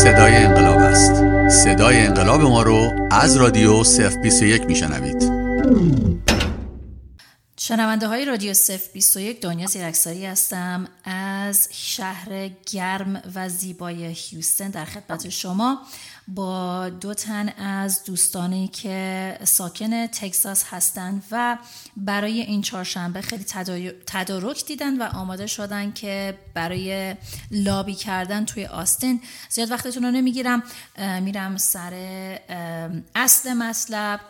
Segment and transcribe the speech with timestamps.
[0.00, 1.14] صدای انقلاب است.
[1.48, 5.22] صدای انقلاب ما رو از رادیو صف 21 میشنوید.
[7.58, 10.88] شنونده های رادیو صف 21 دنیا زیرکساری هستم.
[11.04, 15.78] از شهر گرم و زیبای هیوستن در خدمت شما.
[16.34, 21.58] با دو تن از دوستانی که ساکن تگزاس هستند و
[21.96, 23.44] برای این چهارشنبه خیلی
[24.06, 27.16] تدارک دیدن و آماده شدن که برای
[27.50, 29.20] لابی کردن توی آستین.
[29.48, 30.62] زیاد وقتتون رو نمی‌گیرم.
[31.20, 31.92] میرم سر
[33.14, 34.20] اصل مطلب.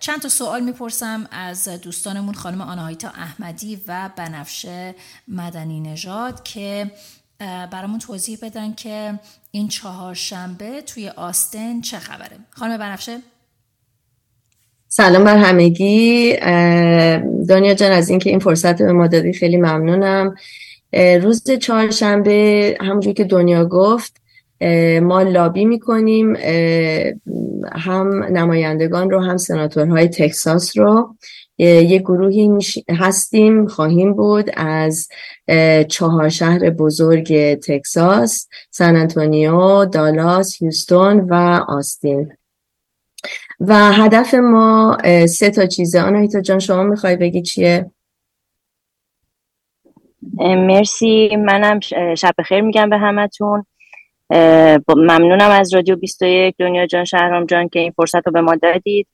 [0.00, 4.94] چند تا سوال می‌پرسم از دوستانمون خانم آناهیتا احمدی و بنفشه
[5.28, 6.90] مدنی نژاد که
[7.72, 9.14] برامون توضیح بدن که
[9.50, 12.36] این چهارشنبه توی آستن چه خبره.
[12.50, 13.18] خانم بنفشه؟
[14.88, 16.36] سلام بر همگی.
[17.48, 20.34] دنیا جان از اینکه این فرصت به ما دادی خیلی ممنونم.
[21.22, 24.20] روز چهارشنبه همونجور که دنیا گفت
[25.02, 26.36] ما لابی می‌کنیم
[27.72, 31.16] هم نمایندگان رو هم سناتورهای تکساس رو.
[31.58, 32.58] یه گروهی
[32.98, 35.08] هستیم خواهیم بود از
[35.88, 41.34] چهار شهر بزرگ تکساس سان انتونیو دالاس هیوستون و
[41.68, 42.32] آستین.
[43.60, 44.98] و هدف ما
[45.28, 47.90] سه تا چیزه آنایتا جان شما می‌خوای بگی چیه؟
[50.38, 51.36] مرسی.
[51.36, 51.80] منم
[52.14, 53.66] شب خیر میگم به همتون.
[54.88, 59.06] ممنونم از رادیو 21 دنیا جان شهرام جان که این فرصت رو به ما دادید.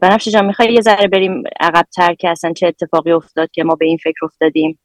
[0.00, 3.86] بنفشه جان می‌خوای یه ذره بریم عقبتر که اصلا چه اتفاقی افتاد که ما به
[3.86, 4.78] این فکر افتادیم؟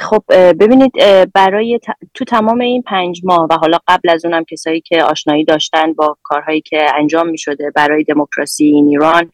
[0.00, 0.22] خب
[0.60, 0.92] ببینید
[1.34, 1.80] برای
[2.14, 6.16] تو تمام این پنج ماه و حالا قبل از اونم کسایی که آشنایی داشتن با
[6.22, 9.32] کارهایی که انجام می شده برای دموکراسی این ایران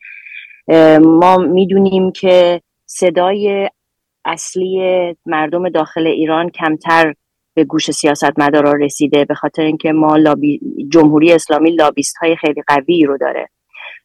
[0.98, 3.70] ما می‌دونیم که صدای
[4.24, 4.80] اصلی
[5.26, 7.14] مردم داخل ایران کمتر
[7.56, 10.60] به گوش سیاستمدارا رسیده به خاطر اینکه ما لابی
[10.92, 13.48] جمهوری اسلامی لابیست های خیلی قوی رو داره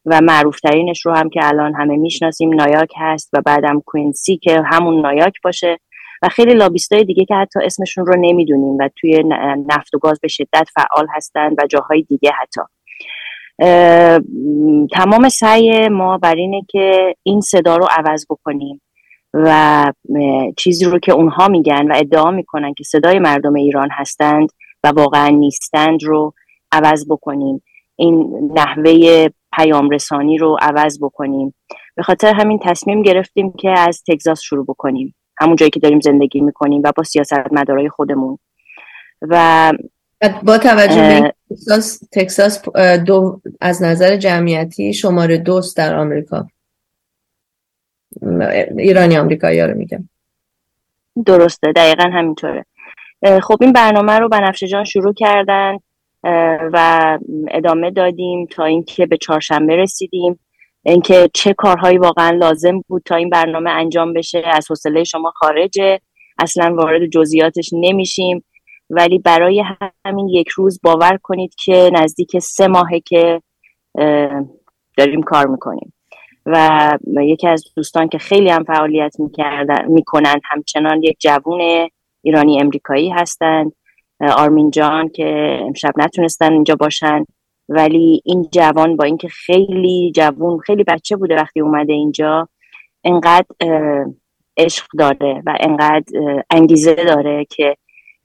[0.06, 4.62] و معروف ترینش رو هم که الان همه می‌شناسیم نایاک هست و بعدم کوینسی که
[4.66, 5.78] همون نایاک باشه
[6.22, 9.22] و خیلی لابیست های دیگه که حتی اسمشون رو نمی‌دونیم و توی
[9.68, 12.60] نفت و گاز به شدت فعال هستند و جاهای دیگه حتی.
[14.92, 18.80] تمام سعی ما بر اینه که این صدا رو عوض بکنیم.
[19.34, 19.92] و
[20.56, 24.48] چیزی رو که اونها میگن و ادعا می‌کنن که صدای مردم ایران هستند
[24.84, 26.34] و واقعا نیستند رو
[26.72, 27.62] عوض بکنیم.
[27.96, 29.26] این نحوه
[29.56, 31.54] پیام رسانی رو عوض بکنیم.
[31.96, 35.14] به خاطر همین تصمیم گرفتیم که از تگزاس شروع بکنیم.
[35.38, 38.38] همون جایی که داریم زندگی می‌کنیم و با سیاست مدارای خودمون.
[39.22, 39.72] و
[40.42, 42.62] با توجه به تکساس, تکساس
[43.06, 46.46] دو از نظر جمعیتی شماره دوست در آمریکا.
[48.78, 50.08] ایرانی آمریکایی رو میگم
[51.26, 52.64] درسته دقیقا همینطوره.
[53.42, 55.78] خب این برنامه رو بنفشه جان شروع کردن
[56.72, 57.18] و
[57.50, 60.40] ادامه دادیم تا اینکه به چهارشنبه رسیدیم.
[60.82, 64.42] اینکه چه کارهایی واقعا لازم بود تا این برنامه انجام بشه.
[64.46, 66.00] از حوصله شما خارجه.
[66.38, 68.44] اصلا وارد جزئیاتش نمیشیم.
[68.90, 69.64] ولی برای
[70.04, 73.42] همین یک روز باور کنید که نزدیک سه ماهه که
[74.96, 75.92] داریم کار می‌کنیم.
[76.46, 76.88] و
[77.22, 81.88] یکی از دوستان که خیلی هم فعالیت می‌کردن می‌کنن همچنان یک جوون
[82.22, 83.72] ایرانی امریکایی هستند
[84.20, 87.24] آرمین جان که امشب نتونستن اینجا باشن
[87.68, 92.48] ولی این جوان با اینکه خیلی جوون خیلی بچه بوده وقتی اومده اینجا
[93.04, 93.46] انقدر
[94.56, 96.04] عشق داره و انقدر
[96.50, 97.76] انگیزه داره که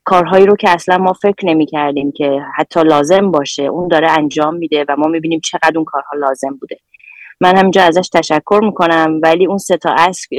[0.03, 4.55] کارهایی رو که اصلا ما فکر نمی کردیم که حتی لازم باشه اون داره انجام
[4.55, 6.77] میده و ما می‌بینیم چقدر اون کارها لازم بوده.
[7.41, 9.95] من همینجا ازش تشکر می‌کنم ولی اون سه تا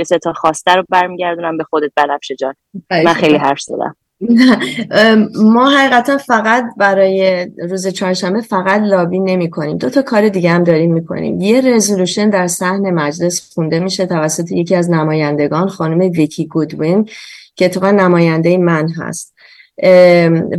[0.07, 2.55] سه تا خواسته رو برمیگردونم به خودت بنفشه جان.
[2.91, 3.97] من خیلی حرف زدم.
[5.55, 10.65] ما حقیقتا فقط برای روز چهارشنبه فقط لابی نمی کنیم دو تا کار دیگه هم
[10.65, 15.99] داریم می کنیم یه رزولوشن در صحن مجلس خونده میشه توسط یکی از نمایندگان خانم
[15.99, 17.09] ویکی گودوین
[17.57, 19.35] که اتفاقا نماینده من هست.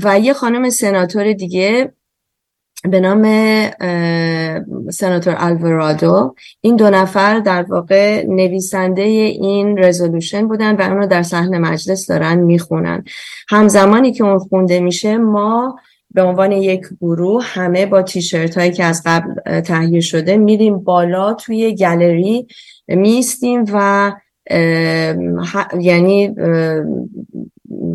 [0.04, 1.94] و یه خانم سناتور دیگه
[2.84, 3.24] به نام
[4.92, 11.24] سناتور الورادو این دو نفر در واقع نویسنده این رزولوشن بودن و اون رو در
[11.24, 13.04] صحن مجلس دارن می‌خونن.
[13.50, 15.80] همزمانی که اون خونده میشه ما
[16.12, 21.34] به عنوان یک گروه همه با تیشرت هایی که از قبل تهیه شده میریم بالا
[21.34, 22.48] توی گالری
[22.88, 24.12] میستیم و
[25.80, 26.36] یعنی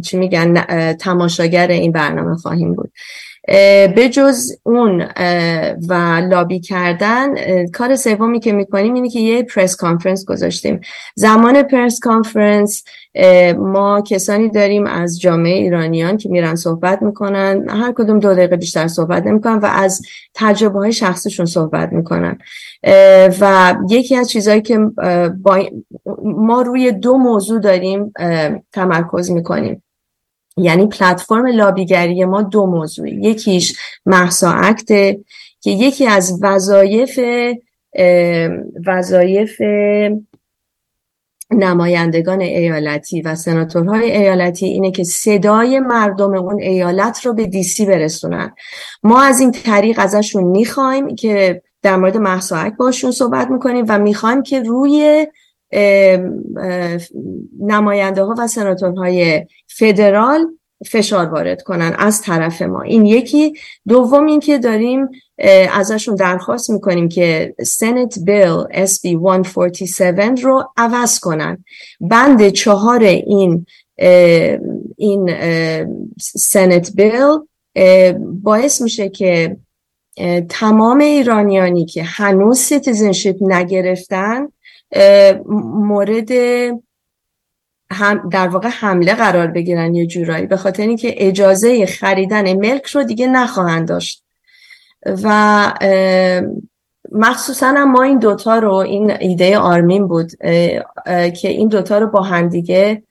[0.02, 0.60] چی میگن
[0.92, 2.92] تماشاگر این برنامه خواهیم بود.
[3.96, 5.04] به جز اون
[5.88, 7.34] و لابی کردن
[7.66, 10.80] کار سومی که می‌کنیم اینه که یه پرس کانفرنس گذاشتیم.
[11.14, 12.84] زمان پرس کانفرنس
[13.58, 18.88] ما کسانی داریم از جامعه ایرانیان که میرن صحبت می‌کنن هر کدوم دو دقیقه بیشتر
[18.88, 20.02] صحبت نمی‌کنن و از
[20.34, 22.38] تجربه های شخصشون صحبت می‌کنن.
[23.40, 24.78] و یکی از چیزهایی که
[26.24, 28.12] ما روی دو موضوع داریم
[28.72, 29.83] تمرکز می‌کنیم.
[30.56, 35.20] یعنی پلتفرم لابیگری ما دو موضوع یکیش محسا اکته
[35.60, 37.20] که یکی از وظایف
[38.86, 39.60] وظایف
[41.50, 48.54] نمایندگان ایالتی و سناتورهای ایالتی اینه که صدای مردم اون ایالت رو به دیسی برسونن.
[49.02, 54.42] ما از این طریق ازشون می‌خوایم که در مورد محساک باشون صحبت می‌کنیم و می‌خوایم
[54.42, 55.26] که روی
[57.60, 60.46] نماینده ها و سناتورهای فدرال
[60.86, 62.82] فشار وارد کنن از طرف ما.
[62.82, 63.54] این یکی.
[63.88, 65.08] دوم این که داریم
[65.72, 69.16] ازشون درخواست می‌کنیم که Senate Bill SB
[69.46, 71.64] 147 رو عوض کنن.
[72.00, 73.66] بند چهار این
[74.96, 75.30] این
[76.20, 77.38] Senate Bill
[78.42, 79.56] باعث میشه که
[80.48, 84.48] تمام ایرانیانی که هنوز citizenship نگرفتن
[85.74, 86.30] مورد
[87.90, 93.02] هم در واقع حمله قرار بگیرن یه جورایی به خاطر اینکه اجازه خریدن ملک رو
[93.02, 94.24] دیگه نخواهند داشت.
[95.22, 95.72] و
[97.12, 100.32] مخصوصا ما این دوتا رو این ایده آرمین بود
[101.34, 103.02] که این دوتا رو با همدیگه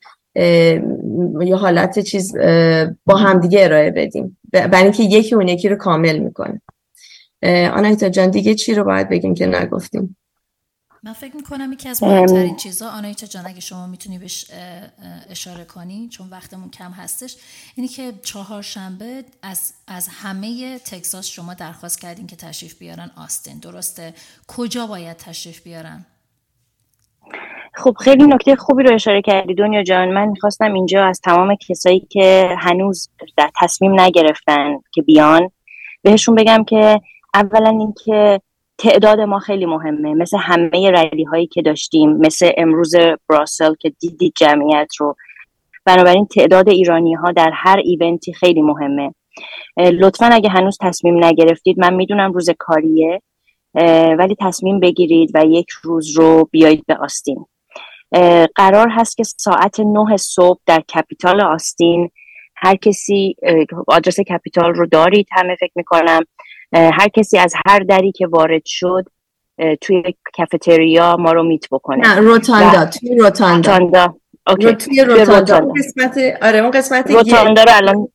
[1.46, 2.38] یه حالت چیز
[3.06, 4.38] با همدیگه ارائه بدیم.
[4.52, 6.62] برای اینکه یکی اون یکی رو کامل می‌کنه.
[7.74, 10.18] آنایتا جان دیگه چی رو باید بگیم که نگفتیم؟
[11.06, 14.46] من فکر می‌کنم یکی از مهمترین چیزا آنایتا جان اگه شما می‌تونی بهش
[15.30, 17.36] اشاره کنی چون وقتمون کم هستش
[17.76, 23.60] اینی که چهارشنبه از, از همه تگزاس شما درخواست کردین که تشریف بیارن آستین.
[23.60, 24.14] درسته؟
[24.48, 26.06] کجا باید تشریف بیارن؟
[27.74, 30.12] خب خیلی نکته خوبی رو اشاره کردی دنیا جان.
[30.12, 35.52] من می‌خواستم اینجا از تمام کسایی که هنوز در تصمیم نگرفتن که بیان
[36.02, 37.02] بهشون بگم که
[37.34, 38.42] اولا اینکه
[38.78, 40.14] تعداد ما خیلی مهمه.
[40.14, 42.96] مثل همه ردی هایی که داشتیم مثل امروز
[43.30, 45.16] براسل که دیدید جمعیت رو.
[45.86, 49.14] بنابراین تعداد ایرانی ها در هر ایونتی خیلی مهمه.
[49.78, 53.22] لطفا اگه هنوز تصمیم نگرفتید من می‌دونم روز کاریه
[54.20, 57.46] ولی تصمیم بگیرید و یک روز رو بیایید به آستین.
[58.56, 62.10] قرار هست که ساعت نه صبح در کپیتال آستین
[62.56, 63.36] هر کسی
[63.88, 66.22] آدرس کپیتال رو دارید همه فکر می‌کنم.
[66.74, 69.06] هر کسی از هر دری که وارد شد
[69.82, 70.04] توی
[70.38, 72.08] کافتریا ما رو meet بکنه.
[72.08, 74.16] نه rotunda توی rotunda.
[74.48, 74.74] OK.
[74.74, 75.58] توی rotunda.
[75.58, 78.08] اون قسمت آره اون قسمت rotunda رو الان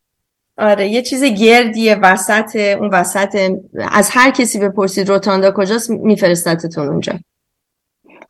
[0.59, 3.51] آره یه چیز گردیه وسط اون وسط
[3.91, 7.13] از هر کسی بپرسید rotunda کجاست میفرستتتون اونجا.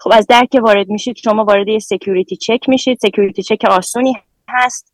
[0.00, 2.98] خب از در که وارد میشید شما وارد یه security check میشید.
[3.02, 4.14] security check آسونی
[4.48, 4.87] هست.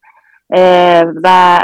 [1.25, 1.61] و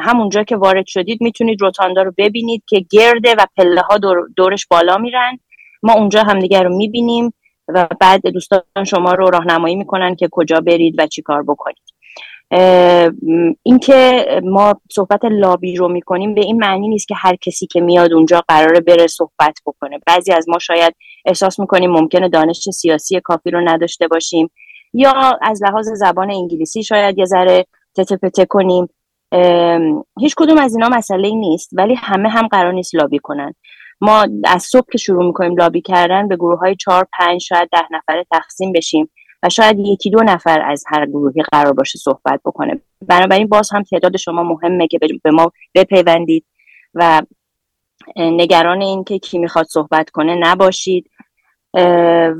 [0.00, 3.98] همونجا که وارد شدید می‌تونید rotunda رو ببینید که گرده و پله ها
[4.36, 5.38] دورش بالا میرن.
[5.82, 7.34] ما اونجا همدیگر رو می‌بینیم
[7.68, 11.82] و بعد دوستان شما رو راهنمایی می‌کنن که کجا برید و چی کار بکنید.
[13.62, 18.12] اینکه ما صحبت لابی رو می‌کنیم به این معنی نیست که هر کسی که میاد
[18.12, 20.00] اونجا قراره بره صحبت بکنه.
[20.06, 20.94] بعضی از ما شاید
[21.24, 24.50] احساس می‌کنیم ممکنه دانش سیاسی کافی رو نداشته باشیم
[24.94, 28.88] یا از لحاظ زبان انگلیسی شاید یه ذره تته پته کنیم
[30.20, 33.54] هیچ کدوم از اینا مسئله نیست ولی همه هم قرار نیست لابی کنن.
[34.00, 37.86] ما از صبح که شروع می‌کنیم لابی کردن به گروه های چهار پنج شاید ده
[37.90, 39.10] نفره تقسیم بشیم
[39.42, 42.80] و شاید یکی دو نفر از هر گروهی قرار باشه صحبت بکنه.
[43.08, 46.44] بنابراین باز هم تعداد شما مهمه که به ما بپیوندید
[46.94, 47.22] و
[48.16, 51.10] نگران این که کی می‌خواد صحبت کنه نباشید.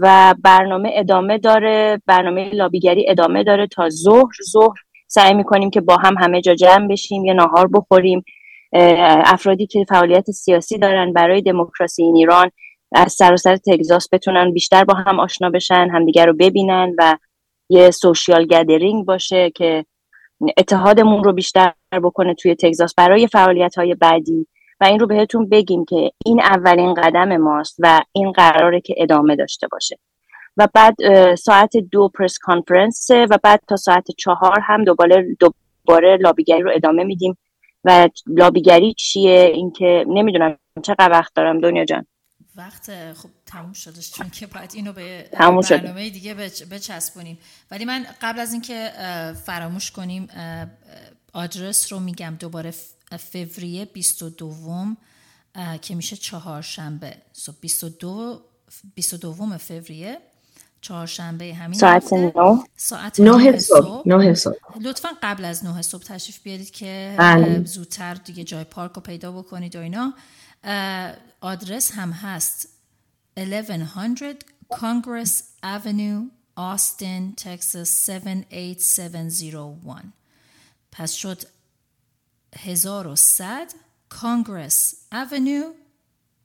[0.00, 4.32] و برنامه ادامه داره برنامه لابیگری ادامه داره تا ظهر.
[4.50, 4.78] ظهر
[5.14, 8.24] سعی می‌کنیم که با هم همه جا جمع بشیم یا ناهار بخوریم.
[9.24, 12.50] افرادی که فعالیت سیاسی دارن برای دموکراسی این ایران
[12.92, 17.16] از سراسر تگزاس بتونن بیشتر با هم آشنا بشن همدیگر رو ببینن و
[17.70, 19.84] یه سوشیال گدرینگ باشه که
[20.56, 24.46] اتحادمون رو بیشتر بکنه توی تگزاس برای فعالیت های بعدی.
[24.80, 29.36] و این رو بهتون بگیم که این اولین قدم ماست و این قراره که ادامه
[29.36, 29.96] داشته باشه.
[30.56, 30.94] و بعد
[31.34, 37.04] ساعت دو پرس کانفرنس و بعد تا ساعت چهار هم دوباره دوباره لابیگری رو ادامه
[37.04, 37.38] میدیم.
[37.84, 40.58] و لابیگری چیه؟ اینکه نمی‌دونم.
[40.82, 42.06] چقدر وقت دارم دنیا جان؟
[42.56, 46.08] وقت خب تموم شدش چون که باید اینو به برنامه شده.
[46.08, 46.34] دیگه
[46.70, 47.38] بچسبونیم.
[47.70, 48.90] ولی من قبل از اینکه
[49.46, 50.28] فراموش کنیم
[51.32, 52.36] آدرس رو میگم.
[52.40, 52.74] دوباره
[53.18, 54.54] فوریه 22
[55.82, 57.16] که میشه چهارشنبه.
[57.60, 58.40] 22
[58.94, 60.18] 22 فوریه.
[60.82, 64.54] چهارشنبه همین ساعت نه؟ ساعت نه صبح نه صبح.
[64.80, 67.64] لطفا قبل از نه صبح تشریف بیارید که بله.
[67.64, 70.14] زودتر دیگه جای پارک رو پیدا بکنید و اینا.
[71.40, 72.68] آدرس هم هست
[73.36, 74.36] 1100
[74.72, 75.30] Congress
[75.62, 80.02] Avenue Austin Texas 78701
[80.92, 81.42] پس شد
[82.56, 83.72] 1100
[84.14, 85.64] Congress Avenue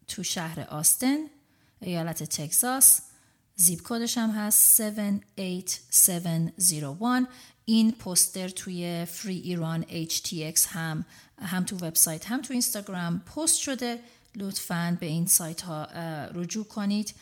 [0.08, 1.18] تو شهر آستن
[1.82, 3.02] ایالت تگزاس.
[3.60, 7.28] زیپ کدش هم هست 78701
[7.66, 11.06] این پوستر توی فری ایران HTX هم
[11.42, 14.00] هم تو وبسایت هم تو اینستاگرام پست شده.
[14.36, 15.86] لطفا به این سایت ها
[16.34, 17.14] رجوع کنید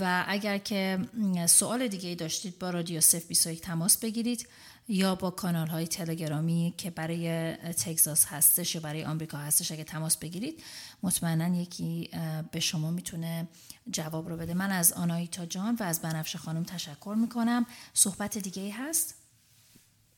[0.00, 0.98] و اگر که
[1.46, 4.48] سوال دیگه داشتید با رادیو سف 21 تماس بگیرید.
[4.92, 10.16] یا با کانال های تلگرامی که برای تگزاس هستش یا برای آمریکا هستش اگه تماس
[10.16, 10.62] بگیرید
[11.02, 12.10] مطمئنا یکی
[12.50, 13.48] به شما می‌تونه
[13.90, 14.54] جواب رو بده.
[14.54, 17.66] من از آنایتا جان و از بنفش خانم تشکر می‌کنم.
[17.94, 19.19] صحبت دیگه هست؟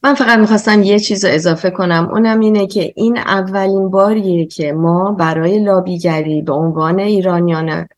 [0.04, 2.08] من فقط می‌خواستم یه چیز رو اضافه کنم.
[2.12, 7.88] اونم اینه که این اولین باریه که ما برای لابیگری به عنوان ایرانیان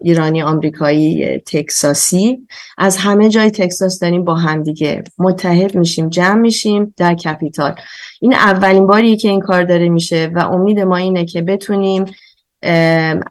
[0.00, 2.38] ایرانی آمریکایی تکساسی
[2.78, 7.74] از همه جای تکساس داریم با همدیگه متحد میشیم جمع میشیم در کپیتال.
[8.20, 12.04] این اولین باریه که این کار داره میشه و امید ما اینه که بتونیم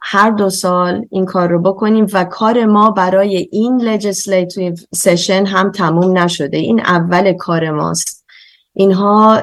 [0.02, 5.72] هر دو سال این کار رو بکنیم و کار ما برای این legislative سشن هم
[5.72, 6.58] تموم نشده.
[6.58, 8.24] این اول کار ماست.
[8.74, 9.42] اینها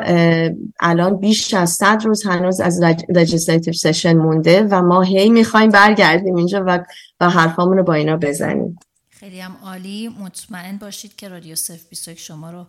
[0.80, 2.80] الان بیش از صد روز هنوز از
[3.12, 6.84] legislative سشن مونده و ما هی می‌خوایم برگردیم اینجا و,
[7.20, 8.78] و حرفامون رو با اینا بزنیم.
[9.10, 10.08] خیلی هم عالی.
[10.20, 12.66] مطمئن باشید که رادیو صف 21 شما رو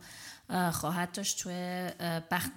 [0.72, 1.44] خواهد داشت.
[1.44, 1.54] توی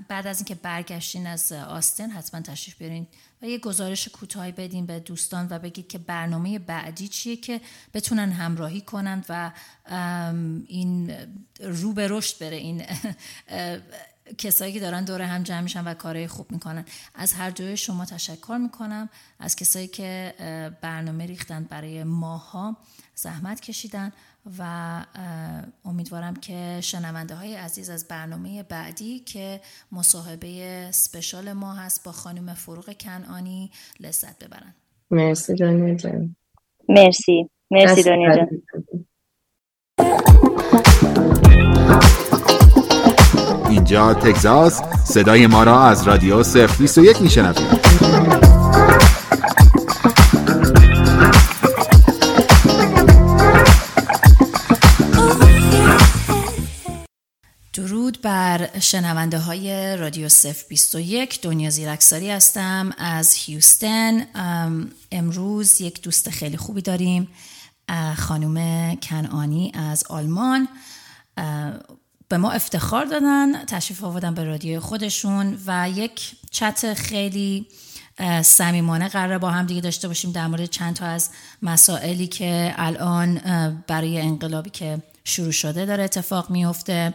[0.08, 3.06] بعد از اینکه برگشتین از آستن حتما تشریف برین
[3.44, 7.60] و یه گزارش کوتاهی بدین به دوستان و بگید که برنامه بعدی چیه که
[7.94, 9.52] بتونن همراهی کنند و
[10.68, 11.16] این
[11.60, 12.82] رو به رشد بره این
[14.38, 16.84] کسایی که دارن دور هم جمع میشن و کارهای خوب می‌کنن.
[17.14, 19.08] از هر دوی شما تشکر می‌کنم.
[19.38, 20.34] از کسایی که
[20.80, 22.76] برنامه ریختن برای ماها
[23.14, 24.12] زحمت کشیدن.
[24.58, 24.64] و
[25.84, 29.60] امیدوارم که شنونده های عزیز از برنامه بعدی که
[29.92, 33.70] مصاحبه سپشال ما هست با خانم فروغ کنانی
[34.00, 34.74] لذت ببرن.
[35.10, 36.36] مرسی دنیا جان.
[36.88, 37.50] مرسی.
[37.70, 38.48] مرسی دنیا جان.
[43.70, 47.80] اینجا تگزاس صدای ما را از رادیو صفر 21 میشنوید.
[58.04, 64.26] درود بر شنونده های رادیو سف 21 دنیا زیرکساری هستم از هیوستن.
[65.12, 67.28] امروز یک دوست خیلی خوبی داریم
[68.16, 70.68] خانم کنانی از آلمان.
[72.28, 77.66] به ما افتخار دادن تشریف آوردن به رادیو خودشون و یک چت خیلی
[78.42, 81.30] صمیمانه قرار با هم دیگه داشته باشیم در مورد چند تا از
[81.62, 83.40] مسائلی که الان
[83.86, 87.14] برای انقلابی که شروع شده داره اتفاق میفته.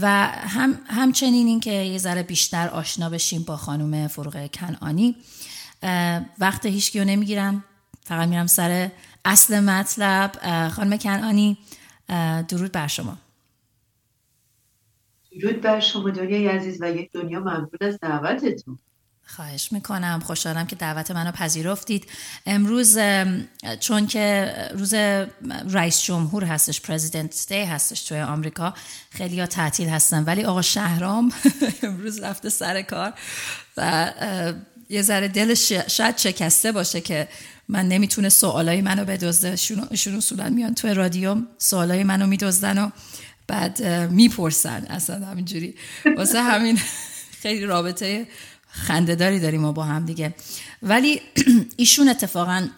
[0.00, 5.16] و هم همچنین این که یه ذره بیشتر آشنا بشیم با خانم فروغ کنعانی
[6.38, 7.64] وقت هیچ رو نمی‌گیرم.
[8.04, 8.90] فقط میرم سر
[9.24, 10.32] اصل مطلب.
[10.68, 11.58] خانم کنعانی
[12.48, 13.18] درود بر شما.
[15.40, 18.78] درود بر شما دنیای عزیز و یک دنیا ممنون از دعوتتون.
[19.28, 20.22] خواهش می‌کنم.
[20.24, 22.06] خوشحالم که دعوت منو پذیرفتید.
[22.46, 22.98] امروز
[23.80, 24.94] چون که روز
[25.70, 28.74] رئیس جمهور هستش پرزیدنت دی هستش توی آمریکا
[29.10, 30.24] خیلی تعطیل هستن.
[30.24, 31.32] ولی آقا شهرام
[31.82, 33.12] امروز رفته سر کار
[33.76, 34.12] و
[34.88, 37.28] یه ذره دلش شاید شکسته باشه که
[37.68, 39.56] من نمی‌تونه سوالای منو بدزده.
[39.56, 42.90] شون اصولا میان توی رادیو سوالای منو میدزدن و
[43.46, 44.86] بعد می‌پرسن.
[44.90, 45.74] اصلا همینجوری.
[46.16, 46.80] واسه همین
[47.42, 48.26] خیلی رابطه
[48.76, 50.34] خندهداری داریم ما با هم دیگه.
[50.82, 51.20] ولی
[51.76, 52.68] ایشون اتفاقا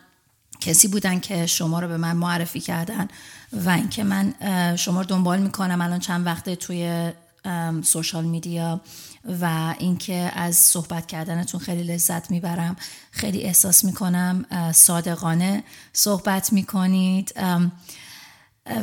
[0.61, 3.09] کسی بودن که شما رو به من معرفی کردن
[3.53, 4.35] و اینکه من
[4.77, 7.13] شما رو دنبال می‌کنم الان چند وقته توی
[7.83, 8.81] سوشال میدیا
[9.41, 12.77] و اینکه از صحبت کردنتون خیلی لذت می‌برم.
[13.11, 17.35] خیلی احساس می‌کنم صادقانه صحبت می‌کنید.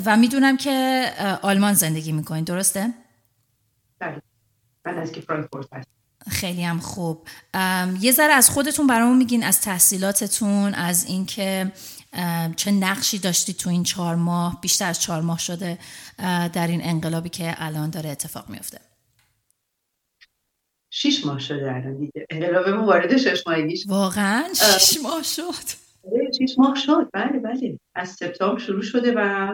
[0.06, 2.46] و می‌دونم که آلمان زندگی می‌کنید.
[2.46, 2.94] درسته؟
[4.00, 4.22] بله.
[4.86, 5.68] من از که فرانکفورت
[6.30, 7.28] خیلی هم خوب.
[8.02, 11.72] یه ذره از خودتون برامون میگین از تحصیلاتتون از اینکه
[12.56, 15.78] چه نقشی داشتی تو این چهار ماه بیشتر از چهار ماه شده
[16.54, 18.80] در این انقلابی که الان داره اتفاق میفته
[20.90, 22.26] شیش ماه شده الان دیگه.
[22.30, 23.86] انقلابمون وارد شش ماهگیش.
[23.88, 24.44] واقعا
[24.80, 25.42] شیش ماه شد.
[26.12, 27.10] آره، شیش ماه شد.
[27.14, 27.80] بله بله.
[27.96, 29.50] از سپتامبر شروع شده و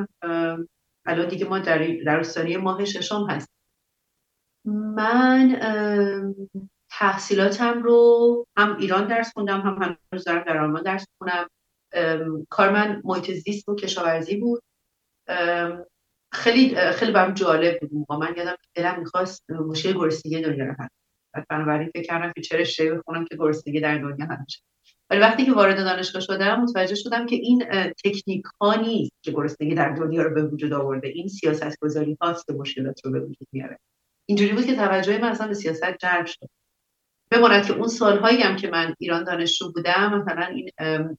[1.06, 3.48] الان دیگه ما در در ماه ششم هست
[4.65, 5.60] من
[6.89, 11.48] تحصیلاتم رو هم ایران درس خوندم هم هنوز دارم در آلمان درس خونم
[12.50, 14.63] کار من محیط زیست و کشاورزی بود.
[16.34, 20.88] خیلی خیلی برام جالب بود من یادم دلم می‌خواست مشکل گرسنگی دنیا رو حل
[21.50, 24.44] بنابراین فکر کردم که چه رشته بخونم که گرسنگی در دنیا حل
[25.10, 27.63] ولی وقتی که وارد دانشگاه شدم متوجه شدم که این
[28.06, 31.08] تکنیک ها نیست که گرسنگی در دنیا رو به وجود آورده.
[31.08, 33.80] این سیاست گذاری هاست که مشکلات رو به وجود میاره.
[34.32, 36.50] اینجوری بود که توجه من اصلا به سیاست جلب شد.
[37.32, 40.70] بماند که اون سالهایی هم که من ایران دانشجو بودم مثلا این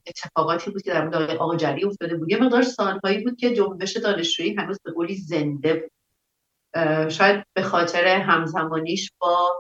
[0.07, 2.31] اتفاقاتی بود که در مورد آقا جلی افتاده بود.
[2.31, 5.91] یه مقدار سالهایی بود که جنبش دانشجویی هنوز به قولی زنده بود.
[7.11, 9.51] شاید به خاطر همزمانیش با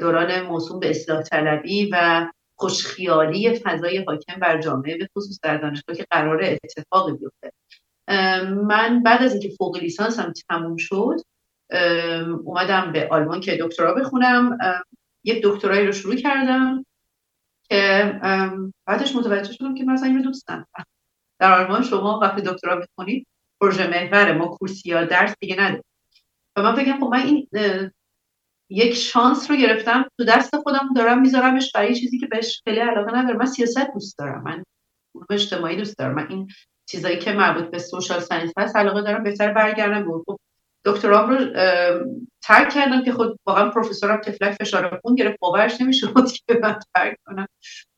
[0.00, 5.96] دوران موسوم به اصلاح طلبی و خوشخیالی فضای حاکم بر جامعه به خصوص در دانشگاه
[5.96, 7.52] که قرار اتفاقی بیفته.
[8.66, 11.16] من بعد از اینکه فوق لیسانس هم تموم شد
[12.44, 14.58] اومدم به آلمان که دکترا بخونم.
[15.24, 16.86] یک دکترایی رو شروع کردم
[17.62, 18.20] که
[18.86, 20.86] بعدش متوجه شدم که مثلا اینو دوست ندارم.
[21.38, 23.26] در آلمان شما وقتی دکترا بخونید
[23.60, 25.84] پروژه محور ما course ی یا درس دیگه نداره.
[26.56, 27.48] و من فکرم خب من این
[28.70, 30.04] یک شانس رو گرفتم.
[30.18, 33.38] تو دست خودم دارم میذارمش برای چیزی که بهش خیلی علاقه ندارم.
[33.38, 34.42] من سیاست دوست دارم.
[34.42, 34.64] من
[35.14, 36.14] علوم اجتماعی دوست دارم.
[36.14, 36.48] من این
[36.86, 40.36] چیزایی که مربوط به social science هست علاقه دارم بهتر برگردم به
[40.86, 41.38] دکترام رو
[42.44, 46.12] ترک کردم که خود واقعا پروفسورم طفلک فشار خون گرفت باورش نمی‌شد
[46.48, 47.46] که من ترک کنم.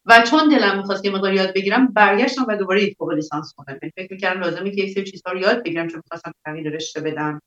[0.07, 3.79] و چون دلم می‌خواست که مقدار یاد بگیرم برگشتم و دوباره یک فوق لیسانس خوندم.
[3.83, 7.01] یعنی فکر می‌کردم لازمه که یک سری چیزها رو یاد بگیرم چون می‌خواستم تغییر رشته
[7.01, 7.41] بدم.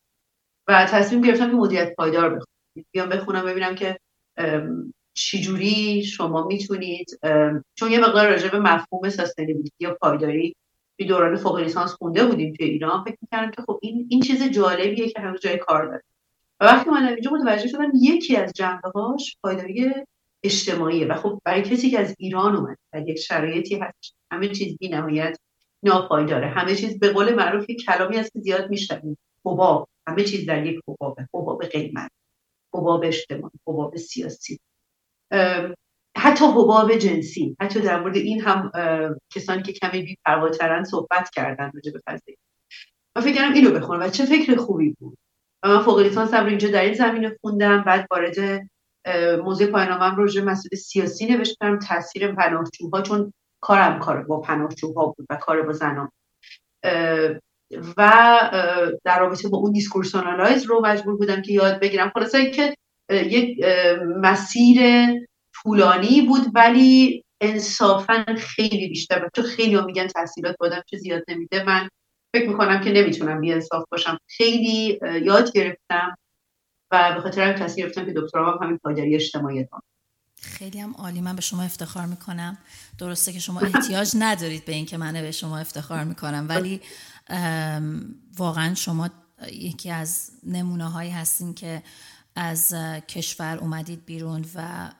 [0.68, 2.84] و تصمیم گرفتم که مدیریت پایدار بخونم.
[2.94, 3.98] بیام بخونم ببینم که
[5.16, 7.20] چجوری شما می‌تونید
[7.78, 10.54] چون یه مقدار راجع به مفهوم سستینبیلیتی یا پایداری
[11.02, 13.04] توی دوران فوق لیسانس خونده بودیم توی ایران.
[13.04, 16.02] فکر می‌کردم که خب این این چیز جالبیه که هنوز جای کار داره.
[16.60, 19.92] و وقتی من اینجا متوجه شدم یکی از جنبه هاش پایداری
[20.42, 24.78] اجتماعیه و خب برای کسی که از ایران اومد و یک شرایطی هست همه چیز
[24.78, 25.38] بی نهایت
[25.82, 26.48] ناپایداره.
[26.48, 29.18] همه چیز به قول معروف کلامی هست که زیاد میشنویم.
[29.46, 29.88] حباب.
[30.06, 31.28] همه چیز در یک حبابه.
[31.34, 32.10] حباب قیمت
[32.74, 33.58] حباب اجتماعی.
[33.68, 34.58] حباب سیاسی.
[36.16, 38.70] حتی حباب جنسی حتی در مورد این هم
[39.34, 40.16] کسانی که کمی بی
[40.90, 42.38] صحبت کردن راجع به فضایی
[43.16, 45.18] من فکر کردم اینو بخونم و چه فکر خوبی بود.
[45.62, 48.68] و من فوق لیسانس رو اینجا در این زمینه خوندم بعد وارد
[49.44, 51.78] موضوع پایانامم رو مسئله سیاسی نوشتم.
[51.78, 56.10] تاثیر پناهجوها چون کارم کار با پناهجوها بود و کار با زنان
[57.96, 58.50] و
[59.04, 62.12] در رابطه با اون discourse analysis رو مجبور بودم که یاد بگیرم.
[62.14, 62.74] خلاصه که
[63.10, 63.64] یک
[64.22, 64.80] مسیر
[65.62, 71.22] طولانی بود ولی انصافا خیلی بیشتر تو خیلی هم میگن تحصیلات یاد آدم چه زیاد
[71.28, 71.64] نمیده.
[71.64, 71.88] من
[72.34, 74.18] فکر می‌کنم که نمی‌تونم بی انصاف باشم.
[74.26, 76.16] خیلی یاد گرفتم
[76.90, 79.82] و به خاطر هم تصمیم گرفتم که دکترا همین پایداری اجتماعی دارم
[80.40, 81.20] خیلی هم عالی.
[81.20, 82.58] من به شما افتخار می‌کنم.
[82.98, 86.80] درسته که شما احتیاج ندارید به اینکه من به شما افتخار می‌کنم ولی
[88.36, 89.10] واقعا شما
[89.52, 91.82] یکی از نمونه هایی هستین که
[92.34, 92.74] از
[93.08, 94.90] کشور اومدید بیرون و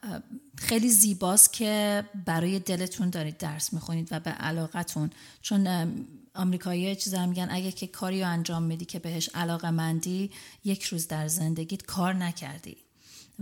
[0.59, 5.11] خیلی زیباست که برای دلتون دارید درس می‌خونید و به علاقتون
[5.43, 5.67] چون
[6.35, 10.31] آمریکایی چیزا میگن اگه که کاری رو انجام میدی که بهش علاقه مندی
[10.65, 12.77] یک روز در زندگیت کار نکردی.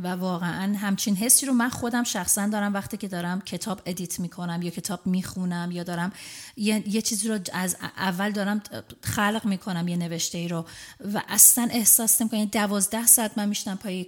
[0.00, 4.62] و واقعا همچین حسی رو من خودم شخصا دارم وقتی که دارم کتاب ادیت می‌کنم
[4.62, 6.12] یا کتاب می‌خونم یا دارم
[6.56, 8.62] یه, یه چیزی رو از اول دارم
[9.02, 10.66] خلق می‌کنم یه نوشته ای رو
[11.14, 14.06] و اصلا احساس نمی‌کنم یعنی دوازده ساعت من میشتم پای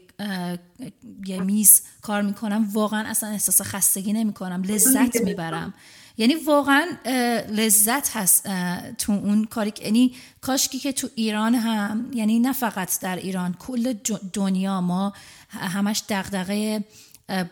[1.26, 5.74] یه میز کار می‌کنم واقعا اصلا احساس خستگی نمی‌کنم لذت می‌برم.
[6.22, 6.86] یعنی واقعا
[7.48, 8.48] لذت هست
[8.98, 13.92] تو اون کاری یعنی کاشکی که تو ایران هم یعنی نه فقط در ایران کل
[14.32, 15.12] دنیا ما
[15.48, 16.84] همش دغدغه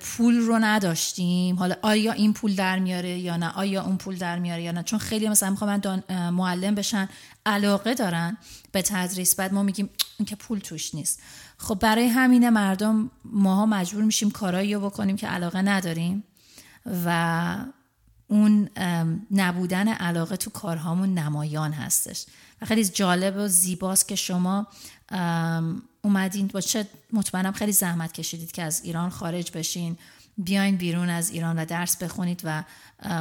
[0.00, 1.56] پول رو نداشتیم.
[1.56, 4.82] حالا آیا این پول در میاره یا نه؟ آیا اون پول در میاره یا نه؟
[4.82, 7.08] چون خیلی مثلا می‌خوام معلم بشن
[7.46, 8.36] علاقه دارن
[8.72, 9.34] به تدریس.
[9.34, 11.22] بعد ما میگیم این که پول توش نیست.
[11.58, 16.24] خب برای همین مردم ماها مجبور میشیم کارایی رو بکنیم که علاقه نداریم
[17.06, 17.56] و
[18.30, 18.68] اون
[19.30, 22.26] نبودن علاقه تو کارهامون نمایان هستش.
[22.62, 24.66] و خیلی جالب و زیباست که شما
[26.02, 29.98] اومدین با چه مطمئنم خیلی زحمت کشیدید که از ایران خارج بشین
[30.38, 32.64] بیاین بیرون از ایران و درس بخونید و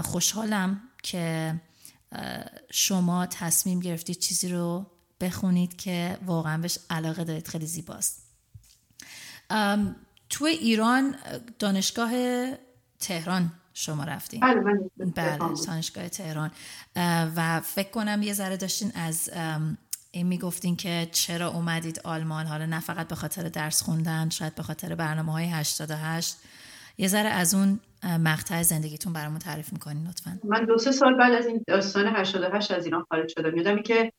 [0.04, 1.56] خوشحالم که
[2.72, 4.86] شما تصمیم گرفتید چیزی رو
[5.22, 7.48] بخونید که واقعا بهش علاقه دارید.
[7.48, 8.24] خیلی زیباست.
[10.30, 11.16] تو ایران
[11.60, 12.12] دانشگاه
[13.00, 14.40] تهران شما رفتین.
[14.40, 14.62] بله
[15.16, 15.38] بله
[15.68, 16.52] دانشگاه تهران.
[17.36, 19.30] و فکر کنم یه ذره داشتین از
[20.12, 24.64] این می‌گفتین که چرا اومدید آلمان؟ حالا نه فقط به خاطر درس خوندن شاید به
[24.64, 26.36] خاطر برنامه های 88
[26.98, 30.40] یه ذره از اون مقطع زندگیتون برامون تعریف می‌کنین لطفا.
[30.44, 33.58] من دو سه سال بعد از این داستان 88 از ایران خارج شدم.
[33.58, 34.12] یادم که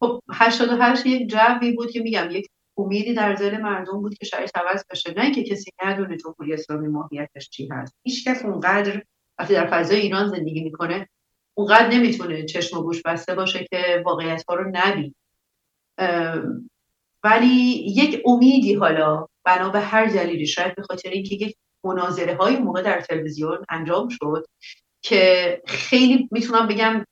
[0.00, 4.50] خب 88 یک جوی بود که میگم یک امیدی در ذهن مردم بود که شاید
[4.54, 5.14] عوض بشه.
[5.16, 7.96] نه اینکه کسی ندونه جمهوری اسلامی ماهیتش چی هست.
[8.02, 9.02] هیچ کس اونقدر
[9.38, 11.08] وقتی در فضای ایران زندگی می‌کنه
[11.54, 15.16] اونقدر نمی‌تونه چشم و گوش بسته باشه که واقعیت ها رو نبید
[17.24, 22.56] ولی یک امیدی حالا بنا به هر دلیلی شاید به خاطر اینکه یک مناظره های
[22.56, 24.46] موقع در تلویزیون انجام شد
[25.02, 27.04] که خیلی می‌تونم بگم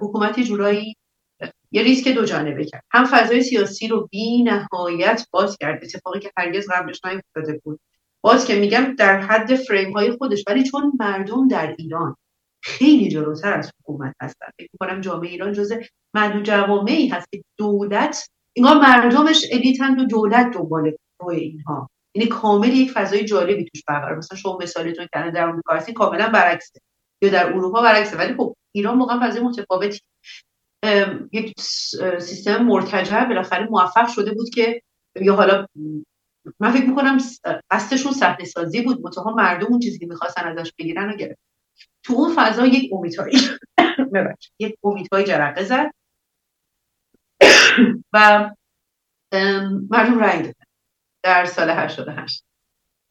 [0.00, 0.96] حکومت جورایی
[1.72, 2.84] یه ریسک دو جانبه کرد.
[2.90, 5.84] هم فضای سیاسی رو بی نهایت باز کرد.
[5.84, 7.80] اتفاقی که هرگز قبلش نیفتاده بود.
[8.20, 12.16] باز که میگم در حد فریم های خودش ولی چون مردم در ایران
[12.62, 14.46] خیلی جلوتر از حکومت هستن.
[14.58, 15.76] فکر کنم جامعه ایران جزء
[16.14, 21.90] معدود جوامعی هست که دولت انگار مردمش الیتن و دولت دنبال روی اینها.
[22.14, 24.16] یعنی کامل یک فضای جالبی توش برقرار.
[24.16, 26.80] مثلا شما مثالتون کردن در اروپا هستین کاملا برعکسه.
[27.22, 28.16] یا در اروپا برعکسه.
[28.16, 30.00] ولی خب ایران واقعا فضای متفاوتی.
[31.32, 31.60] یک
[32.18, 34.82] سیستم مرتجع بالاخره موفق شده بود که
[35.20, 35.66] یا حالا
[36.60, 37.18] من فکر می‌کنم
[37.70, 39.06] قصدشون صحنه سازی بود.
[39.06, 41.40] متها مردم اون چیزی که می‌خواستن ازش بگیرن و گرفت
[42.02, 43.38] تو اون فضا یک امیدهایی
[44.58, 45.90] یک امیدهایی جرقه زد.
[48.12, 48.50] و
[49.90, 50.52] مردم رای دادن.
[51.22, 52.44] در سال 88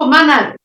[0.01, 0.57] خب من ندارم.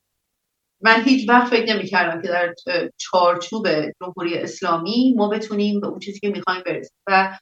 [0.82, 2.54] من هیچ وقت فکر نمی کردم که در
[2.96, 3.68] چارچوب
[4.00, 7.38] جمهوری اسلامی ما بتونیم به اون چیزی که می‌خوایم برسیم و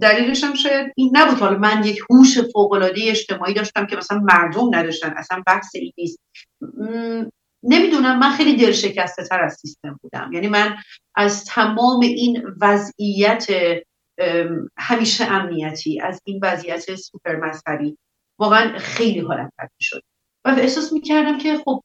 [0.00, 1.38] دلیلش هم شاید این نبود.
[1.38, 6.18] حالا من یک هوش فوق اجتماعی داشتم که مثلا مردم نداشتن اصلا بحث این نیست.
[7.62, 10.30] نمی‌دونم من خیلی دل شکسته تر از سیستم بودم.
[10.32, 10.76] یعنی من
[11.16, 13.46] از تمام این وضعیت
[14.78, 17.98] همیشه امنیتی از این وضعیت سوپر مذهبی
[18.38, 20.02] واقعا خیلی حالت بد شد
[20.44, 21.82] و احساس می‌کردم که خب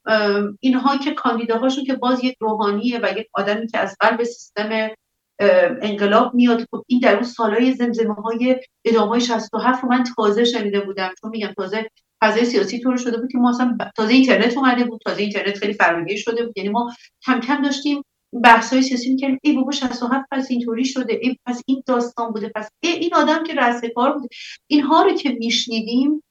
[0.60, 4.90] اینها که کاندیداهاشون که باز یک روحانیه و یک آدمی که از قلب سیستم
[5.82, 10.44] انقلاب میاد خب این در اون سالهای زمزمه های ادامه های 67 رو من تازه
[10.44, 11.10] شنیده بودم.
[11.22, 11.90] چون میگم تازه
[12.22, 15.74] فضای سیاسی طور شده بود که ما اصلا تازه اینترنت اومده بود تازه اینترنت خیلی
[15.74, 16.58] فراگیر شده بود.
[16.58, 16.94] یعنی ما
[17.26, 18.04] کم کم داشتیم
[18.44, 19.40] بحث های سیاسی می‌کردیم.
[19.44, 23.44] ای بابا 67 پس اینطوری شده ای پس این داستان بوده پس ای این آدم
[23.44, 24.28] که رأس کار بوده.
[24.68, 26.24] اینها رو که میشنیدیم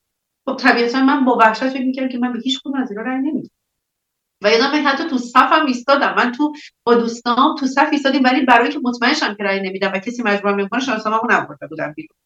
[0.49, 3.19] خب طبیعتا من با وحشت فکر می‌کردم که من به هیچ کدوم از اینا رأی
[3.19, 3.51] نمیدم.
[4.43, 6.15] و یادم حتی تو صفم ایستادم.
[6.17, 6.53] من تو
[6.85, 10.61] با دوستام تو صف ایستادیم ولی برای که مطمئنشم که رأی نمیدم و کسی مجبورم
[10.61, 12.17] نمی‌کنه شانسامو نبرده بودم بیرون.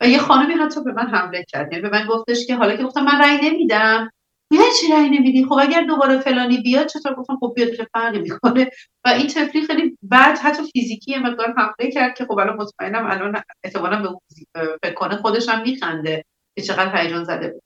[0.00, 1.72] و یه خانمی حتی به من حمله کرد.
[1.72, 4.10] یعنی به من گفتش که حالا که گفتم من رأی نمیدم.
[4.50, 5.44] یعنی چی رأی نمیدی.
[5.44, 8.70] خب اگر دوباره فلانی بیاد چطور؟ گفتم خب بیاد که فرقی می‌کنه؟
[9.04, 13.42] و این طفلی خیلی بعد حتی فیزیکی مقدار حمله کرد که خب الان مطمئنم الان
[13.64, 14.08] احتمالاً به
[14.82, 16.24] فکر کنه خودش میخنده.
[16.54, 17.62] که چقدر هیجان زده بود.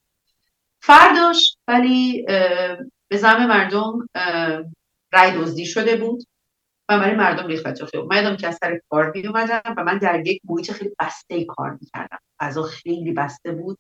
[0.81, 2.23] فرداش ولی
[3.09, 4.09] به زم مردم
[5.13, 6.23] رای دزدی شده بود
[6.89, 9.85] و برای مردم ریخت تو خیابون من یادم که از سر کار می اومدم و
[9.85, 12.19] من در یک محیط خیلی بسته کار می‌کردم.
[12.41, 13.79] غذا خیلی بسته بود.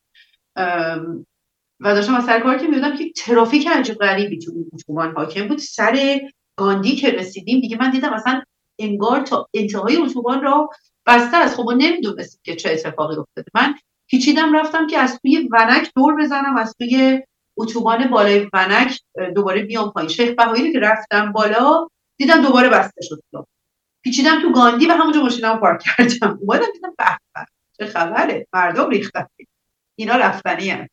[1.80, 5.58] و داشتم از سر کار که می‌دونم که ترافیک عجیب غریبی تو اتوبان حاکم بود.
[5.58, 6.20] سر
[6.56, 8.42] گاندی که رسیدیم دیگه من دیدم اصلا
[8.78, 10.70] انگار تا انتهای اتوبان را
[11.06, 13.50] بسته است خب نمی‌دونستیم که چه اتفاقی افتاده.
[13.54, 13.74] من
[14.10, 17.22] پیچیدم رفتم که از توی ونک دور بزنم از توی
[17.56, 19.00] اتوبان بالای ونک
[19.34, 20.10] دوباره بیام پایین.
[20.10, 21.88] شیخ بهایی که رفتم بالا
[22.18, 23.46] دیدم دوباره بسته شد.
[24.04, 26.38] پیچیدم تو گاندی و همونجا ماشینم پارک کردم.
[26.40, 27.04] اومدم دیدم به
[27.78, 29.26] چه خبره؟ مردم ریختن.
[29.98, 30.88] اینا رفتنی هم.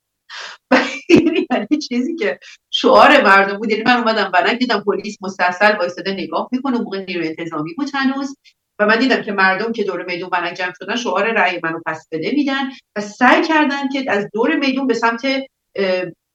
[1.52, 2.39] یعنی چیزی که
[2.71, 3.71] شعار مردم بود.
[3.71, 8.38] یعنی من اومدم ونک دیدم پلیس مستاصل وایساده نگاه می‌کنه موقع نیروی انتظامی بود هنوز
[8.82, 12.08] و من دیدم که مردم که دور میدون ونک جمع شدن شعار رأی منو پس
[12.12, 15.22] بده میدن و سعی کردن که از دور میدون به سمت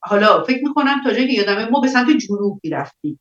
[0.01, 3.21] حالا فکر می‌کنم تا جایی که یادمه ما به سمت جنوب می‌رفتیم.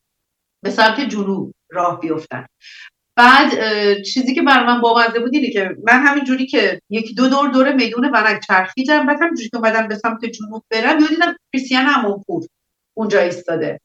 [0.64, 2.46] به سمت جنوب راه بیفتن.
[3.18, 3.52] بعد
[4.02, 7.50] چیزی که بر من بامزه بود اینه که من همین جوری که یکی دو دور
[7.50, 11.86] دور میدون ونک چرخیدم بعد همینجوری که اومدم به سمت جنوب برم یاد دیدم کریستیان
[11.86, 12.48] همونپور
[12.98, 13.80] اونجا ایستاده.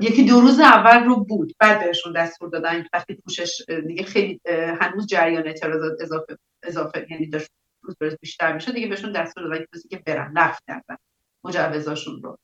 [0.00, 2.84] یکی دو روز اول رو بود بعد بهشون دستور دادن.
[2.92, 4.40] وقتی پوشش دیگه خیلی
[4.80, 7.48] هنوز جریان اعتراضات اضافه اضافه یعنی داشت
[7.82, 10.96] روز بیشتر میشه دیگه بهشون دستور دادن که برن لفت کردن
[11.44, 12.38] مجوزاشون رو.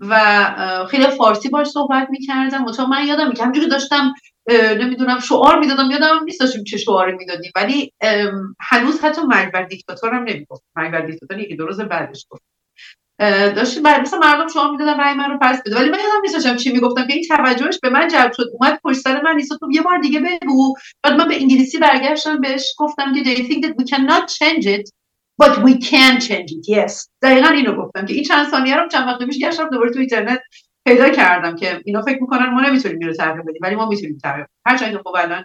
[0.00, 2.64] و خیلی فارسی باش صحبت می‌کردم.
[2.64, 4.14] و من یادم که همجوری داشتم
[4.50, 5.90] نمی‌دونم شعار می‌دادم.
[5.90, 7.52] یادم نیست داشتیم چه شعاری می‌دادیم.
[7.56, 7.92] ولی
[8.60, 10.62] هنوز حتی مرگ بر دیکتاتور هم نمی‌گفت.
[10.76, 12.42] مرگ بر دیکتاتور یکی دو روز بعدش گفت.
[13.18, 16.72] داشت مثلا مردم شما می‌دادن رای من رو پس بده ولی من یادم نیستم چی
[16.72, 18.44] می‌گفتم که این توجهش به من جلب شد.
[18.52, 20.74] اومد پشت سر من نیست تو یه بار دیگه بگو.
[21.02, 24.90] بعد من به انگلیسی برگشتم بهش گفتم که they think that we cannot change it
[25.42, 26.66] but we can change it.
[26.68, 27.08] Yes.
[27.22, 30.40] دقیقا اینو گفتم که این چند ثانیه رو چند وقت پیش گشتم دوباره تو اینترنت
[30.86, 34.46] پیدا کردم که اینا فکر می‌کنن ما نمی‌تونیم اینو تغییر بدیم ولی ما می‌تونیم تغییر
[34.66, 35.44] هرچند که خب الان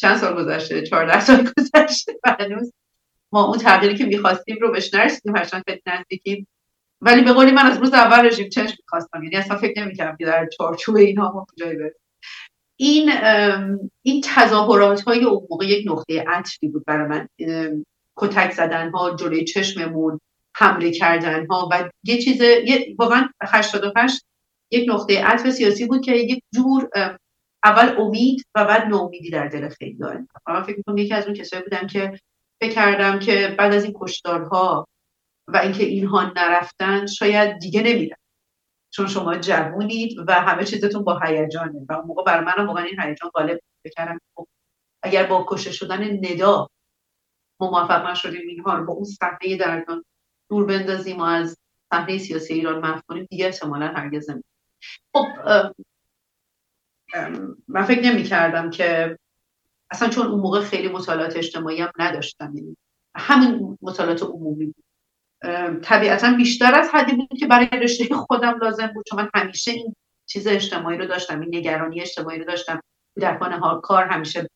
[0.00, 2.12] چند سال گذشته؟ 14 سال گذشته.
[2.40, 2.72] هنوز
[3.32, 6.46] ما اون تغییری که می‌خواستیم رو بهش نرسیدیم هرچند خیلی نزدیکیم.
[7.04, 9.22] ولی به قولی من از روز اول رژیم چنج می‌خواستم.
[9.22, 12.00] یعنی اصلا فکر نمی‌کردم که در چارچوب اینها ما کجایی برسیم
[12.76, 13.10] این
[14.02, 17.28] این تظاهرات های اون موقع یک نقطه عطفی بود برای من.
[18.16, 20.20] کتک زدن ها جلوی چشممون
[20.56, 22.42] حمله کردن ها و یه چیز
[22.98, 24.24] واقعا 88
[24.70, 26.90] یک نقطه عطف سیاسی بود که یک جور
[27.64, 31.34] اول امید و بعد ناامیدی در دل خیلی دارم من فکر می‌کنم یکی از اون
[31.34, 32.18] کسایی بودم که
[32.60, 34.88] فکر کردم که بعد از این کشتارها
[35.48, 38.16] و اینکه اینها نرفتن شاید دیگه نمیرن.
[38.90, 41.86] چون شما جوونید و همه چیزتون با هیجانه.
[41.88, 44.48] و اون موقع برای منم واقعا این هیجان غالب بکردم خب
[45.02, 46.68] اگر با کشته شدن ندا
[47.60, 50.04] ما موفق نشدیم اینها رو با اون صحنه دردان
[50.50, 51.58] دور بندازیم و از
[51.90, 54.44] صحنه سیاسی ایران محو کنیم دیگه احتمالا هرگز نمید
[55.12, 55.26] خب
[57.68, 59.18] من فکر نمی کردم که
[59.90, 62.76] اصلا چون اون موقع خیلی مطالعات اجتماعی هم نداشتم یعنی
[63.14, 64.83] همین مطالعات عمومی بود.
[65.82, 69.94] طبیعتا بیشتر از حدی بود که برای رشته خودم لازم بود چون من همیشه این
[70.26, 72.80] چیز اجتماعی رو داشتم این نگرانی اجتماعی رو داشتم.
[73.14, 74.48] کودکان ها کار همیشه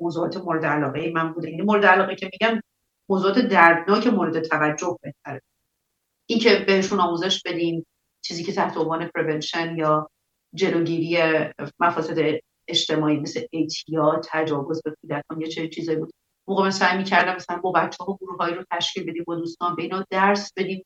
[0.00, 1.48] موضوعات مورد علاقه من بوده.
[1.48, 2.60] این مورد علاقه که میگم
[3.08, 5.40] موضوعات دردناک مورد توجه بهتره.
[6.26, 7.86] این که بهشون آموزش بدیم
[8.22, 10.10] چیزی که تحت عنوان پریونشن یا
[10.54, 11.18] جلوگیری
[11.78, 12.16] مفاسد
[12.68, 16.12] اجتماعی مثل اعتیاد تجاوز به کودکان یا چه چیزایی بود.
[16.48, 19.82] موقع من سعی می‌کردم مثلا با بچه ها گروه رو تشکیل بدیم با دوستان به
[19.82, 20.84] اینا درس بدیم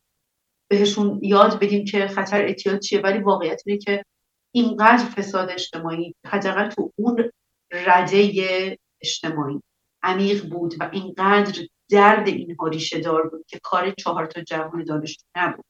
[0.69, 3.01] بهشون یاد بدیم که خطر اعتیاد چیه.
[3.01, 4.05] ولی واقعیت اینه که
[4.53, 7.31] اینقدر فساد اجتماعی حداقل تو اون
[7.73, 9.63] رده اجتماعی
[10.03, 15.25] عمیق بود و اینقدر درد اینها ریشه دار بود که کار چهار تا جوان دانشجو
[15.37, 15.65] نبود.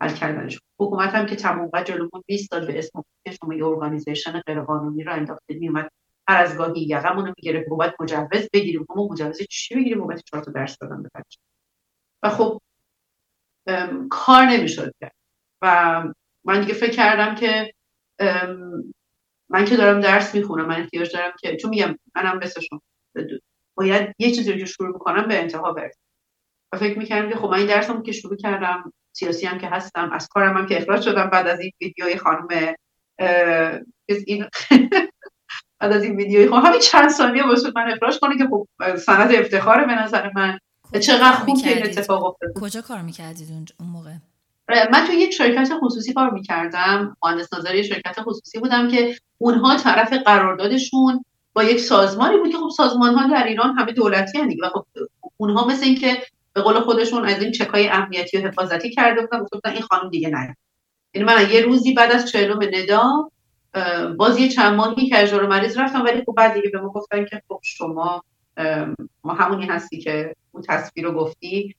[0.00, 4.40] حل کردنش حکومت هم که تمام قد جلومون داد به اسم که شما یه ارگانیزیشن
[4.40, 5.90] غیرقانونی را انداخته میومد
[6.28, 8.86] هر از گاهی یقمون رو می‌گرفت باید مجوز بگیریم.
[8.96, 11.38] ما مجوز چی بگیریم بابت چهار تا درس دادن به بچه.
[12.22, 12.60] و خب
[14.10, 15.14] کار نمی‌شد کرد.
[15.62, 16.04] و
[16.44, 17.74] من دیگه فکر کردم که
[19.50, 22.82] من که دارم درس می‌خونم من احتیاج دارم که چون میگم منم مثل شما
[23.74, 26.00] باید یه چیزی رو شروع بکنم به انتها برسم.
[26.72, 30.10] و فکر می‌کردم که خب من این درسم که شروع کردم سیاسی هم که هستم
[30.12, 32.48] از کارم هم که اخراج شدم بعد از این ویدیوی خانم
[34.26, 34.46] این
[35.82, 36.48] بعد از این ویدیوی.
[36.48, 38.66] خب همین چند ثانیه واسه من اخراج کنه که خب
[38.96, 40.58] سند افتخار به نظر من.
[41.00, 42.50] چقدر خوب که این اتفاق افتاد.
[42.60, 43.48] کجا کار می‌کردید
[43.80, 44.12] اون موقع؟
[44.92, 47.16] من تو یک شرکت خصوصی کار می‌کردم.
[47.24, 52.70] مهندس نظری شرکت خصوصی بودم که اونها طرف قراردادشون با یک سازمانی بود که خب
[52.76, 54.86] سازمان ها در ایران همه دولتی هستند و خب
[55.36, 59.44] اونها مثل اینکه به قول خودشون از این چکای امنیتی و حفاظتی کرده بودن.
[59.52, 60.56] گفتن این خانم دیگه نه
[61.14, 63.30] یعنی من یه روزی بعد از چهلم ندا
[64.16, 67.24] باز یه چند ماهی که اجرا مریض رفتم ولی خب بعد دیگه به ما گفتن
[67.24, 68.24] که خب شما
[69.24, 71.74] ما همونی هستی که اون تصویر رو گفتی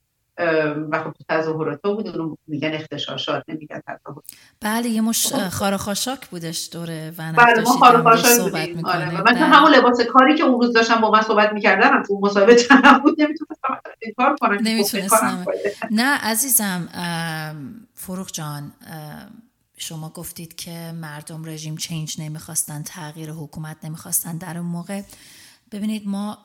[0.89, 4.23] و خب تو تظاهرات بود اونو میگن اختشاشات نمیگن تظاهرات.
[4.61, 8.85] بله یه مش خار خاشاک بودش دوره و بله ما خار خاشاک بودیم.
[8.85, 9.39] آره من تو بله.
[9.39, 13.21] همون لباس کاری که اون روز داشتم با من صحبت می‌کردن تو مصاحبه تنم بود
[13.21, 15.45] نمی‌تونستم این کار کنم نمی‌تونستم.
[15.91, 16.89] نه عزیزم
[17.93, 18.71] فروخ جان
[19.83, 25.01] شما گفتید که مردم رژیم چینج نمی‌خواستن تغییر حکومت نمی‌خواستن در اون موقع.
[25.71, 26.37] ببینید ما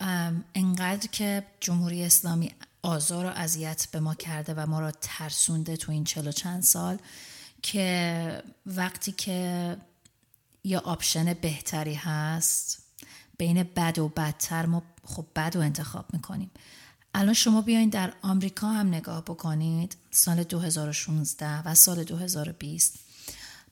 [0.54, 5.92] انقدر که جمهوری اسلامی آزار و اذیت به ما کرده و ما را ترسونده تو
[5.92, 6.98] این چلو چند سال
[7.62, 9.76] که وقتی که
[10.64, 12.82] یه آپشن بهتری هست
[13.38, 16.50] بین بد و بدتر ما خب بد و انتخاب می‌کنیم.
[17.14, 23.07] الان شما بیاین در آمریکا هم نگاه بکنید سال 2016 و سال 2020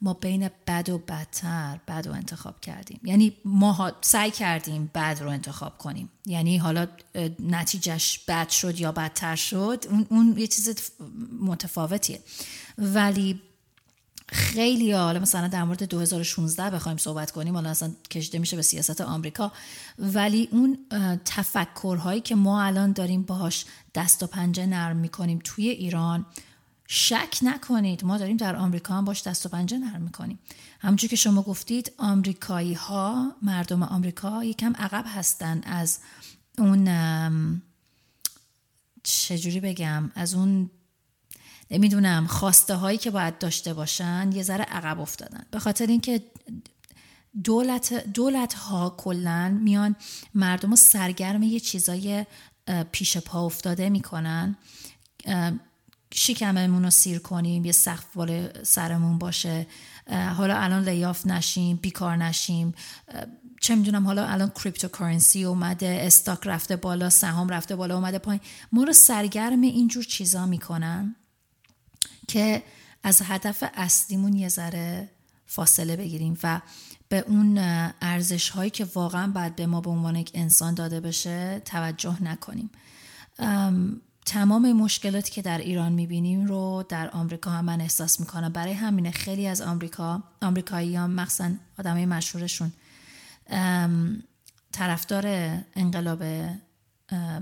[0.01, 3.01] ما بین بد و بدتر بد رو انتخاب کردیم.
[3.05, 6.09] یعنی ما سعی کردیم بد رو انتخاب کنیم.
[6.27, 6.87] یعنی حالا
[7.41, 10.91] نتیجهش بد شد یا بدتر شد اون, اون یه چیز
[11.41, 12.21] متفاوتیه.
[12.79, 13.41] ولی
[14.29, 19.01] خیلی حالا مثلا در مورد 2016 بخوایم صحبت کنیم حالا اصلا کشیده میشه به سیاست
[19.01, 19.53] آمریکا.
[19.99, 20.79] ولی اون
[21.25, 26.27] تفکرهایی که ما الان داریم باهاش دست و پنجه نرم می‌کنیم توی ایران
[26.89, 28.05] شک نکنید.
[28.05, 30.39] ما داریم در آمریکا هم باش دست و پنجه نرم می‌کنیم.
[30.81, 35.99] همونجور که شما گفتید آمریکایی ها مردم آمریکا یکم عقب هستن از
[36.59, 37.63] اون
[39.03, 40.71] چجوری بگم؟ از اون
[41.71, 45.47] نمی‌دونم خواسته هایی که باید داشته باشن یه ذره عقب افتادن.
[45.51, 46.23] به خاطر اینکه
[47.45, 49.97] دولت, دولت ها کلا میان
[50.35, 52.27] مردم رو سرگرم یه چیزای
[52.93, 54.57] پیش پا افتاده می‌کنن.
[56.19, 59.67] شکممون رو سیر کنیم یه سقف بالا سرمون باشه.
[60.11, 62.75] حالا الان lay off نشیم بیکار نشیم.
[63.61, 68.41] چه می‌دونم حالا الان cryptocurrency اومده stock رفته بالا سهام رفته بالا اومده پایین.
[68.73, 71.17] ما رو سرگرم اینجور چیزا می‌کنن
[72.29, 72.63] که
[73.03, 75.09] از هدف اصلیمون یه ذره
[75.47, 76.61] فاصله بگیریم و
[77.09, 77.59] به اون
[78.01, 82.71] ارزش هایی که واقعا باید به ما به عنوان یک انسان داده بشه توجه نکنیم.
[84.27, 88.53] تمام مشکلاتی که در ایران می‌بینیم رو در آمریکا هم من احساس می‌کنم.
[88.53, 92.73] برای همینه خیلی از آمریکا آمریکایی هم مخصوصا آدمای مشهورشون
[94.73, 95.27] طرفدار
[95.77, 96.23] انقلاب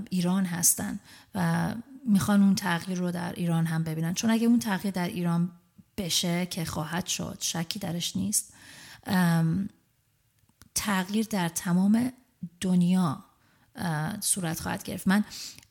[0.09, 0.99] ایران هستن
[1.35, 1.73] و
[2.07, 4.13] می‌خوان اون تغییر رو در ایران هم ببینن.
[4.13, 5.51] چون اگه اون تغییر در ایران
[5.97, 8.53] بشه که خواهد شد شکی درش نیست.
[10.75, 12.11] تغییر در تمام
[12.61, 13.23] دنیا
[14.19, 15.07] صورت خواهد گرفت.
[15.07, 15.23] من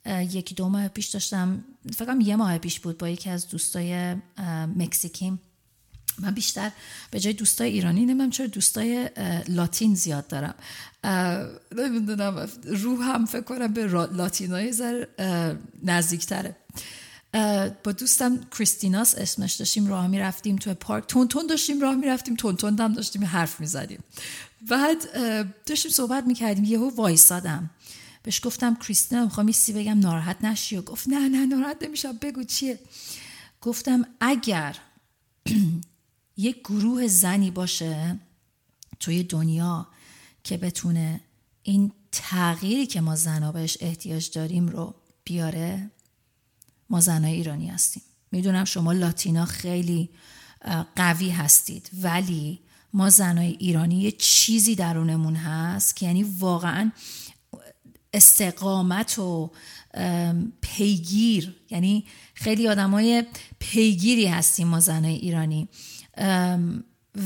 [0.06, 1.64] یکی دو ماه پیش داشتم
[1.96, 4.14] فکرم یه ماه پیش بود با یکی از دوستای
[4.76, 5.40] مکزیکیم.
[6.18, 6.70] من بیشتر
[7.10, 9.10] به جای دوستای ایرانی نمیم چرا دوستای
[9.48, 10.54] لاتین زیاد دارم.
[11.76, 15.04] نمی‌دونم روح هم فکر کنم به لاتینای زر
[15.82, 16.56] نزدیکتره.
[17.84, 21.06] با دوستم کریستیناس اسمش داشتیم راه می تو پارک.
[21.06, 23.98] تون تون داشتیم راه می رفتیم تون هم داشتیم حرف می زدیم
[24.68, 24.96] بعد
[25.66, 27.70] داشتیم صحبت می کردیم یهو وایسادم.
[28.24, 30.76] بهش گفتم کریستینا می‌خوام سی بگم ناراحت نشی.
[30.76, 32.78] و گفت نه نه ناراحت نمیشم بگو چیه.
[33.60, 34.76] گفتم اگر
[36.36, 38.18] یک گروه زنی باشه
[39.00, 39.88] توی دنیا
[40.44, 41.20] که بتونه
[41.62, 45.90] این تغییری که ما زنا بهش احتیاج داریم رو بیاره
[46.90, 48.02] ما زنای ایرانی هستیم.
[48.32, 50.10] می‌دونم شما لاتینا خیلی
[50.96, 52.60] قوی هستید ولی
[52.92, 56.90] ما زنای ایرانی یه چیزی درونمون هست که یعنی واقعا
[58.14, 59.50] استقامت و
[60.60, 61.54] پیگیر.
[61.70, 63.24] یعنی خیلی آدمای
[63.58, 65.68] پیگیری هستیم ما زنای ایرانی.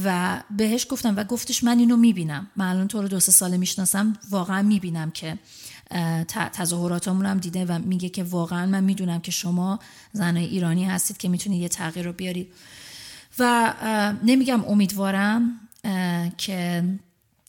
[0.05, 2.51] و بهش گفتم و گفتش من اینو می‌بینم.
[2.57, 5.39] من الان تو رو دو سه ساله می‌شناسم واقعا می‌بینم که
[6.53, 9.79] تظاهراتمون هم دیده و میگه که واقعا من می‌دونم که شما
[10.13, 12.53] زنای ایرانی هستید که می‌تونید یه تغییر رو بیارید
[13.39, 13.75] و
[14.25, 15.61] نمیگم امیدوارم
[16.39, 16.85] که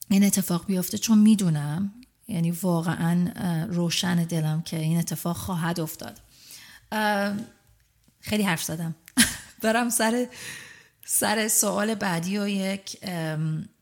[0.10, 1.94] این اتفاق بیفته چون می‌دونم
[2.30, 3.32] یعنی واقعا
[3.70, 6.22] روشن دلم که این اتفاق خواهد افتاد.
[8.20, 8.96] خیلی حرف زدم.
[9.64, 10.28] برم سر
[11.06, 13.00] سر سوال بعدی و یک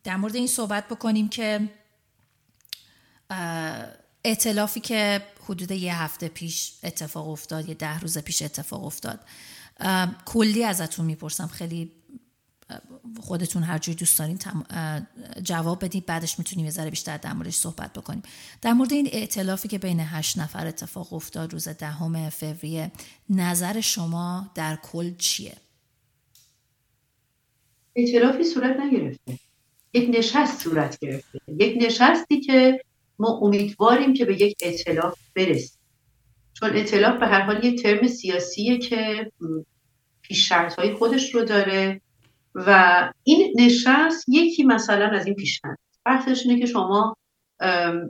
[0.04, 1.70] در مورد این صحبت بکنیم که
[4.24, 9.20] اعتلافی که حدود یه هفته پیش اتفاق افتاد یه ده روز پیش اتفاق افتاد.
[10.26, 11.48] کلی ازتون می‌پرسم.
[11.48, 11.92] خیلی
[13.22, 14.40] خودتون هر جوری دوست دارین
[15.44, 18.22] جواب بدید بعدش می‌تونیم یه ذره بیشتر در موردش صحبت بکنیم.
[18.62, 22.92] در مورد این ائتلافی که بین هشت نفر اتفاق افتاد روز دهم فوریه
[23.30, 25.54] نظر شما در کل چیه؟
[27.96, 29.40] ائتلافی صورت نگرفته.
[29.94, 31.40] یک نشست صورت گرفته.
[31.60, 32.82] یک نشستی که
[33.20, 35.78] ما امیدواریم که به یک ائتلاف برسیم.
[36.54, 39.32] چون ائتلاف به هر حال یک ترم سیاسیه که
[40.22, 42.02] پیش های خودش رو داره.
[42.58, 45.78] و این نشست یکی مثلا از این پیشنهاد.
[46.06, 47.16] بحثش اینه که شما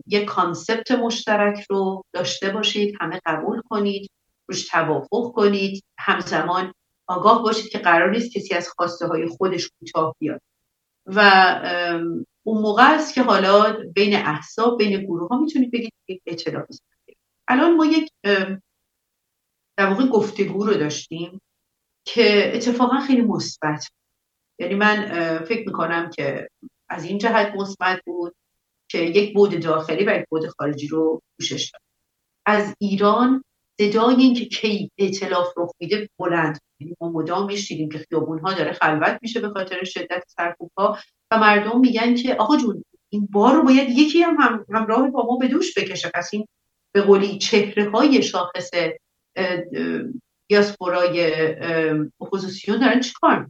[0.07, 4.11] یک کانسپت مشترک رو داشته باشید همه قبول کنید
[4.49, 6.73] روش توافق کنید همزمان
[7.07, 10.41] آگاه باشید که قرار نیست کسی از خواسته های خودش کوتاه بیاد.
[11.05, 11.21] و
[12.43, 16.65] اون موقع است که حالا بین احساب بین گروه ها می‌تونید بگید یک اطلاع
[17.47, 18.11] الان ما یک
[19.77, 21.41] در واقع گفتگو رو داشتیم
[22.05, 23.87] که اتفاقا خیلی مثبت
[24.59, 26.49] یعنی من فکر می‌کنم که
[26.89, 28.35] از این جهت مثبت بود
[28.87, 31.81] که یک بود داخلی و یک بود خارجی رو پوشش داد
[32.45, 33.43] از ایران
[33.81, 38.53] صدای این که کی اعتلاف رخ میده بلند یعنی ما مدام میشیدیم که خیابون ها
[38.53, 40.97] داره خلوت میشه به خاطر شدت سرکوب ها
[41.31, 45.25] و مردم میگن که آقا جون این بار رو باید یکی هم, هم همراه با
[45.25, 46.11] ما به دوش بکشه.
[46.13, 46.47] پس این
[46.91, 48.69] به قولی چهره های شاخص
[50.47, 51.31] دیاسپورای
[52.21, 53.49] اپوزیسیون دارن چیکار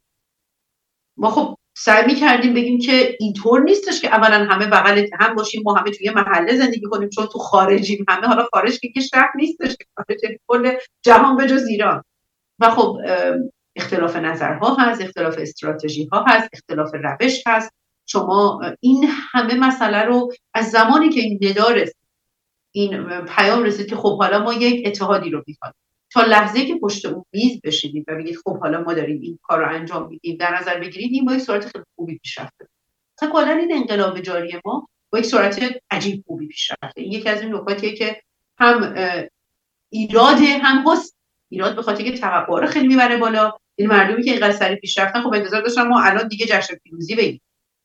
[1.17, 5.61] ما خب سعی می کردیم بگیم که اینطور نیستش که اولا همه بغل هم باشیم
[5.65, 9.75] ما همه توی محله زندگی کنیم چون تو خارجیم همه حالا خارج که شهر نیستش
[9.77, 12.03] که خارج کل جهان به جز ایران.
[12.59, 12.97] و خب
[13.75, 17.73] اختلاف نظرها هست اختلاف استراتژی ها هست اختلاف روش هست.
[18.05, 21.85] شما این همه مسئله رو از زمانی که این ندار
[22.71, 25.73] این پیام رسید که خب حالا ما یک اتحادی رو می‌خوایم
[26.25, 29.75] لحظه که پشت اون میز بشینید و بگید خب حالا ما داریم این کار رو
[29.75, 32.67] انجام میدیم در نظر بگیرید این با یک سرعت خیلی خوبی پیش رفته
[33.17, 37.29] مثلا کلا این انقلاب جاری ما با یک سرعت عجیب خوبی پیش رفته این یکی
[37.29, 38.21] از این نکاتیه که
[38.59, 38.95] هم
[39.89, 41.17] ایراد هم هست
[41.49, 43.53] ایراد به خاطر که توقع خیلی می‌بره بالا.
[43.75, 47.15] این مردمی که اینقدر سریع پیش رفتن خب انتظار داشتن ما الان دیگه جشن پیروزی
[47.15, 47.41] بگیم.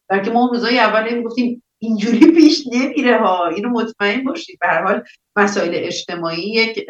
[0.08, 3.48] بلکه ما روزای اول می‌گفتیم اینجوری پیش نمیره ها.
[3.48, 4.58] اینو مطمئن باشید.
[4.60, 5.02] به هر حال
[5.36, 6.86] مسائل اجتماعی یک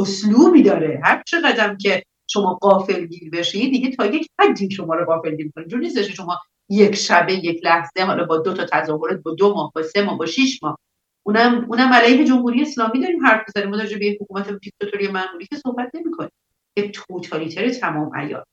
[0.00, 1.00] اسلوبی داره.
[1.04, 5.50] هر قدم که شما قافل گیر بشید دیگه تا یک حدی شما رو قافل گیر
[5.56, 6.38] کنید جور نیستش شما
[6.68, 10.18] یک شبه یک لحظه حالا با دو تا تظاهرات با دو ماه با سه ماه
[10.18, 10.78] با شش ماه.
[11.26, 13.70] اونم اونم علیه جمهوری اسلامی داریم حرف بزنیم.
[13.70, 16.30] ما در به حکومت دیکتاتوری معمولی که صحبت نمی‌کنیم.
[16.76, 18.44] یک توتالیتر تمام عیار.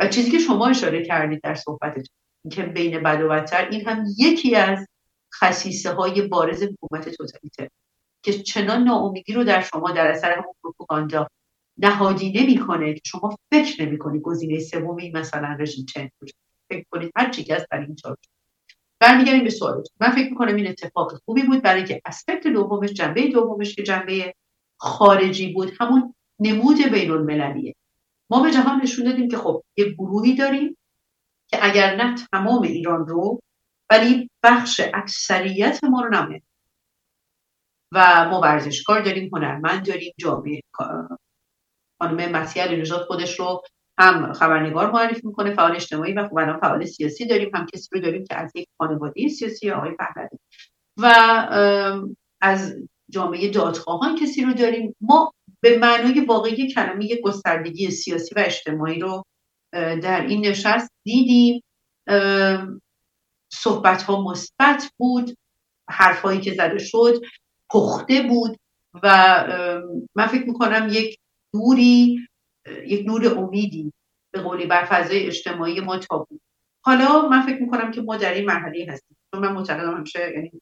[0.00, 2.04] و چیزی که شما اشاره کردید در صحبتتون
[2.50, 4.86] که بین بد و بدتر این هم یکی از
[5.34, 7.68] خصیصه های بارز حکومت توتالیتر
[8.22, 11.28] که چنان ناامیدی رو در شما در اثر همون پروپاگاندا
[11.78, 16.10] نهادینه می‌کنه که شما فکر نمی‌کنید گزینه سومی مثلا رژیم چند
[16.68, 18.32] فکر کنید هر چی که از در این چارچوب.
[19.00, 23.26] برمیگردیم به سوالتون من فکر می‌کنم این اتفاق خوبی بود برای که اسپکت دومش جنبه
[23.26, 24.34] دومش که جنبه
[24.76, 27.74] خارجی بود همون نمود بین المللیه
[28.30, 30.76] ما به جهان نشون دادیم که خب یه گروهی داریم
[31.48, 33.40] که اگر نه تمام ایران رو
[33.90, 36.42] ولی بخش اکثریت ما رو نمیه
[37.92, 40.60] و ما ورزشکار داریم هنرمند داریم جامعه
[41.98, 43.62] خانم مسیح نژاد خودش رو
[43.98, 48.24] هم خبرنگار معرفی می‌کنه فعال اجتماعی و خب فعال سیاسی داریم هم کسی رو داریم
[48.24, 50.38] که از یک خانواده سیاسی آقای پهلوی.
[50.96, 51.06] و
[52.40, 52.76] از
[53.10, 54.96] جامعه دادخواهان کسی رو داریم.
[55.00, 59.24] ما به معنای واقعی کلمه یک گستردگی سیاسی و اجتماعی رو
[59.72, 61.62] در این نشست دیدیم.
[63.52, 65.36] صحبت ها مثبت بود
[65.88, 67.14] حرفهایی که زده شد.
[67.72, 68.56] پخته بود
[69.02, 69.08] و
[70.14, 71.18] من فکر می‌کنم یک
[71.54, 72.18] نوری
[72.86, 73.92] یک نور امیدی
[74.30, 76.40] به قولی بر فضای اجتماعی ما تا بود.
[76.84, 79.16] حالا من فکر می‌کنم که ما در این مرحله هستیم.
[79.30, 80.52] چون من معتقدم همیشه یعنی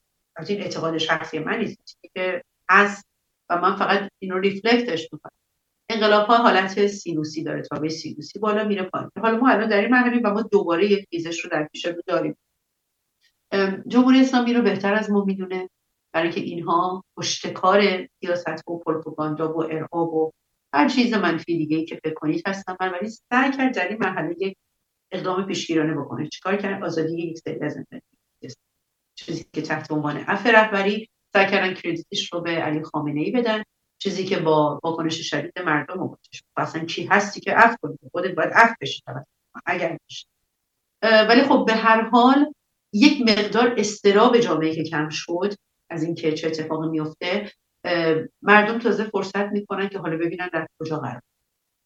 [0.48, 1.98] این اعتقاد شخصی من نیست.
[2.14, 3.08] که هست
[3.50, 5.32] و من فقط اینو ریفلکتش می‌کنم.
[5.88, 7.62] انقلاب ها حالت سینوسی داره.
[7.62, 9.10] تا به سینوسی بالا میره پایین.
[9.22, 12.02] حالا ما الان در این مرحله و ما دوباره یک ریزش رو در پیش رو
[12.06, 12.36] داریم.
[13.86, 15.70] جمهوری اسلامی رو بهتر از ما می‌دونه.
[16.12, 20.30] برای که اینها پشتکار سیاست و پروپاگاندا و ارهاب و
[20.74, 22.76] هر چیز منفی دیگه که فکر کنید هستن.
[22.80, 24.56] ولی سعی کرد در این مرحله یک
[25.12, 26.28] اقدام پیشگیرانه بکنه.
[26.28, 27.76] چیکار کرد؟ آزادی یک سری از
[29.14, 33.62] چیزی که تحت عنوان عفو رهبری سعی کردن کردیتش رو به علی خامنه ای بدن.
[33.98, 38.52] چیزی که با واکنش شدید مردم مواجه اصلا کی هستی که عفو کنی؟ خودت باید
[38.54, 39.02] عفو بشی
[39.66, 40.26] اگر بشی
[41.02, 42.52] ولی خب به هر حال
[42.92, 45.54] یک مقدار استراب جامعه که کم شد
[45.90, 47.52] از اینکه چه اتفاقی میفته
[48.42, 51.22] مردم تازه فرصت می‌کنن که حالا ببینن در کجا قرار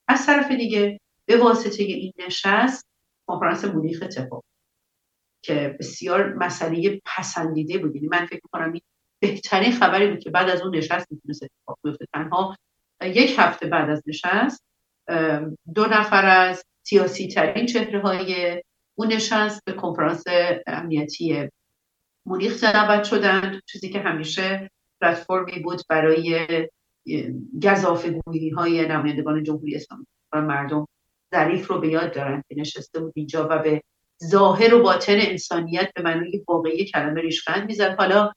[0.08, 2.88] از طرف دیگه به واسطه این نشست
[3.26, 4.44] کنفرانس مونیخ اتفاق
[5.42, 7.94] که بسیار مسئله پسندیده بود.
[7.94, 8.82] یعنی من فکر می‌کنم این
[9.20, 12.06] بهترین خبری بود که بعد از اون نشست می‌تونست اتفاق بیفته.
[12.12, 12.56] تنها
[13.02, 14.64] یک هفته بعد از نشست
[15.74, 18.62] دو نفر از سیاسی ترین چهره های
[18.98, 20.24] اون نشست به کنفرانس
[20.66, 21.48] امنیتی
[22.26, 24.70] مونیخ دعوت شدن چیزی که همیشه
[25.00, 26.46] پلتفرمی بود برای
[27.62, 30.86] گذاف گویی های نمایندگان جمهوری اسلامی مردم
[31.34, 33.82] ظریف رو به یاد دارن که نشسته بود اینجا و به
[34.24, 37.96] ظاهر و باطن انسانیت به معنی واقعی کلمه ریشخند می‌زد.
[37.98, 38.32] حالا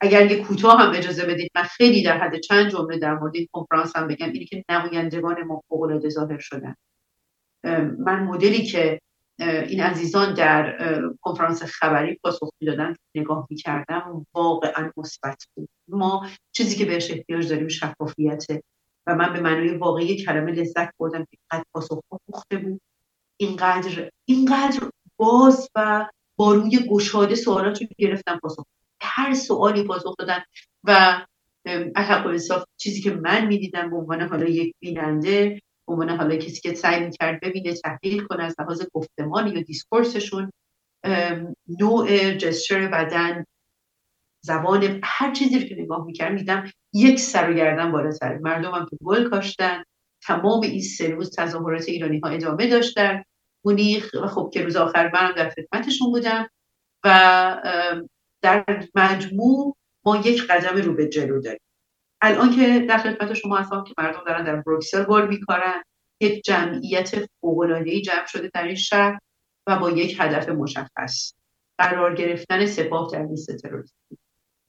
[0.00, 3.48] اگر یه کوتاه هم اجازه بدید من خیلی در حد چند جمله در مورد این
[3.52, 4.26] کنفرانس هم بگم.
[4.26, 6.74] اینی که نمایندگان ما فوق ظاهر شدن.
[7.98, 9.00] من مدلی که
[9.38, 10.78] این عزیزان در
[11.20, 15.68] کنفرانس خبری پاسخ دادن نگاه می‌کردم واقعا مثبت بود.
[15.88, 18.62] ما چیزی که بهش احتیاج داریم شفافیته
[19.06, 22.80] و من به معنای واقعی کلمه لذت بردم که اینقدر پاسخ پخته بود.
[23.36, 26.06] اینقدر اینقدر باز و
[26.36, 28.64] با روی گشاده سوالات رو گرفتم پاسخ.
[29.00, 30.42] هر سوالی پاسخ دادن
[30.84, 31.20] و
[31.66, 32.38] الحق و
[32.76, 35.60] چیزی که من می‌دیدم به عنوان حالا یک بیننده
[35.92, 40.50] عنوان حالا کسی که سعی می‌کرد ببینه تحلیل کنه از لحاظ گفتمان یا دیسکورسشون
[41.80, 43.44] نوع جسچر بدن
[44.44, 48.38] زبان هر چیزی که نگاه می‌کرد میدم یک سر و گردن بالاتر.
[48.38, 49.82] مردم هم که گل کاشتن.
[50.22, 53.22] تمام این سه روز تظاهرات ایرانی ها ادامه داشتن.
[53.64, 56.48] مونیخ و خب که روز آخر منم در خدمتشون بودم
[57.04, 58.08] و
[58.42, 61.60] در مجموع ما یک قدم رو به جلو داریم.
[62.22, 65.82] الان که در خدمت شما هستم که مردم دارن در بروکسل گل می‌کنن
[66.20, 69.18] یک جمعیت فوق‌العاده‌ای جمع شده در این شهر
[69.66, 71.34] و با یک هدف مشخص
[71.78, 74.18] قرار گرفتن سپاه در لیست تروریستی.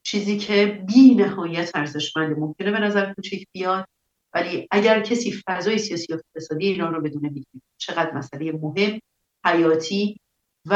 [0.03, 3.87] چیزی که بی نهایت ارزشمند ممکنه به نظر کوچک بیاد
[4.33, 8.99] ولی اگر کسی فضای سیاسی و اقتصادی ایران رو بدونه می‌دونه چقدر مسئله مهم
[9.45, 10.17] حیاتی
[10.65, 10.73] و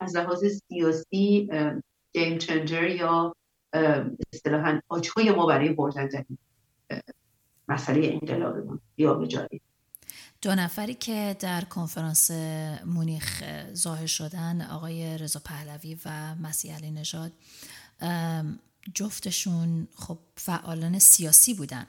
[0.00, 1.48] از لحاظ سیاسی
[2.14, 3.34] گیم چنجر یا
[4.32, 6.08] اصطلاحا آجهای ما برای بردن
[7.68, 9.60] مسئله انقلابمون یا جاری
[10.42, 12.30] دو نفری که در کنفرانس
[12.86, 13.44] مونیخ
[13.74, 17.32] ظاهر شدن آقای رضا پهلوی و مسیح علی نژاد
[18.94, 21.86] جفتشون خب فعالان سیاسی بودن.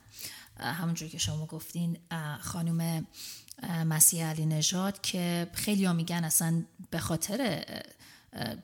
[0.60, 1.98] همونجور که شما گفتین
[2.40, 3.08] خانم
[3.86, 7.64] مسیح علی نژاد که خیلی میگن اصلا به خاطر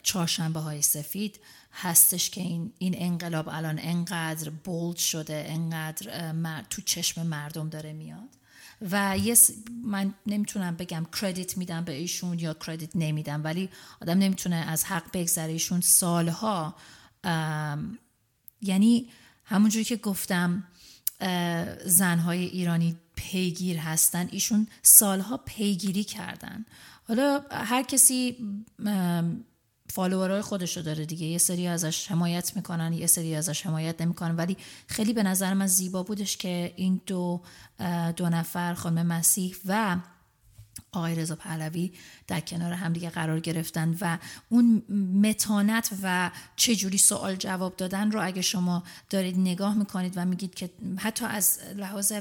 [0.03, 1.39] چهارشنبه های سفید
[1.77, 8.29] هستش که این, این انقلاب الان انقدر بولد شده انقدر تو چشم مردم داره میاد.
[8.91, 9.37] و یه
[9.83, 13.69] من نمی‌تونم بگم کردیت میدم به ایشون یا کردیت نمیدم ولی
[14.01, 15.51] آدم نمی‌تونه از حق بگذره.
[15.51, 16.75] ایشون سالها
[18.61, 19.09] یعنی
[19.45, 20.63] همونجوری که گفتم
[21.85, 24.27] زنهای ایرانی پیگیر هستن.
[24.31, 26.65] ایشون سالها پیگیری کردن.
[27.07, 28.37] حالا هر کسی
[29.89, 31.25] فالوورای خودش رو داره دیگه.
[31.25, 34.35] یه سری ازش حمایت می‌کنن یه سری ازش حمایت نمی‌کنن.
[34.35, 34.57] ولی
[34.87, 37.41] خیلی به نظر من زیبا بودش که این دو
[38.15, 39.97] دو نفر خانم مسیح و
[40.91, 41.91] آقای رضا پهلوی
[42.27, 44.17] در کنار همدیگه قرار گرفتن و
[44.49, 44.83] اون
[45.23, 50.55] متانت و چه جوری سوال جواب دادن رو اگه شما دارید نگاه می‌کنید و میگید
[50.55, 52.13] که حتی از لحاظ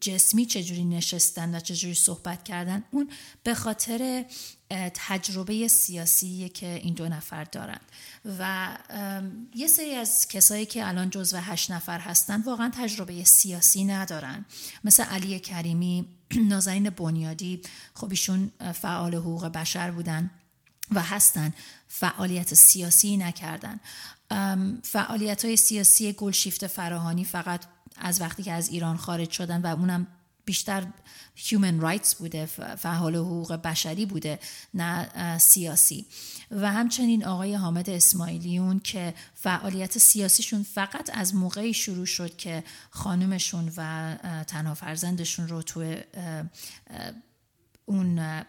[0.00, 3.10] جسمی چجوری نشستن و چجوری صحبت کردن اون
[3.42, 4.24] به خاطر
[4.94, 7.80] تجربه سیاسی که این دو نفر دارند
[8.38, 8.68] و
[9.54, 14.44] یه سری از کسایی که الان جزو هشت نفر هستن واقعا تجربه سیاسی ندارن.
[14.84, 16.06] مثل علی کریمی
[16.50, 17.62] نازنین بنیادی
[17.94, 20.30] خب ایشون فعال حقوق بشر بودن
[20.90, 21.52] و هستن.
[21.88, 23.80] فعالیت سیاسی نکردن.
[24.82, 27.64] فعالیت های سیاسی گلشیفت فراهانی فقط
[27.96, 30.06] از وقتی که از ایران خارج شدن و اونم
[30.44, 30.86] بیشتر
[31.36, 34.38] human rights بوده فعال حقوق بشری بوده
[34.74, 36.06] نه سیاسی.
[36.50, 43.72] و همچنین آقای حامد اسماعیلیون که فعالیت سیاسیشون فقط از موقعی شروع شد که خانمشون
[43.76, 44.16] و
[44.46, 45.96] تنها فرزندشون رو تو
[47.86, 48.42] اون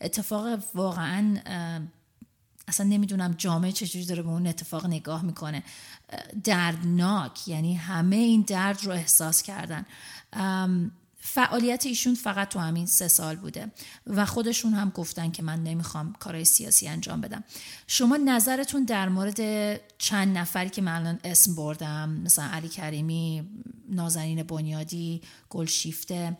[0.00, 1.38] اتفاق واقعا
[2.68, 5.62] اصلا نمی‌دونم جامعه چجوری داره به اون اتفاق نگاه می‌کنه.
[6.44, 9.86] دردناک یعنی همه این درد رو احساس کردن.
[11.22, 13.70] فعالیت ایشون فقط تو همین سه سال بوده
[14.06, 17.44] و خودشون هم گفتن که من نمی‌خوام کارهای سیاسی انجام بدم.
[17.86, 19.40] شما نظرتون در مورد
[19.98, 23.48] چند نفری که من الان اسم بردم مثلا علی کریمی
[23.88, 26.36] نازنین بنیادی گلشیفته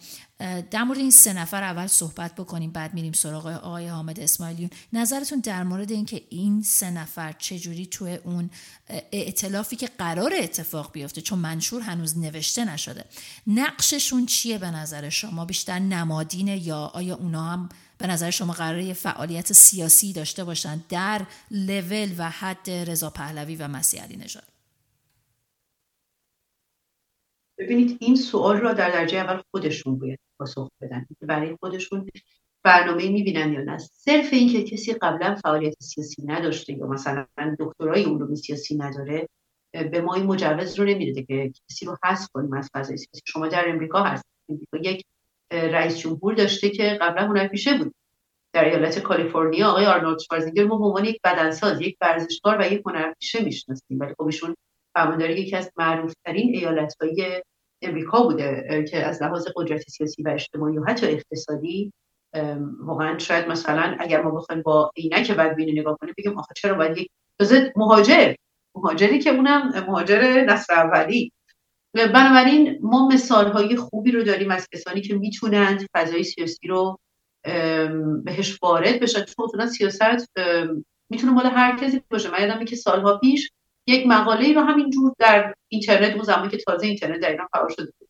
[0.70, 4.70] در مورد این سه نفر اول صحبت بکنیم بعد میریم سراغ آقای حامد اسماعیلیون.
[4.93, 8.51] نظرتون در مورد اینکه این سه نفر چجوری توی اون
[9.12, 13.05] ائتلافی که قرار اتفاق بیفته چون منشور هنوز نوشته نشده
[13.47, 17.68] نقششون چیه به نظر شما؟ بیشتر نمادینه یا آیا اونا هم
[17.99, 23.68] به نظر شما قراره فعالیت سیاسی داشته باشن در لول و حد رضا پهلوی و
[23.68, 24.45] مسیح علی نژاد؟
[27.59, 31.07] ببینید این سوال را در درجه اول خودشون باید پاسخ بدن.
[31.20, 32.09] برای خودشون
[32.64, 33.78] برنامه می‌بینن یا نه.
[33.78, 37.26] صرف اینکه کسی قبلا فعالیت سیاسی نداشته یا مثلا
[37.59, 39.28] دکترای علوم سیاسی نداره
[39.72, 43.22] به ما این مجوز رو نمیده که کسی رو حذف کنیم از فضای سیاسی.
[43.26, 44.24] شما در امریکا هست
[44.82, 45.05] یک
[45.53, 47.95] رئیس جمهور داشته که قبلا هنرپیشه بود.
[48.53, 52.82] در ایالت کالیفرنیا آقای آرنولد شوارزنگر ما به عنوان یک بدنساز یک ورزشکار و یک
[52.86, 54.01] هنرپیشه می‌شناسیم.
[54.01, 54.57] ولی خب ایشون
[54.95, 57.43] فرمانداری یکی از معروفترین ایالتهای
[57.83, 61.93] امریکا بوده که از لحاظ قدرت سیاسی و اجتماعی و حتی اقتصادی
[62.81, 66.99] واقعا شاید مثلا اگر ما بخوایم با عینک بدبینی نگاه کنیم بگیم آخه چرا باید
[66.99, 67.11] یک
[67.76, 68.35] مهاجر
[68.74, 71.33] مهاجری که اونم مهاجر نصر اولی.
[71.95, 76.99] بنابراین ما مثال های خوبی رو داریم از کسانی که می‌تونند فضای سیاسی رو
[78.24, 79.24] بهش وارد بشن.
[79.24, 80.33] چون سیاست
[81.11, 82.31] می‌تونه مال هر کسی باشه.
[82.31, 83.51] من یادمه که سالها پیش
[83.91, 87.93] یک مقاله رو همینجور در اینترنت اون زمانی که تازه اینترنت در ایران فعال شده
[87.99, 88.09] بود.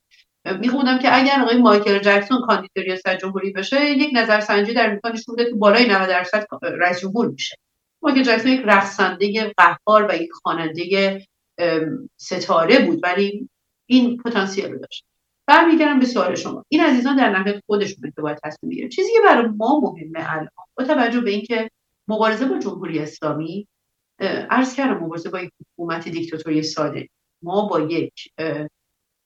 [0.60, 5.36] میخوندم که اگر آقای مایکل جکسون کاندید ریاست جمهوری بشه یک نظرسنجی در امریکا نشون
[5.36, 7.56] تو بالای 90 درصد رئیس جمهور میشه.
[8.02, 11.26] مایکل جکسون یک رقصنده قهار و یک خواننده
[12.16, 13.48] ستاره بود ولی
[13.86, 15.04] این پتانسیل رو داشت.
[15.46, 16.64] برمیگردم به سوال شما.
[16.68, 20.84] این عزیزان در نهایت خودشون که باید تصمیم چیزی که برای ما مهمه الان با
[20.84, 21.70] توجه به اینکه
[22.08, 23.66] مبارزه با جمهوری اسلامی
[24.20, 27.08] عرض کردم مبارزه با یک حکومت دیکتاتوری ساده.
[27.42, 28.32] ما با یک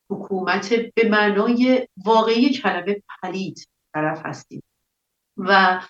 [0.09, 4.63] حکومت به معنای واقعی کلمه پلید طرف هستیم.
[5.37, 5.81] و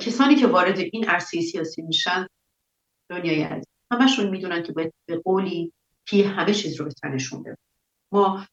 [0.00, 2.26] کسانی که وارد این عرصه سیاسی میشن
[3.10, 3.66] دنیای عزیز.
[3.90, 5.72] همشون می‌دونن که باید به قولی
[6.06, 7.56] که همه چیز رو به تنشون
[8.12, 8.46] ما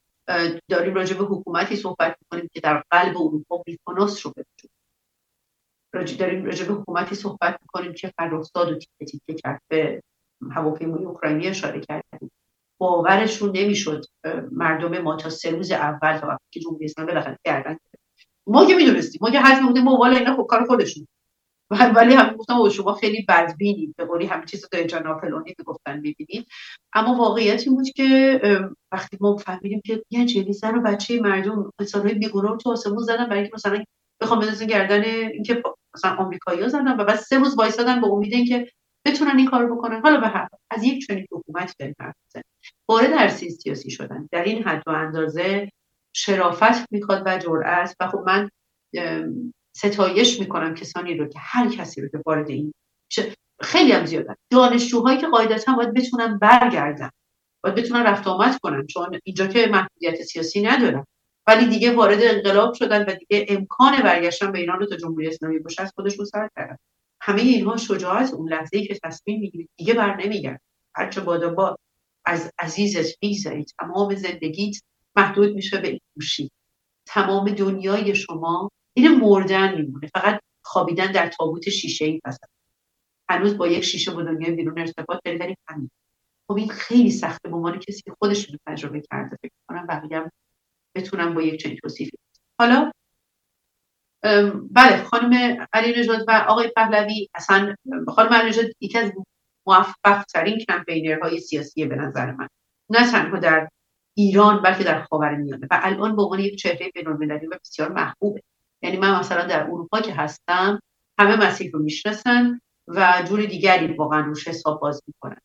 [0.70, 4.46] داریم راجع به حکومتی صحبت می‌کنیم که در قلب اروپا میکناس رو به
[5.94, 9.62] داریم راجع به حکومتی صحبت می‌کنیم که فرافتاد و تیکه تیکه کرد.
[9.68, 10.02] به
[10.52, 12.32] هواپیمای اوکراینی اشاره کردیم.
[12.82, 14.06] باورشون نمی‌شد
[14.52, 17.78] مردم ما تا سه روز اول تا وقتی که جمهوری اسلامی بالاخره کردن
[18.48, 21.08] ما که می‌دونستیم ما که حد می‌بودیم ما والا اینا خب کار خودشون.
[21.96, 23.96] ولی هم گفتم شما خیلی بدبینید.
[23.98, 26.48] به قولی همه چیز رو جانا فلانی گفتن می‌بینید.
[26.94, 28.42] اما واقعیت این بود که
[28.92, 33.26] وقتی ما فهمیدیم که یه جنی زن و بچه مردم انسانهای بیگناه تو آسمون زدن
[33.26, 33.84] برای اینکه مثلا
[34.22, 35.64] بخوام بندازن گردن اینکه
[35.96, 38.72] مثلا آمریکایی‌ها زدن و بعد سه روز وایسادن به امید اینکه
[39.06, 40.02] بتونن این کارو بکنن.
[40.02, 41.96] حالا به هر از یک چنین حکومت داریم
[42.90, 44.30] وارد عرصه سیاسی شدن.
[44.32, 45.70] در این حد و اندازه
[46.14, 48.50] شرافت می‌خواد و جرأت و خب من
[49.76, 52.74] ستایش می‌کنم کسانی رو که هر کسی رو که وارد این
[53.62, 57.10] خیلی هم زیادن دانشجوهایی که قاعدتا باید بتونن برگردن
[57.64, 61.06] باید بتونن رفت آمد کنن چون اینجا که محدودیت سیاسی ندارن
[61.48, 65.60] ولی دیگه وارد انقلاب شدن و دیگه امکان برگشتن به ایران رو تا جمهوری اسلامی
[65.60, 66.78] باشه از خودشون سر کردن.
[67.22, 69.70] همه اینها شجاعت اون لحظه ای که تصمیم می‌گیرید.
[69.78, 70.62] دیگه بر نمیگرد.
[70.96, 71.78] هرچه بادا با
[72.26, 74.76] از عزیزت میگذری تمام زندگیت
[75.16, 76.52] محدود میشه به این گوشی
[77.06, 80.10] تمام دنیای شما این مردن میمونه.
[80.16, 82.38] فقط خوابیدن در تابوت شیشه ای پس
[83.30, 85.90] هنوز با یک شیشه با دنیای بیرون ارتباط داری ولی همین.
[86.48, 87.50] خب این خیلی سخته.
[87.50, 90.32] به عنوان کسی خودش رو تجربه کرده فکر کنم بقیه
[90.96, 92.18] بتونم با یک چنین توصیفی.
[92.60, 92.92] حالا
[94.72, 97.76] بله خانم علی نژاد و آقای پهلوی اصلا
[98.08, 99.12] خانم علی نژاد یکی از
[99.68, 102.48] موفق ترین کمپینرهای سیاسی به نظر من.
[102.90, 103.70] نه تنها در
[104.18, 108.42] ایران بلکه در خاورمیانه و الان به عنوان یک چهره بین‌المللی و بسیار محبوبه.
[108.82, 110.80] یعنی من مثلا در اروپا که هستم
[111.20, 115.40] همه مسیح رو می‌شناسن و جور دیگری واقعا روش حساب باز می‌کنن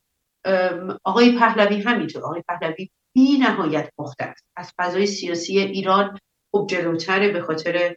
[1.04, 2.22] آقای پهلوی همینطور.
[2.22, 6.18] آقای پهلوی بی نهایت مختلف از فضای سیاسی ایران
[6.50, 7.96] خوب جلوتره به خاطر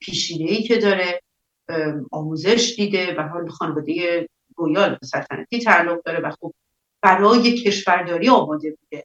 [0.00, 1.20] پیشینه که داره
[2.12, 6.54] آموزش دیده و حال خانواده رویال سلطنتی تعلق داره و خب
[7.02, 9.04] برای کشورداری آماده بوده.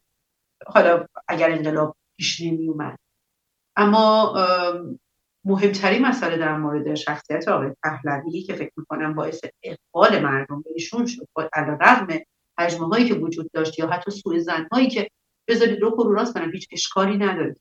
[0.68, 3.00] حالا اگر انقلاب پیش نمی اومد
[3.76, 4.34] اما
[5.46, 11.06] مهمترین مسئله در مورد شخصیت آقای پهلوی که فکر می‌کنم باعث اقبال مردم به ایشون
[11.06, 12.20] شد علا رغم
[12.60, 15.10] حجمه هایی که وجود داشت یا حتی سوء هایی که
[15.50, 17.56] بذارید رو رو راست کنم هیچ اشکالی نداره.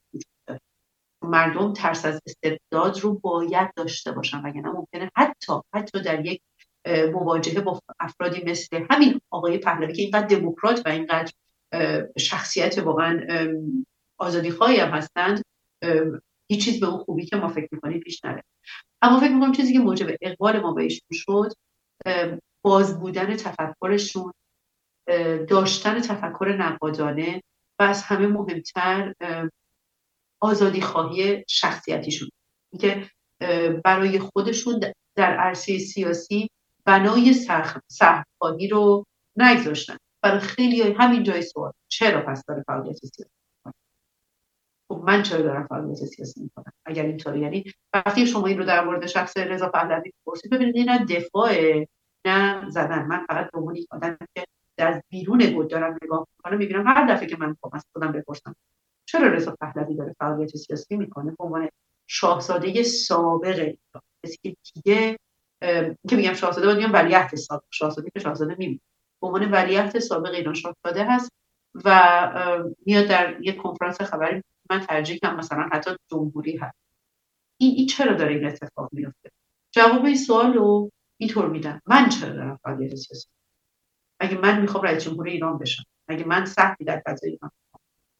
[1.22, 6.40] مردم ترس از استبداد رو باید داشته باشن وگرنه ممکنه حتی حتی در یک
[7.12, 11.32] مواجهه با افرادی مثل همین آقای پهلوی که اینقدر دموکرات و اینقدر
[12.18, 13.20] شخصیت واقعا
[14.18, 15.42] آزادی خواهی هم هستند
[16.50, 18.44] هیچ چیز به اون خوبی که ما فکر می‌کنیم پیش نره.
[19.02, 21.52] اما فکر می‌کنم چیزی که موجب اقبال ما بهشون شد
[22.62, 24.32] باز بودن تفکرشون
[25.48, 27.42] داشتن تفکر نقادانه
[27.78, 29.14] و از همه مهمتر
[30.40, 32.28] آزادی خواهی شخصیتیشون.
[32.80, 33.10] که
[33.84, 34.80] برای خودشون
[35.16, 36.50] در عرصه سیاسی
[36.84, 37.32] بنای
[37.88, 39.04] سهمخواهی رو
[39.36, 39.96] نگذاشتن.
[40.22, 43.30] برای خیلی همین جای سوال چرا پس داره فعالیت سیاسی
[44.88, 48.84] خب من چرا دارم فعالیت سیاسی می‌کنم؟ اگر اینطوری یعنی وقتی شما این رو در
[48.84, 51.52] مورد شخص رضا پهلوی پرسید ببینید نه دفاع
[52.24, 54.44] نه زدن من فقط به عنوان آدم که
[54.82, 58.54] از بیرون بود دارم نگاه می‌کنم می‌بینم هر دفعه که من خواهم از خودم بپرسم
[59.06, 61.68] چرا رضا پهلوی داره فعالیت سیاسی می‌کنه؟ به عنوان
[62.06, 63.74] شاهزاده سابق
[64.24, 65.18] کسی که دیگه
[66.08, 68.80] که میگم شاهزاده باید میگم ولیعهد سابق شاهزاده که شاهزاده میمونه.
[69.20, 71.32] به عنوان ولیعهد سابق ایران شاهزاده هست
[71.84, 76.78] و میاد در یک کنفرانس خبری من ترجیح کنم مثلا حتی جمهوری هست.
[77.58, 79.30] این, این چرا داره این اتفاق میفته
[79.70, 81.82] جواب این سوال رو اینطور میدم.
[81.86, 83.28] من چرا دارم فعالیت سیاسی
[84.20, 87.50] مگه من می‌خوام رئیس جمهور ایران بشم؟ مگه من سختی در فضای ایران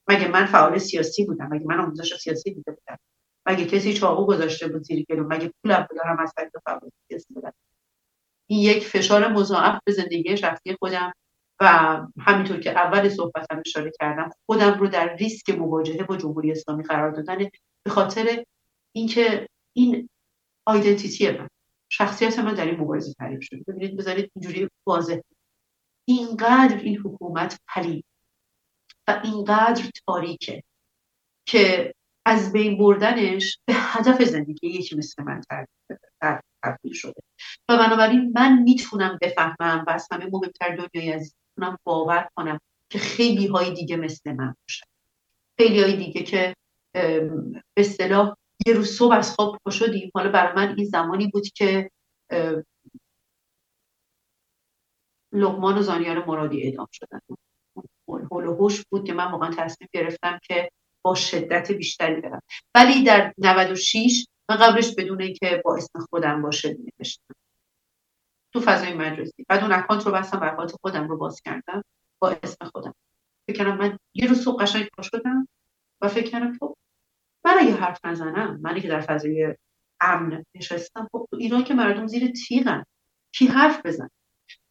[0.09, 2.99] مگه من فعال سیاسی بودم؟ مگه من آموزش سیاسی دیده بودم؟
[3.47, 7.53] مگه کسی چاقو گذاشته بود زیر گلو؟ مگه پولم دارم از طریق فعالیت سیاسی بدم
[8.47, 11.13] این یک فشار مضاعف به زندگی شخصی خودم
[11.61, 11.67] و
[12.19, 17.11] همینطور که اول صحبتم اشاره کردم خودم رو در ریسک مواجهه با جمهوری اسلامی قرار
[17.11, 17.39] دادن
[17.83, 18.45] به خاطر
[18.93, 20.09] اینکه این
[20.67, 21.49] آیدنتیتی من
[21.89, 23.65] شخصیت من در این مبارزه تعریف شده.
[23.69, 25.21] ببینید بذارید اینجوری واضح
[26.09, 28.05] اینقدر این حکومت پلید
[29.09, 30.63] و اینقدر تاریکه
[31.49, 31.95] که
[32.27, 35.41] از بین بردنش به هدف زندگی یکی مثل من
[36.63, 37.21] تبدیل شده.
[37.69, 42.99] و بنابراین من می‌تونم بفهمم و از همه مهمتر دنیای عزیز می‌تونم باور کنم که
[42.99, 44.87] خیلی های دیگه مثل من باشن.
[45.59, 46.55] خیلی های دیگه که
[46.95, 47.31] به
[47.77, 48.37] اصطلاح
[48.67, 50.11] یه روز صبح از خواب پا شدیم.
[50.15, 51.91] حالا برای من این زمانی بود که
[55.33, 57.21] لغمان و زانیار مرادی اعدام شدن.
[58.09, 60.71] هول و بود که من واقعا تصمیم گرفتم که
[61.03, 62.43] با شدت بیشتری دارم
[62.75, 67.35] ولی در 96 من قبلش بدون اینکه با اسم خودم باشه نوشتم.
[68.53, 69.45] تو فضای مجازی.
[69.49, 71.85] بعد اون اکانت رو بستم خودم رو باز کردم.
[72.19, 72.95] با اسم خودم.
[73.49, 75.49] فکر کنم من یه روز صبح قشنگ پا شدم
[76.01, 76.77] و فکر کردم خب
[77.45, 79.55] من اگه حرف نزنم منی که در فضای
[80.01, 82.85] امن نشستم خب ایران که مردم زیر تیغن.
[83.33, 84.09] کی حرف بزن؟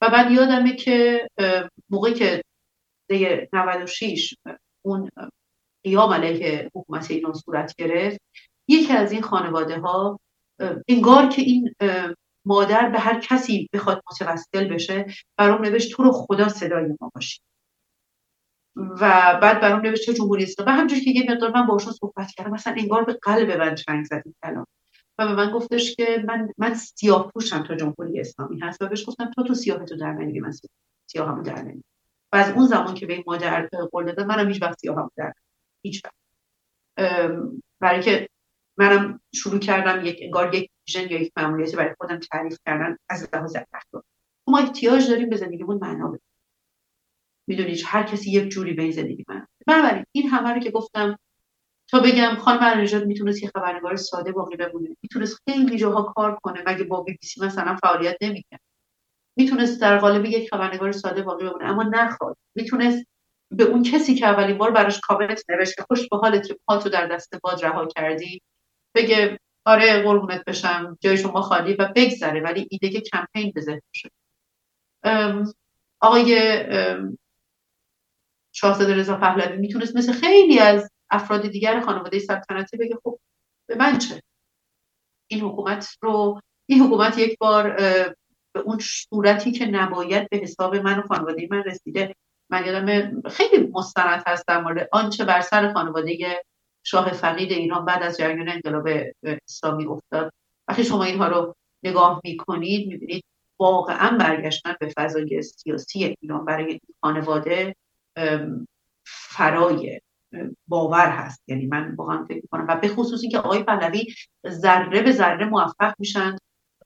[0.01, 1.27] و بعد یادمه که
[1.89, 2.43] موقعی که
[3.09, 4.33] ده 96
[4.85, 5.09] اون
[5.83, 8.21] قیام علیه حکومت ایران صورت گرفت
[8.67, 10.19] یکی از این خانواده ها
[10.87, 11.73] انگار که این
[12.45, 15.05] مادر به هر کسی بخواد متوسل بشه
[15.37, 17.41] برام نوشت تو رو خدا صدای ما باشی
[18.75, 20.71] و بعد برام نوشت چه جمهوری اسلامی.
[20.71, 24.05] و همجور که یه مقدار من باشون صحبت کردم مثلا انگار به قلب من چنگ
[24.05, 24.65] زد کلام.
[25.17, 28.81] و به من گفتش که من من سیاه پوشم تا جمهوری اسلامی هست.
[28.81, 30.51] و بهش گفتم تو تو سیاه تو در نمیگی من
[31.15, 31.83] همو در نمیگی
[32.33, 35.09] و از اون زمان که به این مادر قول دادم منم هیچ وقت سیاه همو
[35.15, 35.33] در
[35.81, 36.15] هیچ وقت.
[37.79, 38.29] برای که
[38.77, 43.29] منم شروع کردم یک انگار یک ویژن یا یک ماموریتی برای خودم تعریف کردن از
[43.33, 44.05] لحاظ اخلاق.
[44.47, 46.27] ما احتیاج داریم به زندگیمون معنا بدیم.
[47.47, 51.19] می‌دونید هر کسی یک جوری به این زندگی من بنابراین این همه رو که گفتم
[51.87, 54.89] تا بگم خانم نژاد می‌تونست یه خبرنگار ساده باقی بمونه.
[55.03, 58.61] می‌تونست خیلی جاها کار کنه مگه با بی بی مثلا فعالیت نمی‌کرد.
[59.37, 62.37] می‌تونست در قالب یک خبرنگار ساده باقی بمونه اما نخواد.
[62.55, 63.05] می‌تونست
[63.51, 66.89] به اون کسی که اولین بار براش کامنت نوشت که خوش به حالت که پاتو
[66.89, 68.41] در دست باد رها کردی.
[68.95, 73.81] بگه آره قربونت بشم جای شما خالی و بگذره ولی ایده که کمپین به ذهن
[73.93, 74.11] شد.
[75.99, 76.63] آقای
[78.51, 83.19] شاهزاده رضا پهلوی می‌تونست مثل خیلی از افراد دیگر خانواده سلطنتی بگه خب
[83.67, 84.21] به من چه؟
[85.27, 87.75] این حکومت رو این حکومت یک بار
[88.53, 92.15] به اون صورتی که نباید به حساب من و خانواده من رسیده.
[92.49, 96.43] من یادم خیلی مستند هست در مورد آنچه بر سر خانواده
[96.83, 98.87] شاه فقید ایران بعد از جریان انقلاب
[99.23, 100.33] اسلامی افتاد.
[100.67, 103.23] وقتی شما اینها رو نگاه می‌کنید می‌بینید
[103.59, 107.75] واقعا برگشتن به فضای سیاسی ایران برای خانواده
[109.05, 110.01] فرای
[110.67, 111.43] باور هست.
[111.47, 112.65] یعنی من واقعا فکر می‌کنم.
[112.69, 114.05] و به خصوص که آقای پهلوی
[114.47, 116.35] ذره به ذره موفق میشن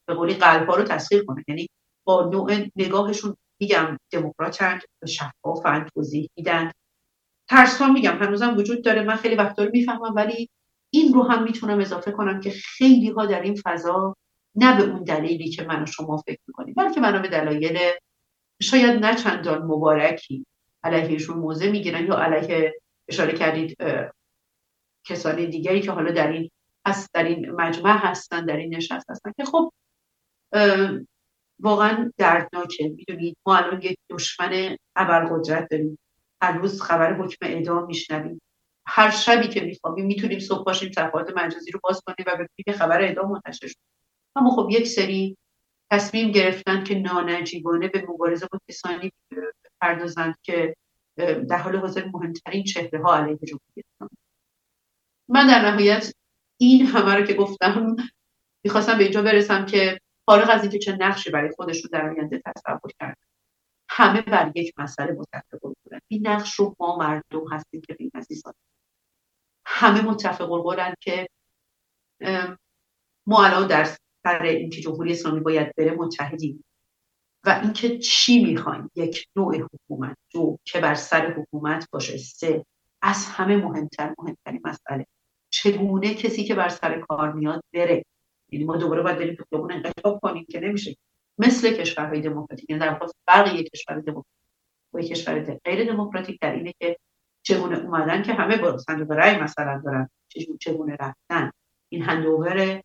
[0.05, 1.43] به قولی قلب ها رو تسخیر کنن.
[1.47, 1.67] یعنی
[2.03, 6.71] با نوع نگاهشون میگم دموکراتند شفافند توضیح میدن.
[7.49, 8.17] ترس ها میگم.
[8.17, 9.03] هنوزم وجود داره.
[9.03, 10.49] من خیلی وقتا رو می‌فهمم ولی
[10.93, 14.15] این رو هم می‌تونم اضافه کنم که خیلی ها در این فضا
[14.55, 17.79] نه به اون دلیلی که من و شما فکر می‌کنیم بلکه منو به دلایل
[18.61, 20.45] شاید نه چندان مبارکی
[20.83, 22.73] علیهشون موضع می‌گیرن یا علیه
[23.11, 23.77] اشاره کردید
[25.07, 26.51] کسانی دیگری که حالا در این
[26.87, 29.73] هست در این مجمع هستن در این نشست هستن که خب
[31.59, 32.89] واقعا دردناکه.
[32.89, 35.99] می‌دونید ما الان یک دشمن ابرقدرت داریم.
[36.41, 38.41] هر روز خبر حکم اعدام میشنویم.
[38.85, 43.01] هر شبی که میخوابیم می‌تونیم صبح باشیم صفحات مجازی رو باز کنیم و ببینیم خبر
[43.01, 43.79] اعدام منتشر شد
[44.35, 45.37] اما خب یک سری
[45.91, 49.11] تصمیم گرفتن که نانجیبانه به مبارزه با کسانی
[49.81, 50.75] پردازند که
[51.17, 54.17] در حال حاضر مهمترین چهره ها علیه جمهوری اسلامی.
[55.29, 56.13] من در نهایت
[56.57, 57.95] این همه رو که گفتم
[58.63, 62.91] می‌خواستم به اینجا برسم که فارغ از اینکه چه نقشی برای خودشون در آینده تصور
[62.99, 63.21] کردن
[63.89, 65.99] همه بر یک مسئله متفق بودن.
[66.07, 68.53] این نقش رو ما مردم هستیم که این عزیزان.
[69.65, 71.27] همه متفق قولند که
[73.27, 73.83] ما الان در
[74.23, 76.63] سر اینکه جمهوری اسلامی باید بره متحدیم.
[77.45, 80.17] و اینکه چی می‌خوایم؟ یک نوع حکومت.
[80.33, 82.17] دو که بر سر حکومت باشه.
[82.17, 82.65] سه
[83.01, 85.05] از همه مهمتر مهمترین مسئله.
[85.49, 88.03] چگونه کسی که بر سر کار میاد بره؟
[88.51, 90.95] یعنی ما دوباره باید بریم تو خیابون انقلاب کنیم که نمیشه.
[91.37, 94.25] مثل کشورهای دموکراتیک یعنی در واقع فرق یک کشور دموکراتیک
[94.93, 96.97] و یک کشور غیر دموکراتیک در اینه که
[97.43, 100.09] چگونه اومدن که همه با صندوق رأی مثلا دارن.
[100.59, 101.51] چگونه رفتن.
[101.89, 102.81] این هندوور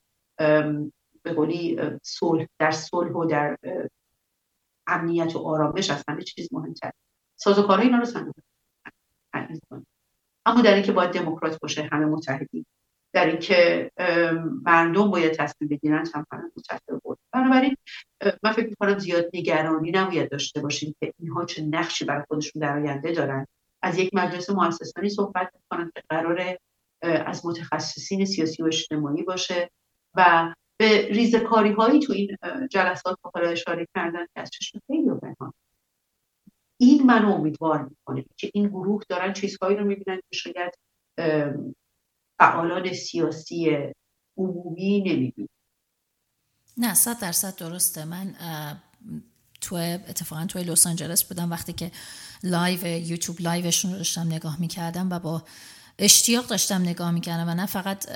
[1.23, 3.57] به قولی صلح در صلح و در
[4.87, 6.91] امنیت و آرامش از همه چیز مهمتر
[7.37, 8.35] سازوکارها اینا رو صندوق
[10.47, 12.67] اما در اینکه باید دموکرات باشه همه متحدی
[13.13, 13.91] در اینکه
[14.63, 17.77] مردم باید تصمیم بگیرن هم همه متحد بود بنابراین
[18.43, 22.79] من فکر می‌کنم زیاد نگرانی نباید داشته باشیم که اینها چه نقشی برای خودشون در
[22.79, 23.47] آینده دارن.
[23.83, 26.57] از یک مجلس مؤسسانی صحبت می‌کنن که قرار
[27.03, 29.71] از متخصصین سیاسی و اجتماعی باشه
[30.15, 32.37] و به ریزکاری هایی تو این
[32.71, 35.53] جلسات حالا اشاره کردن که از چشم خیلی پنهان
[36.81, 40.75] این منو امیدوار می‌کنه که این گروه دارن چیزهایی رو می‌بینن که شاید
[42.39, 43.77] فعالان سیاسی
[44.37, 45.49] عمومی نمی‌بینن.
[46.77, 48.05] نه صد درصد درسته.
[48.05, 48.35] من
[49.61, 51.91] تو اتفاقا توی لس آنجلس بودم وقتی که
[52.43, 55.43] لایو یوتیوب لایوشون رو داشتم نگاه می‌کردم و با
[55.99, 58.07] اشتیاق داشتم نگاه می‌کردم و نه فقط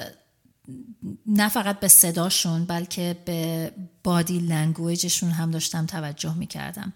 [1.26, 3.72] نه فقط به صداشون بلکه به
[4.04, 6.92] بادی لنگویجشون هم داشتم توجه می‌کردم.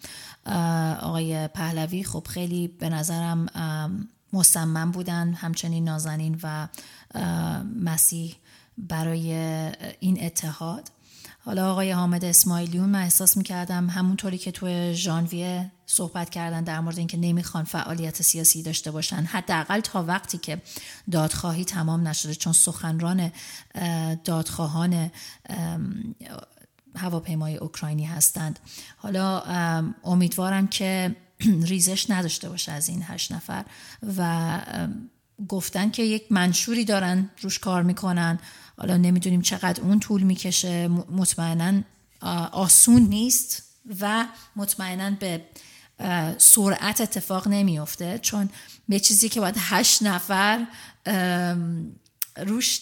[1.00, 3.46] آقای پهلوی خب خیلی به نظرم
[4.32, 6.68] مصمم بودن همچنین نازنین و
[7.80, 8.36] مسیح
[8.78, 9.32] برای
[10.00, 10.90] این اتحاد.
[11.44, 16.98] حالا آقای حامد اسماعیلیون من احساس می‌کردم همونطوری که توی ژانویه صحبت کردن در مورد
[16.98, 19.16] اینکه نمی‌خوان فعالیت سیاسی داشته باشن.
[19.16, 20.62] حداقل تا وقتی که
[21.10, 23.32] دادخواهی تمام نشده چون سخنران
[24.24, 25.10] دادخواهان
[26.96, 28.58] هواپیمای اوکراینی هستند.
[28.96, 29.40] حالا
[30.04, 31.16] امیدوارم که
[31.70, 33.64] ریزش نداشته باشه از این هشت نفر
[34.18, 34.60] و
[35.48, 38.38] گفتن که یک منشوری دارن روش کار می‌کنن.
[38.78, 40.88] حالا نمی‌دونیم چقدر اون طول می‌کشه.
[40.88, 41.82] مطمئنا
[42.52, 43.62] آسون نیست
[44.00, 45.44] و مطمئنا به
[46.38, 48.18] سرعت اتفاق نمیافته.
[48.18, 48.50] چون
[48.88, 50.66] به چیزی که باید هشت نفر
[52.36, 52.80] روش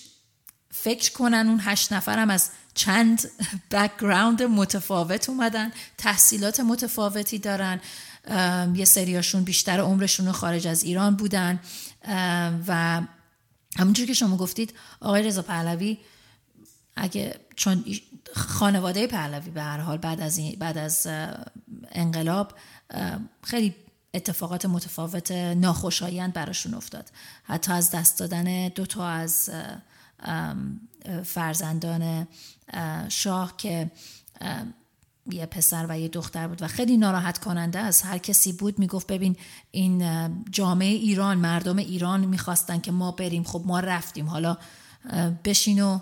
[0.70, 3.30] فکر کنن اون هشت نفر هم از چند
[3.70, 7.80] بکگراند متفاوت اومدن تحصیلات متفاوتی دارن.
[8.74, 11.60] یه سریاشون بیشتر عمرشون خارج از ایران بودن.
[12.68, 13.02] و
[13.76, 15.98] همونجور که شما گفتید آقای رضا پهلوی
[16.96, 17.84] اگه چون
[18.34, 21.06] خانواده پهلوی به هر حال بعد از بعد از
[21.92, 22.54] انقلاب
[23.42, 23.74] خیلی
[24.14, 27.10] اتفاقات متفاوت ناخوشایند براشون افتاد.
[27.42, 29.50] حتی از دست دادن دو تا از
[31.24, 32.28] فرزندان
[33.08, 33.90] شاه که
[35.30, 39.06] یه پسر و یه دختر بود و خیلی ناراحت کننده از هر کسی بود می‌گفت
[39.06, 39.36] ببین
[39.70, 40.04] این
[40.50, 43.44] جامعه ایران مردم ایران می‌خواستن که ما بریم.
[43.44, 44.26] خب ما رفتیم.
[44.26, 44.56] حالا
[45.44, 45.98] بشین و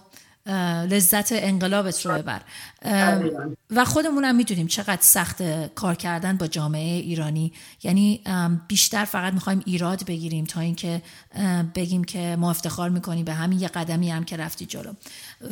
[0.87, 2.43] لذت انقلابت رو ببر.
[3.71, 5.43] و خودمون هم می‌دونیم چقدر سخت
[5.75, 7.53] کار کردن با جامعه ایرانی.
[7.83, 8.21] یعنی
[8.69, 11.03] بیشتر فقط می‌خوایم ایراد بگیریم تا اینکه
[11.75, 14.93] بگیم که ما افتخار می‌کنیم به همین یه قدمی هم که رفتی جلو.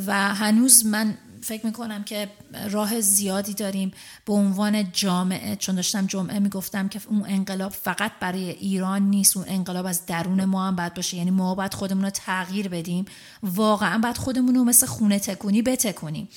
[0.07, 2.29] و هنوز من فکر می‌کنم که
[2.71, 3.93] راه زیادی داریم
[4.25, 5.57] به عنوان جامعه.
[5.57, 10.45] چون داشتم جمعه می‌گفتم که اون انقلاب فقط برای ایران نیست اون انقلاب از درون
[10.45, 11.17] ما هم باید باشه.
[11.17, 13.05] یعنی ما باید خودمون رو تغییر بدیم.
[13.43, 16.29] واقعا باید خودمون رو مثل خونه تکونی بتکونیم.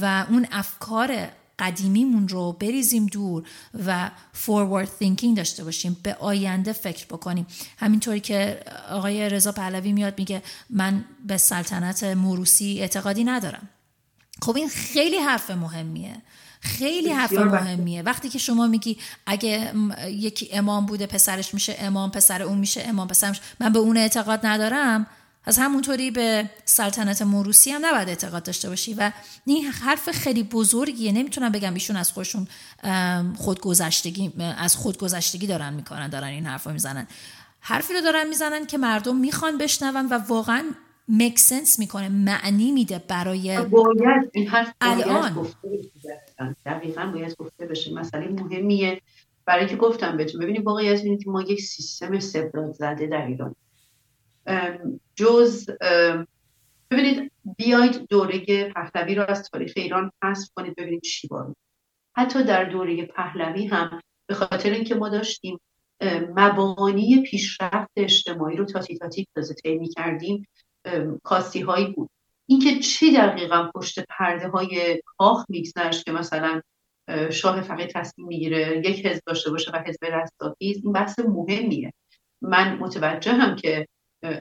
[0.00, 1.28] و افکار
[1.58, 3.48] قدیمیمون رو بریزیم دور
[3.86, 4.10] و
[4.46, 7.46] forward thinking داشته باشیم به آینده فکر بکنیم.
[7.78, 8.60] همینطوری که
[8.90, 13.68] آقای رضا پهلوی میاد میگه من به سلطنت موروسی اعتقادی ندارم.
[14.42, 16.16] خب این خیلی حرف مهمیه.
[16.60, 18.02] خیلی حرف مهمیه.
[18.02, 19.72] وقتی که شما میگی اگه
[20.06, 24.46] یکی امام بوده پسرش میشه امام پسر اون میشه امام پسرش من به اون اعتقاد
[24.46, 25.06] ندارم
[25.46, 29.12] از همونطوری به سلطنت موروسی هم نباید اعتقاد داشته باشی و
[29.44, 31.12] این حرف خیلی بزرگیه.
[31.12, 32.46] نمی‌تونم بگم ایشون از خودشون
[33.36, 37.06] خودگذشتگی از خودگذشتگی دارن می‌کنن دارن این حرف رو می‌زنن.
[37.60, 40.64] حرفی رو دارن می‌زنن که مردم می‌خوان بشنون و واقعا
[41.08, 45.34] میک سنس می‌کنه معنی میده برای باید این حرف الان.
[45.34, 45.68] گفته
[46.66, 47.92] دقیقا باید گفته بشه.
[47.92, 49.00] مسئله مهمیه.
[49.44, 53.54] برای که گفتم بهتون ببینید واقعیت اینه که ما یک سیستم استبداد زده در ایران.
[55.14, 55.70] جز
[56.90, 61.56] ببینید بیاید دوره پهلوی رو از تاریخ ایران حذف کنید ببینید چی بارید
[62.16, 65.60] حتی در دوره پهلوی هم به خاطر اینکه ما داشتیم
[66.36, 70.46] مبانی پیشرفت اجتماعی رو تاتی تاتی تازه می کردیم
[71.22, 72.10] کاستی هایی بود.
[72.46, 76.60] اینکه چی دقیقا پشت پرده های کاخ میگذشت که مثلا
[77.30, 81.92] شاه فقیه تصمیم می‌گیره یک حزب داشته باشه و حزب رستاخیز این بحث مهمیه.
[82.42, 83.88] من متوجه هم که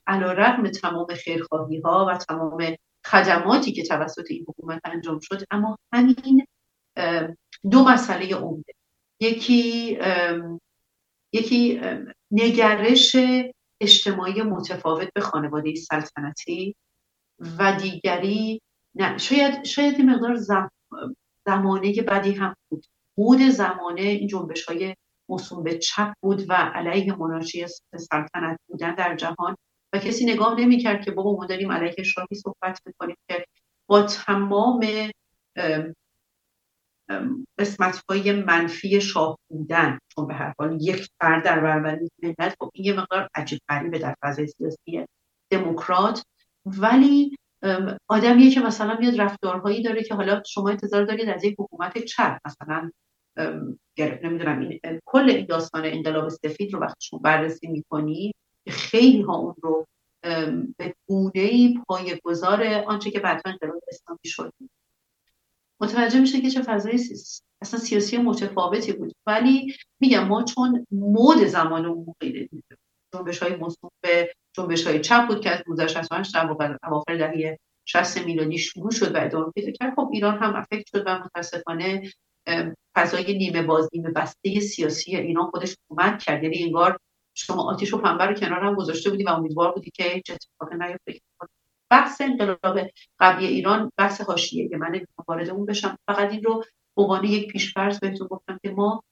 [0.08, 5.78] علا رقم تمام خیرخواهی ها و تمام خدماتی که توسط این حکومت انجام شد اما
[5.94, 6.46] همین
[7.72, 8.74] دو مسئله عمده.
[9.20, 9.98] یکی
[11.34, 11.82] یکی
[12.32, 13.16] نگرش
[13.82, 16.76] اجتماعی متفاوت به خانواده سلطنتی
[17.40, 18.62] و دیگری
[18.96, 20.72] نه شاید شاید مقدار زم...
[21.46, 22.86] زمانه بدی هم بود.
[23.16, 24.96] بود زمانه این جنبش های
[25.30, 27.66] موسوم به چپ بود و علیه مناشی
[27.96, 29.56] سلطنت بودن در جهان.
[29.94, 33.46] و کسی نگاه نمی‌کرد که بابا ما داریم علیه شاهی صحبت می‌کنیم که
[33.88, 34.86] با تمام
[37.58, 40.00] قسمت های منفی شاه بودن.
[40.16, 44.00] چون به هر حال یک فرد در برابر ملت خب این یه مقدار عجیب غریبه
[44.00, 45.06] در فضای سیاسی
[45.50, 46.24] دموکرات.
[46.66, 47.38] ولی
[48.08, 52.40] آدمیه که مثلا میاد رفتارهایی داره که حالا شما انتظار دارید از یک حکومت چپ
[52.46, 52.92] مثلا
[53.98, 58.34] نمی‌دونم این کل این داستان انقلاب سفید رو وقتی شما بررسی می‌کنی
[58.68, 59.88] خیلی ها اون رو
[60.78, 64.54] به گونه پای گذار آنچه که بعدا انقلاب اسلامی شد.
[65.80, 67.00] متوجه میشه که چه فضای
[67.62, 69.14] اصلا سیاسی متفاوتی بود.
[69.28, 72.50] ولی میگم ما چون مود زمان اون موقعی
[73.14, 73.56] جنبش های
[74.02, 79.16] به جنبش های چپ بود که از 1968 در اواخر دهه 60 میلادی شروع شد
[79.16, 79.96] و ادامه پیدا کرد.
[79.96, 82.12] خب ایران هم افکت شد و متاسفانه
[82.96, 86.44] فضای نیمه باز نیمه بسته سیاسی ایران خودش کمک کرد.
[86.44, 87.00] یعنی انگار
[87.34, 90.76] شما آتیش و پنبه رو کنار هم گذاشته بودی و امیدوار بودی که هیچ اتفاقی
[90.78, 91.22] نیفته.
[91.90, 92.80] بحث انقلاب
[93.20, 95.98] قبلی ایران بحث حاشیه که من وارد اون بشم.
[96.08, 96.64] فقط این رو
[96.98, 99.04] عنوان یک پیشفرض بهتون گفتم که ما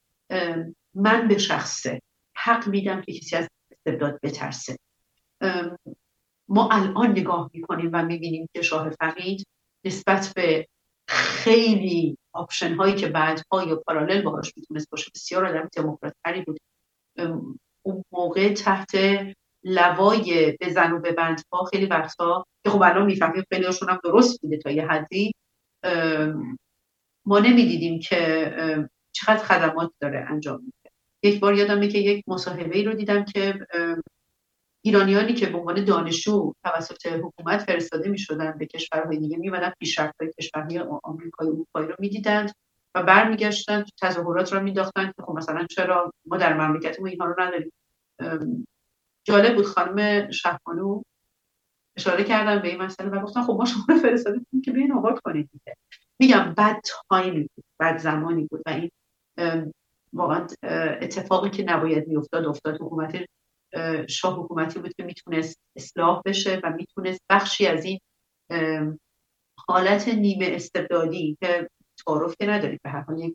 [0.93, 2.01] من به شخصه
[2.35, 4.77] حق میدم که کسی از استبداد بترسه.
[6.47, 9.47] ما الان نگاه می‌کنیم و می‌بینیم که شاه فقید
[9.85, 10.67] نسبت به
[11.07, 16.13] خیلی option هایی که بعدها یا parallel باهاش می‌تونست باشه بسیار آدم دموکرات
[16.45, 16.59] بود.
[17.85, 18.91] اون موقع تحت
[19.63, 21.01] لوای بزن و
[21.51, 25.31] ها خیلی وقتا که خب الان می‌فهمیم خیلی هاشون هم درست بوده تا یه حدی.
[27.25, 28.53] ما نمی‌دیدیم که
[29.11, 30.95] چقدر خدمات داره انجام میده.
[31.23, 33.67] یک بار یادمه که یک مصاحبه ای رو دیدم که
[34.85, 39.77] ایرانیانی که به عنوان دانشجو توسط حکومت فرستاده می شدن به کشورهای دیگه می پیشرفت
[39.79, 42.51] پیشرفت‌های کشورهای آمریکایی و اروپایی رو می‌دیدند
[42.95, 47.71] و برمیگشتن تظاهرات رو میداختن که خب مثلا چرا ما در مملکتمون اینها رو نداریم.
[49.23, 51.01] جالب بود خانم شهبانو
[51.97, 55.19] اشاره کردم به این مسئله و گفتن خب ما شما رو فرستادیم که بیاین آباد
[55.19, 55.75] کنید دیگه.
[56.19, 58.91] میگم بد تایمی بود بد زمانی بود و این
[60.13, 60.47] واقعا
[61.01, 63.15] اتفاقی که نباید میافتاد افتاد حکومت
[64.09, 67.99] شاه حکومتی بود که می‌تونست اصلاح بشه و می‌تونست بخشی از این
[69.67, 71.69] حالت نیمه استبدادی که
[72.05, 73.33] تعارف که نداری به هر حال یک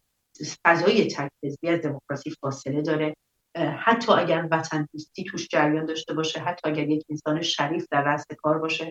[0.65, 3.15] فضای تک از دموکراسی فاصله داره.
[3.57, 8.25] حتی اگر وطن دوستی توش جریان داشته باشه حتی اگر یک انسان شریف در رأس
[8.39, 8.91] کار باشه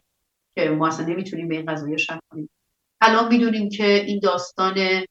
[0.58, 2.50] که ما اصلا نمی‌تونیم به این قضایی شک کنیم.
[3.02, 5.06] الان می‌دونیم که این داستان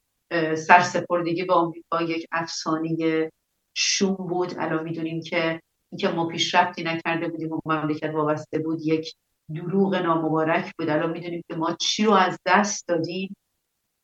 [0.54, 3.30] سرسپردگی به آمریکا یک افسانه
[3.76, 4.54] شوم بود.
[4.58, 5.60] الان می‌دونیم که
[5.96, 9.14] اینکه ما پیشرفتی نکرده بودیم و مملکت وابسته بود یک
[9.54, 10.88] دروغ نامبارک بود.
[10.88, 13.36] الان می‌دونیم که ما چی رو از دست دادیم.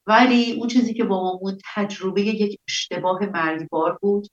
[0.07, 4.29] ولی اون چیزی که با ما بود تجربه یک اشتباه مرگبار بود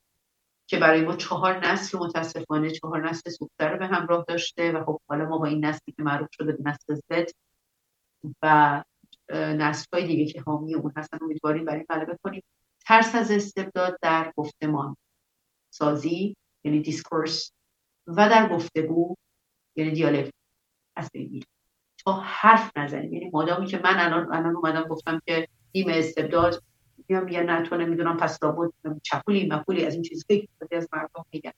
[0.68, 5.00] که برای ما چهار نسل متاسفانه چهار نسل سوخته رو به همراه داشته و خب
[5.10, 7.28] حالا ما با این نسلی که معروف شده به نسل زد
[8.44, 8.84] و
[9.34, 12.44] نسل های دیگه که حامی اون هستن امیدواریم برای غلبه کنیم.
[12.86, 14.98] ترس از استبداد در گفتمان
[15.74, 17.52] سازی یعنی دیسکورس
[18.08, 19.16] و در گفتگو
[19.76, 20.32] یعنی دیالکت
[20.96, 21.10] از
[22.06, 26.64] تا حرف نزنیم یعنی مادامی که من الان الان اومدم گفتم که نیم استبداد
[27.10, 28.72] میام میگن نه تو نمی‌دونم پس لابد
[29.04, 31.52] چپولی مپولی از این چیزایی که از مردم میگن.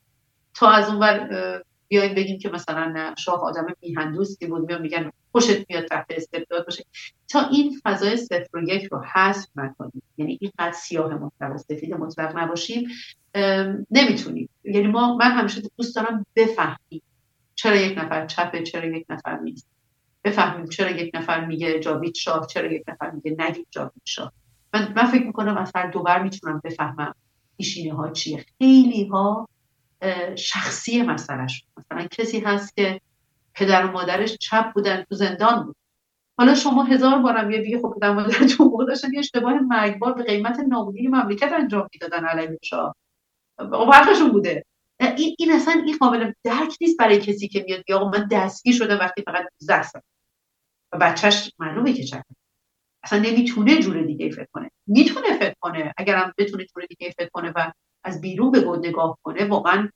[0.54, 5.70] تا از اون بر بیایم بگیم که مثلا شاه آدم میهندوستی بود میام میگن خوشت
[5.70, 6.86] میاد تحت استبداد باشه.
[7.30, 12.38] تا این فضای صفر و یک رو حذف نکنیم یعنی اینقدر سیاه مطلق سفید مطلق
[12.38, 12.89] نباشیم
[13.92, 14.50] نمی‌تونیم.
[14.64, 17.02] یعنی ما من همیشه دوست دارم بفهمیم
[17.56, 19.68] چرا یک نفر چپه چرا یک نفر نیست.
[20.24, 24.32] بفهمیم چرا یک نفر میگه جاوید شاه چرا یک نفر میگه نگید جاوید شاه.
[24.74, 27.16] من, من فکر می‌کنم از هر دوبر می‌تونم بفهمم
[27.58, 28.46] پیشینه ها چیه.
[28.60, 29.50] خیلی ها
[30.36, 31.66] شخصی مسئلهش.
[31.78, 33.02] مثلا کسی هست که
[33.54, 35.76] پدر و مادرش چپ بودن تو زندان بود.
[36.38, 40.24] حالا شما هزار بارم یه دیگه خب پدر مادر موقع داشتن یه اشتباه مرگبار به
[40.24, 42.95] قیمت نابودی مملکت انجام می‌دادن علیه شاه.
[43.93, 44.66] حقشون بوده.
[45.18, 48.97] این, این اصلا این قابل درک نیست برای کسی که میاد یا من دستگیر شده
[48.97, 50.02] وقتی فقط 12
[50.93, 52.24] و بچهش معلومه که چپ.
[53.04, 54.72] اصلا نمی‌تونه جور دیگه فکر کنه.
[54.88, 55.93] می‌تونه فکر کنه.
[55.97, 57.72] اگرم بتونه جور دیگه فکر کنه و
[58.04, 59.89] از بیرون به بود نگاه کنه واقعا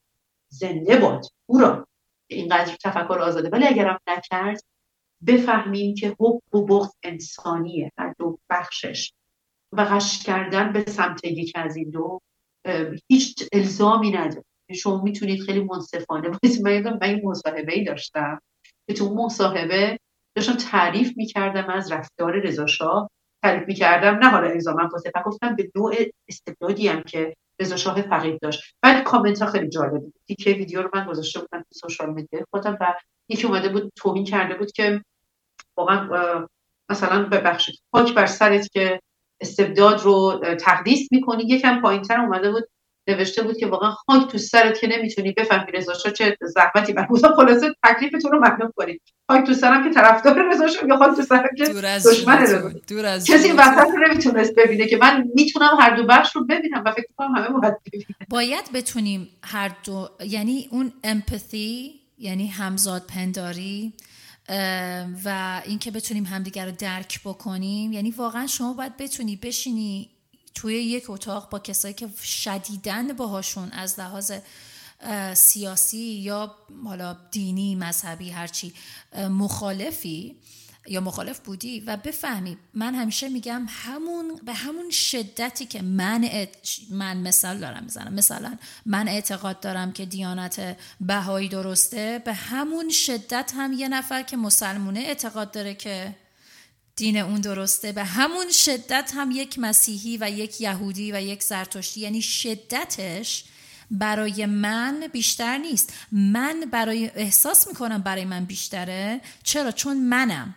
[0.49, 1.26] زنده باد.
[1.45, 1.88] او را
[2.28, 3.49] اینقدر تفکر آزاده.
[3.49, 4.64] ولی اگرم نکرد
[5.28, 9.14] بفهمیم که حب و بغض انسانیه هر دو بخشش.
[9.72, 12.22] و قش کردن به سمت یکی از این دو
[13.08, 14.43] هیچ الزامی نداره.
[14.76, 16.62] شما می‌تونید خیلی منصفانه باشید.
[16.62, 18.41] من من مصاحبه ای داشتم
[18.88, 19.99] که تو مصاحبه
[20.36, 23.10] داشتم تعریف می‌کردم از رفتار رضا
[23.43, 25.95] تعریف می‌کردم نه حالا الزاما فلسفه گفتم به نوع
[26.28, 28.64] استبدادی هم که رضا شاه فقید داشت.
[28.82, 30.14] بعد کامنت ها خیلی جالب بود.
[30.39, 32.93] که ویدیو رو من گذاشته بودم تو سوشال مدیا خودم و
[33.30, 35.01] یکی اومده بود توهین کرده بود که
[35.78, 36.47] واقعا
[36.89, 38.99] مثلا ببخشید پاک بر سرت که
[39.41, 41.43] استبداد رو تقدیس می‌کنی.
[41.43, 42.70] یکم پایینتر اومده بود
[43.08, 47.76] نوشته بود که واقعا خاک تو سرت که نمی‌تونی بفهمی رضا چه زحمتی بر خلاصه
[47.84, 49.01] تکلیفتون رو معلوم کنید.
[49.28, 52.45] خاک تو سرم که طرفدار رضا یا خاک تو سرم که دشمن
[52.88, 56.84] دور از کسی وسط رو نمی‌تونست ببینه که من می‌تونم هر دو بخش رو ببینم
[56.86, 57.76] و فکر کنم همه باید
[58.30, 63.93] باید بتونیم هر دو یعنی اون امپاتی یعنی همزاد پنداری
[65.26, 67.93] و اینکه بتونیم همدیگر رو درک بکنیم.
[67.93, 70.10] یعنی واقعا شما باید بتونی بشینی
[70.56, 74.32] توی یک اتاق با کسایی که شدیدن باهاشون از لحاظ
[75.34, 78.74] سیاسی یا حالا دینی مذهبی هرچی
[79.30, 80.36] مخالفی
[80.88, 82.58] یا مخالف بودی و بفهمی.
[82.74, 86.47] من همیشه میگم همون به همون شدتی که من
[86.91, 88.14] من مثال دارم می‌زنم.
[88.14, 94.38] مثلا من اعتقاد دارم که دیانت بهایی درسته به همون شدت هم یه نفر که
[94.38, 96.16] مسلمونه اعتقاد داره که
[96.96, 97.91] دین اون درسته.
[97.91, 102.02] به همون شدت هم یک مسیحی و یک یهودی و یک زرتشتی.
[102.02, 103.43] یعنی شدتش
[103.91, 105.93] برای من بیشتر نیست.
[106.12, 109.22] من برای احساس می‌کنم برای من بیشتره.
[109.43, 110.56] چرا؟ چون منم.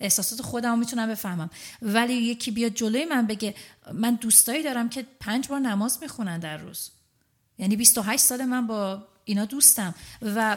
[0.00, 1.50] احساسات خودم می‌تونم بفهمم.
[1.82, 3.54] ولی یکی بیاد جلوی من بگه
[3.92, 6.90] من دوستایی دارم که پنج بار نماز می‌خونن در روز.
[7.58, 9.94] یعنی 28 سال من با اینا دوستم.
[10.22, 10.56] و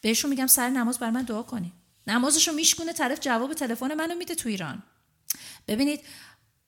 [0.00, 1.72] بهشون میگم سر نماز بر من دعا کنی.
[2.06, 4.82] نمازشو میشکونه طرف جواب تلفن منو میده تو ایران.
[5.68, 6.00] ببینید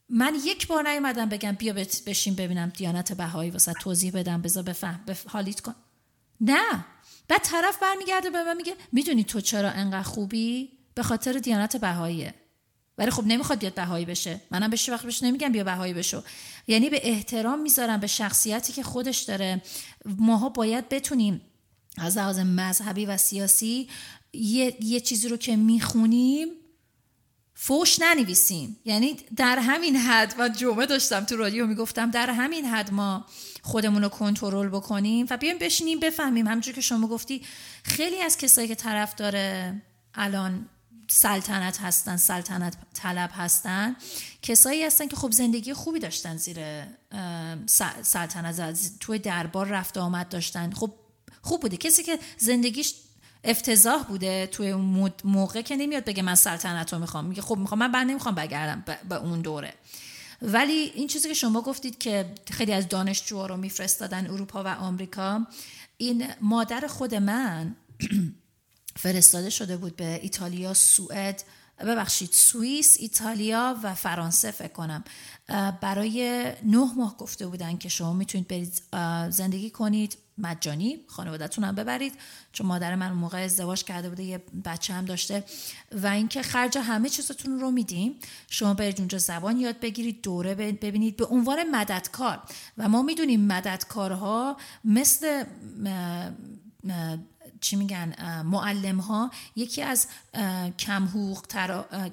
[0.09, 1.72] من یک بار نیومدم بگم بیا
[2.07, 5.26] بشین ببینم دیانت بهایی واسه توضیح بدم بذار بفهم بف...
[5.26, 5.74] حالیت کن.
[6.41, 6.85] نه.
[7.28, 12.35] بعد طرف برمیگرده به من میگه می‌دونی تو چرا انقدر خوبی؟ به خاطر دیانت بهاییه.
[12.99, 14.41] ولی خب نمی‌خواد بیاد بهایی بشه.
[14.51, 16.22] منم بهش وقت بهش نمیگم بیا بهایی بشو.
[16.66, 19.62] یعنی به احترام می‌ذارم به شخصیتی که خودش داره.
[20.05, 21.41] ماها باید بتونیم
[21.99, 23.89] از لحاظ مذهبی و سیاسی
[24.35, 26.49] یه, یه چیزی رو که می‌خونیم
[27.55, 28.76] فوش ننویسیم.
[28.85, 33.26] یعنی در همین حد و جمعه داشتم تو رادیو می‌گفتم در همین حد ما
[33.62, 36.47] خودمون رو کنترل بکنیم و بیایم بشینیم بفهمیم.
[36.47, 37.43] همونجور که شما گفتی
[37.82, 39.82] خیلی از کسایی که طرف داره
[40.14, 40.68] الان
[41.09, 43.97] سلطنت هستن سلطنت طلب هستن
[44.43, 46.57] کسایی هستن که خب زندگی خوبی داشتن زیر
[48.03, 50.70] سلطنت توی دربار رفت آمد داشتن.
[50.70, 50.95] خب
[51.43, 51.76] خوب بوده.
[51.76, 52.95] کسی که زندگیش
[53.45, 57.24] افتضاح بوده توی اون موقع که نمیاد بگه من سلطنت رو می‌خوام.
[57.24, 59.74] میگه خب می‌خوام من بر نمی‌خوام بگردم به اون دوره.
[60.42, 65.47] ولی این چیزی که شما گفتید که خیلی از دانشجوها رو میفرستادن اروپا و آمریکا
[65.97, 67.76] این مادر خود من
[69.03, 71.45] فرستاده شده بود به ایتالیا سوئد
[71.78, 75.05] ببخشید سوئیس ایتالیا و فرانسه فکر کنم.
[75.80, 78.82] برای نه ماه گفته بودن که شما می‌تونید برید
[79.30, 80.18] زندگی کنید.
[80.39, 82.14] مجانی خانوادتون هم ببرید
[82.53, 85.45] چون مادر من موقع ازدواج کرده بوده یه بچه هم داشته.
[85.93, 88.14] و اینکه خرج همه چیزتون رو میدیم.
[88.51, 91.16] شما برید اونجا زبان یاد بگیرید دوره ببینید.
[91.16, 92.43] به عنوان مددکار
[92.78, 95.45] و ما می‌دونیم مددکارها مثل
[97.61, 98.14] چی میگن
[98.45, 100.09] معلم ها یکی از
[100.78, 101.47] کم حقوق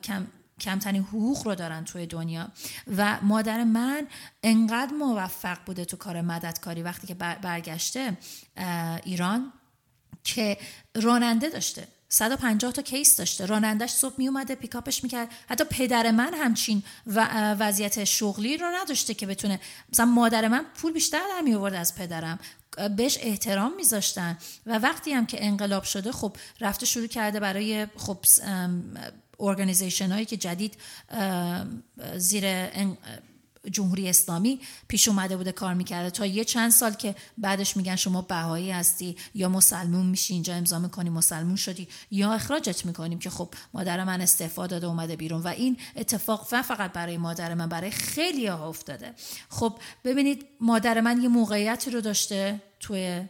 [0.03, 0.27] کم
[0.61, 2.51] کمترین حقوق رو دارن توی دنیا.
[2.97, 4.07] و مادر من
[4.43, 8.17] انقدر موفق بوده تو کار مددکاری وقتی که برگشته
[9.03, 9.53] ایران
[10.23, 10.57] که
[10.95, 11.87] راننده داشته.
[12.09, 13.45] 150 تا کیس داشته.
[13.45, 15.29] رانندش صبح می اومده پیکاپش می‌کرد.
[15.49, 19.59] حتی پدر من همچین و وضعیت شغلی رو نداشته که بتونه
[19.93, 22.39] مثلا مادر من پول بیشتر در می آورد از پدرم.
[22.97, 24.37] بهش احترام میذاشتن.
[24.65, 28.17] و وقتی هم که انقلاب شده خب رفته شروع کرده برای خب
[29.41, 30.77] ارگانیزیشن هایی که جدید
[32.15, 32.45] زیر
[33.71, 36.09] جمهوری اسلامی پیش اومده بوده کار می‌کرده.
[36.09, 40.79] تا یه چند سال که بعدش میگن شما بهایی هستی یا مسلمون میشی اینجا امضا
[40.79, 45.41] می‌کنی مسلمون شدی یا اخراجت می‌کنیم که خب مادر من استعفا داده اومده بیرون.
[45.41, 49.13] و این اتفاق فقط برای مادر من برای خیلی ها افتاده.
[49.49, 53.21] خب ببینید مادر من یه موقعیتی رو داشته توی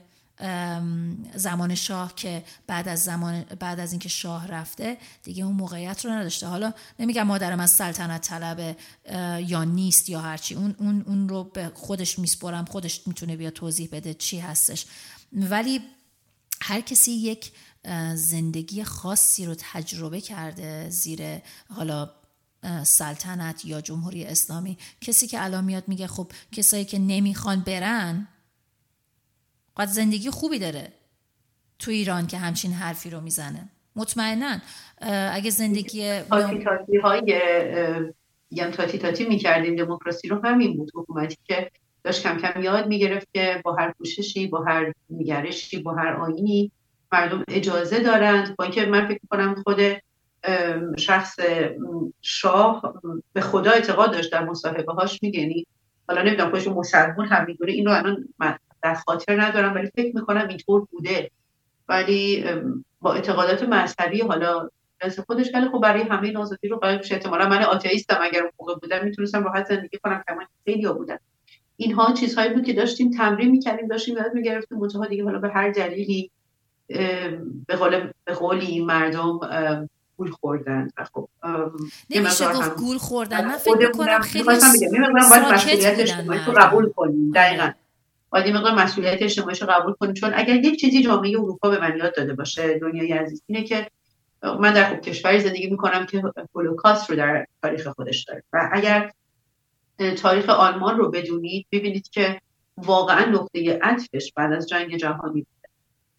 [1.36, 6.12] زمان شاه که بعد از زمان بعد از اینکه شاه رفته دیگه اون موقعیت رو
[6.12, 6.48] نداشته.
[6.48, 8.76] حالا نمیگم مادرم از سلطنت طلبه
[9.48, 12.66] یا نیست یا هرچی اون اون اون رو به خودش میسپرم.
[12.66, 14.86] خودش می‌تونه بیا توضیح بده چی هستش.
[15.34, 15.82] ولی
[16.62, 17.52] هر کسی یک
[18.16, 22.10] زندگی خاصی رو تجربه کرده زیر حالا
[22.84, 24.78] سلطنت یا جمهوری اسلامی.
[25.02, 28.28] کسی که الان میاد میگه خب کسایی که نمی‌خوان برن
[29.78, 30.88] قد زندگی خوبی داره
[31.80, 33.70] تو ایران که همچین حرفی رو می‌زنه.
[33.96, 34.58] مطمئنا
[35.32, 37.22] اگه زندگی تاتی تاتی های
[38.52, 41.72] یعنی تاتی تاتی می‌کردیم دموکراسی رو همین بود حکومتی که
[42.04, 46.72] داشت کم کم یاد می‌گرفت که با هر پوششی با هر نگرشی با هر آینی
[47.12, 48.56] مردم اجازه دارند.
[48.56, 49.80] با اینکه من فکر کنم خود
[50.98, 51.40] شخص
[52.22, 53.02] شاه
[53.34, 55.68] به خدا اعتقاد داشت در مصاحبه هاش میگنی یعنی
[56.08, 58.28] حالا نمی‌دونم خودش مسلمون هم می‌دونه این رو الان
[58.84, 61.32] در خاطر ندارم ولی فکر می‌کنم اینطور بوده.
[61.90, 62.46] ولی
[63.02, 64.70] با اعتقادات مذهبی حالا
[65.02, 67.16] از خودش ولی خب برای همه نازدی رو قائل میشه.
[67.16, 70.94] احتمالا من آتئیستم اگر اون موقع بودم می‌تونستم راحت زندگی کنم که من خیلی ها
[70.94, 71.18] بودن.
[71.78, 75.70] اینها چیزهایی بود که داشتیم تمرین می‌کردیم داشتیم یاد می‌گرفتیم منتها دیگه حالا به هر
[75.70, 76.32] دلیلی
[77.68, 79.40] به قول به قولی مردم
[80.18, 80.90] گول خوردن.
[81.14, 81.30] خب
[82.10, 83.46] نمیشه گفت گول خوردن.
[83.46, 87.72] من فکر می‌کنم خیلی ساکت بودن قبول کنیم دقیقا.
[88.32, 91.80] باید این مقدار مسئولیت اجتماعیش رو قبول کنیم چون اگر یک چیزی جامعه اروپا به
[91.80, 93.88] من یاد داده باشه دنیای عزیز اینه که
[94.60, 96.24] من در خوب کشوری زندگی می‌کنم که
[96.56, 98.44] هولوکاست رو در تاریخ خودش داره.
[98.54, 99.12] و اگر
[100.18, 102.42] تاریخ آلمان رو بدونید ببینید که
[102.78, 105.46] واقعا نقطه عطفش بعد از جنگ جهانی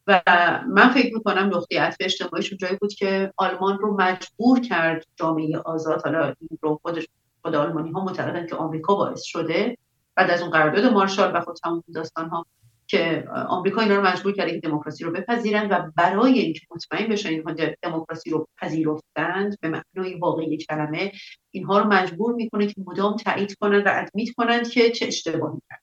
[0.06, 0.22] و
[0.68, 6.02] من فکر می‌کنم نقطه عطف اجتماعیشون جایی بود که آلمان رو مجبور کرد جامعه آزاد
[6.02, 7.08] حالا این رو خودش
[7.42, 9.78] خود آلمانی ها معتقدن که آمریکا باعث شده
[10.16, 12.46] بعد از اون قرارداد مارشال و خود تمام داستان ها
[12.86, 17.28] که آمریکا اینا رو مجبور کرده که دموکراسی رو بپذیرن و برای اینکه مطمئن بشن
[17.28, 21.12] اینها دموکراسی رو پذیرفتند به معنای واقعی کلمه
[21.50, 25.82] اینها رو مجبور می‌کنه که مدام تایید کنند و ادمیت کنند که چه اشتباهی کرد.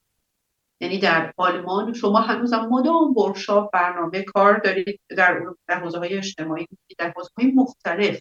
[0.82, 6.68] یعنی در آلمان شما هنوزم مدام برشا برنامه کار دارید در در حوزه های اجتماعی
[6.98, 8.20] در حوزه های مختلف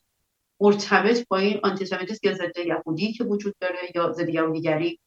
[0.61, 5.01] مرتبط با این آنتیسمیتیسم یا ضد یهودی که وجود داره یا ضد یهودیگری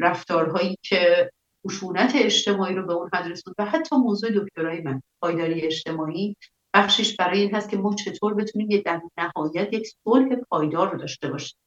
[0.00, 1.30] رفتارهایی که
[1.66, 6.36] خشونت اجتماعی رو به اون حد رسوند و حتی موضوع دکترای من پایداری اجتماعی
[6.74, 10.98] بخشش برای این هست که ما چطور بتونیم یه در نهایت یک صلح پایدار رو
[10.98, 11.58] داشته باشیم.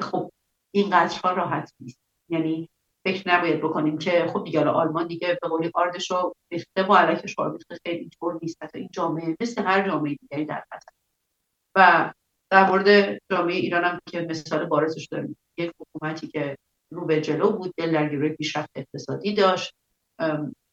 [0.00, 0.32] خب
[0.70, 2.00] این ها راحت نیست.
[2.28, 2.68] یعنی
[3.04, 7.36] فکر نباید بکنیم که خب دیگه آلمان دیگه به قولی آردش رو ریخته و علیکش
[7.84, 8.74] خیلی اینطور نیست.
[8.74, 10.92] این جامعه مثل هر جامعه دیگری در خطر
[11.76, 12.12] و
[12.50, 15.36] در مورد جامعه ایران هم که مثال بارزش داریم.
[15.56, 16.56] یک حکومتی که
[16.90, 19.74] رو به جلو بود دل در پیشرفت اقتصادی داشت.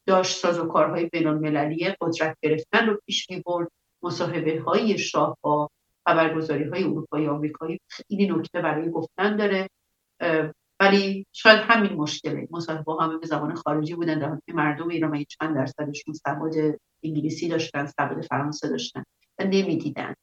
[0.07, 3.67] داشت سازوکارهای بین المللی قدرت گرفتن رو پیش می برد
[4.03, 5.69] مصاحبه های شاه با
[6.07, 9.69] خبرگزاری های اروپایی آمریکایی خیلی نکته برای گفتن داره.
[10.79, 12.47] ولی شاید همین مشکله.
[12.51, 16.53] مصاحبه همه به زبان خارجی بودن در مردم ایران چند درصدشون سواد
[17.03, 19.03] انگلیسی داشتن سواد فرانسه داشتن
[19.39, 20.13] و نمی‌دیدن.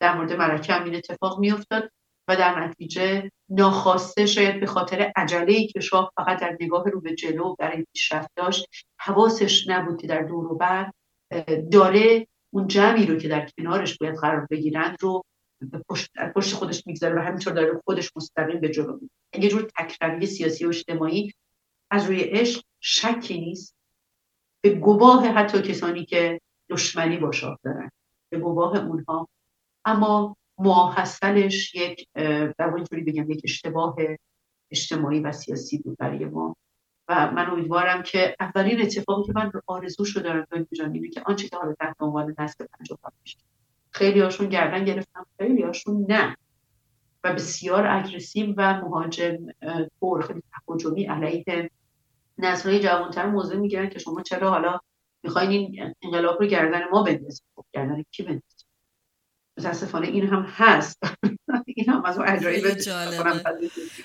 [0.00, 1.90] در مورد ملکه هم این اتفاق میافتاد.
[2.28, 7.00] و در نتیجه ناخواسته شاید به خاطر عجله ای که شاه فقط در نگاه رو
[7.00, 8.66] به جلو برای پیشرفت داشت
[9.00, 10.90] حواسش نبود که در دور و بر
[11.72, 15.22] داره اون جمعی رو که در کنارش باید قرار بگیرند رو
[15.88, 20.26] پشت, پشت خودش می‌گذاره و همینطور داره خودش مستقیم به جلو می‌گذاره یه جور تکروی
[20.26, 21.32] سیاسی و اجتماعی
[21.90, 23.76] از روی عشق شکی نیست
[24.60, 26.40] به گواه حتی کسانی که
[26.70, 27.90] دشمنی با شاه دارن
[28.32, 29.28] به گواه اونها.
[29.84, 32.08] اما ماحصلش یک
[32.58, 33.96] در اینطوری بگم یک اشتباه
[34.70, 36.56] اجتماعی و سیاسی بود برای ما.
[37.08, 41.48] و من امیدوارم که اولین اتفاقی که من آرزو شو دارم جان اینه که آنچه
[41.48, 43.38] که حالا تحت عنوان نسل پنجاه میشه.
[43.90, 46.36] خیلی هاشون گردن گرفتن خیلی هاشون نه.
[47.24, 49.36] و بسیار اگرسیو و مهاجم
[50.00, 51.70] طور خیلی تهاجمی علیه
[52.38, 54.80] نسلهای جوانتر موضوع می‌گیرن که شما چرا حالا
[55.22, 58.55] می‌خواین این انقلاب رو گردن ما بندازید؟ خب گردن کی بندازید
[59.58, 60.98] متاسفانه این هم هست.
[61.76, 62.18] این هم از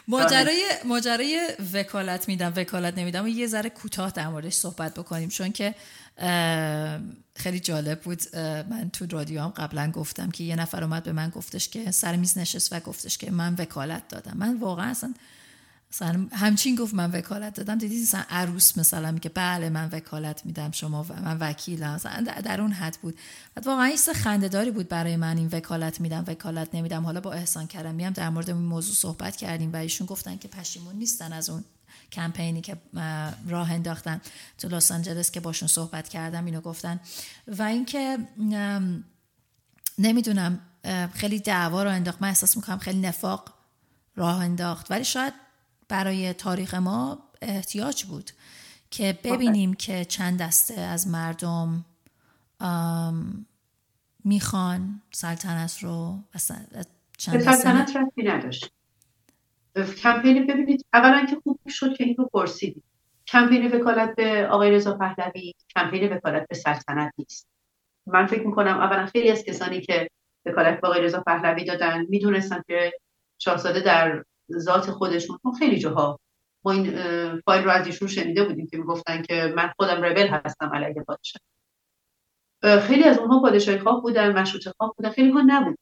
[0.07, 3.25] ماجرای ماجرای وکالت میدم وکالت نمیدم.
[3.25, 5.75] و یه ذره کوتاه در موردش صحبت بکنیم چون که
[7.35, 8.21] خیلی جالب بود.
[8.69, 12.15] من تو رادیو هم قبلا گفتم که یه نفر اومد به من گفتش که سر
[12.15, 14.33] میز نشست و گفتش که من وکالت دادم.
[14.37, 15.13] من واقعا اصلا
[15.93, 17.77] مثلا همچین گفت من وکالت دادم.
[17.77, 21.93] دیدی مثلا عروس مثلا که بله من وکالت میدم شما و من وکیلم.
[21.93, 23.17] مثلا در اون حد بود.
[23.55, 27.05] بعد واقعا این خنده داری بود برای من این وکالت میدم وکالت نمیدم.
[27.05, 30.47] حالا با احسان کرمی هم در مورد این موضوع صحبت کردیم و ایشون گفتن که
[30.47, 31.63] پشیمون نیستن از اون
[32.11, 32.77] کمپینی که
[33.47, 34.21] راه انداختن
[34.57, 36.99] تو لس آنجلس که باشون صحبت کردم اینو گفتن.
[37.47, 38.17] و اینکه
[39.97, 40.59] نمی‌دونم
[41.13, 42.21] خیلی دعوا رو انداخت.
[42.21, 43.53] من احساس می‌کنم خیلی نفاق
[44.15, 44.91] راه انداخت.
[44.91, 45.33] ولی شاید
[45.91, 48.31] برای تاریخ ما احتیاج بود
[48.91, 51.85] که ببینیم که چند دسته از مردم
[54.23, 56.19] می‌خوان سلطنت رو
[57.17, 58.71] چند سلطنت رفتی نداشت.
[59.97, 62.83] کمپین ببینید اولا که خوب شد که این رو پرسیدید
[63.27, 67.47] کمپین وکالت به آقای رضا پهلوی کمپین وکالت به سلطنت نیست.
[68.05, 70.09] من فکر می‌کنم اولا خیلی از کسانی که
[70.45, 72.93] وکالت به آقای رضا پهلوی دادن می‌دونستن که
[73.39, 74.23] شاهزاده در
[74.57, 76.19] ذات خودشون خیلی جاها
[76.63, 76.91] ما این
[77.39, 81.41] فایل رو از ایشون شنیده بودیم که می‌گفتن که من خودم ربل هستم علیه پادشاه.
[82.79, 85.77] خیلی از اونها پادشاهی خواه بودن مشروط خواه بودن خیلی ها نبود.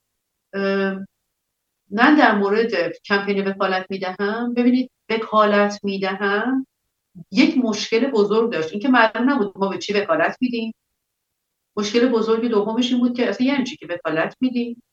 [1.91, 6.67] من در مورد کمپین وکالت می‌دهم ببینید وکالت می‌دهم
[7.31, 8.71] یک مشکل بزرگ داشت.
[8.71, 10.73] اینکه معلوم نبود ما به چی وکالت میدیم.
[11.77, 14.83] مشکل بزرگ دومش این بود که اصلا یعنی چی که وکالت میدیم؟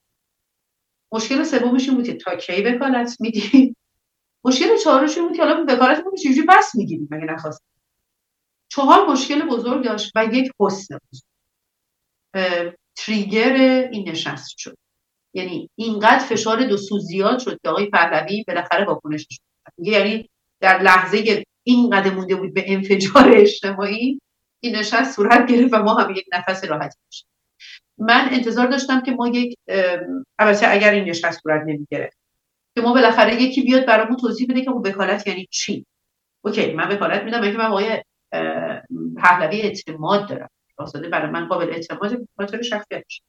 [1.12, 3.76] مشکل سومش این بود که تا کی وکالت میدیم
[4.44, 7.62] مشکل چهارمش این بود که حالا وکالت رو چجوری بس می‌گیریم مگه نخواست
[8.68, 10.98] چهار مشکل بزرگ داشت و یک حسن
[12.96, 13.52] تریگر
[13.92, 14.76] این نشست شد.
[15.34, 19.42] یعنی اینقدر فشار دو سو زیاد شد که آقای پهلوی بالاخره واکنش شد
[19.78, 20.30] یعنی
[20.60, 24.20] در لحظه این قدم مونده بود به انفجار اجتماعی
[24.60, 27.28] این نشست صورت گرفت و ما هم یک نفس راحتی داشتیم
[27.98, 29.58] من انتظار داشتم که ما یک
[30.38, 32.18] البته اگر این نشست صورت نمی‌گرفت
[32.74, 35.86] که ما بالاخره یکی بیاد برامون توضیح بده که اون وکالت یعنی چی.
[36.44, 38.02] اوکی من وکالت میدم که من آقای
[39.16, 40.48] پهلوی اعتماد دارم.
[40.78, 43.22] واسطه برای من قابل اعتماد خاطر شخصیتش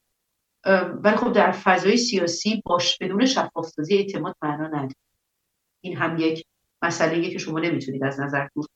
[1.02, 4.94] ولی خب در فضای سیاسی باش بدون شفاف سازی اعتماد معنا نداره.
[5.80, 6.44] این هم یک
[6.82, 8.66] مسئله که شما نمی‌تونید از نظر دور.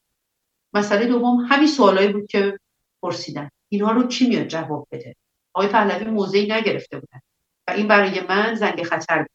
[0.75, 2.59] مسئله دوم همین سوالایی بود که
[3.03, 3.51] پرسیدن.
[3.69, 5.17] اینها رو چی میاد جواب بده؟
[5.55, 7.21] آقای پهلوی موضعی نگرفته بودن.
[7.69, 9.31] و این برای من زنگ خطر بود.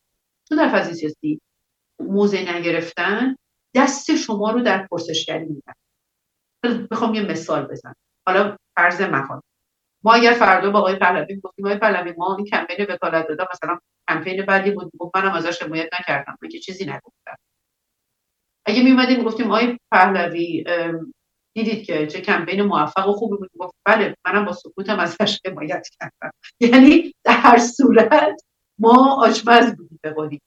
[0.50, 1.42] تو در فضای سیاسی
[2.00, 3.36] موضع نگرفتن
[3.76, 5.74] دست شما رو در پرسشگری میدن
[6.92, 7.96] بخوام یه مثال بزنم.
[8.28, 9.42] حالا فرض مکان.
[10.04, 13.80] ما اگر فردا با آقای پهلوی گفتیم آقای پهلوی ما این کمپین وکالت دادم مثلا
[14.10, 14.92] کمپین بعدی بود.
[15.16, 16.38] منم ازش حمایت نکردم.
[16.52, 17.38] که چیزی نگفتم؟
[18.66, 20.64] اگه می اومدیم گفتیم آقای پهلوی
[21.58, 23.50] دیدید که چه کمپین موفق و خوبی بود.
[23.60, 26.32] گفت بله منم با سکوتم ازش حمایت کردم.
[26.60, 28.42] یعنی در صورت
[28.80, 30.40] ما آشپز بودیم به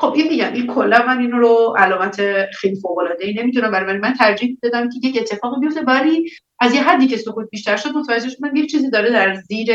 [0.00, 3.98] خب این میگم این کلا من این رو علامت خیلی فوق العاده ای نمی‌تونم برای
[3.98, 4.12] من.
[4.12, 6.30] ترجیح دادم که یک اتفاق بیفته ولی
[6.60, 9.72] از یه حدی که سکوت بیشتر شد متوجه شدم یک چیزی داره در زیر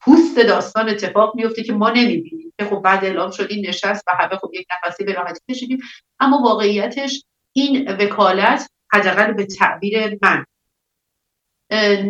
[0.00, 2.52] پوست داستان اتفاق میفته که ما نمی‌بینیم.
[2.58, 5.78] که خب بعد اعلام شد این نشست و همه خب یک نفسی به راحتی کشیدیم.
[6.20, 7.24] اما واقعیتش
[7.58, 10.44] این وکالت حداقل به تعبیر من.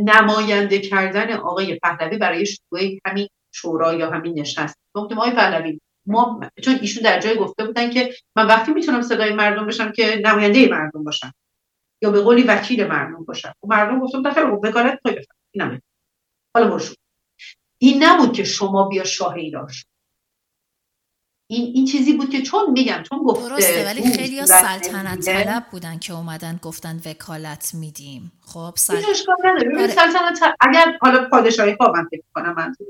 [0.04, 4.78] نماینده کردن آقای پهلوی برای شروع همین شورا یا همین نشست.
[4.94, 9.32] گفتم آقای پهلوی ما چون ایشون در جای گفته بودن که من وقتی می‌تونم صدای
[9.32, 11.32] مردم بشم که نماینده مردم باشم
[12.02, 13.52] یا به قولی وکیل مردم باشم.
[13.62, 15.80] و مردم گفتم در خیلی وکالت پای این
[16.54, 16.96] حالا برشون
[17.78, 19.68] این نبود که شما بیا شاه ایران
[21.50, 25.98] این این چیزی بود که چون میگم چون گفته درسته ولی خیلی سلطنت طلب بودن
[25.98, 28.32] که اومدن گفتن وکالت میدیم.
[28.46, 28.58] خب.
[28.60, 29.02] آره.
[29.88, 32.86] سلطنت اگر حالا پادشاهی ها من فکر کنم منظور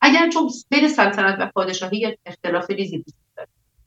[0.00, 3.14] اگر چون بین سلطنت و پادشاهی اختلاف ریزی بود.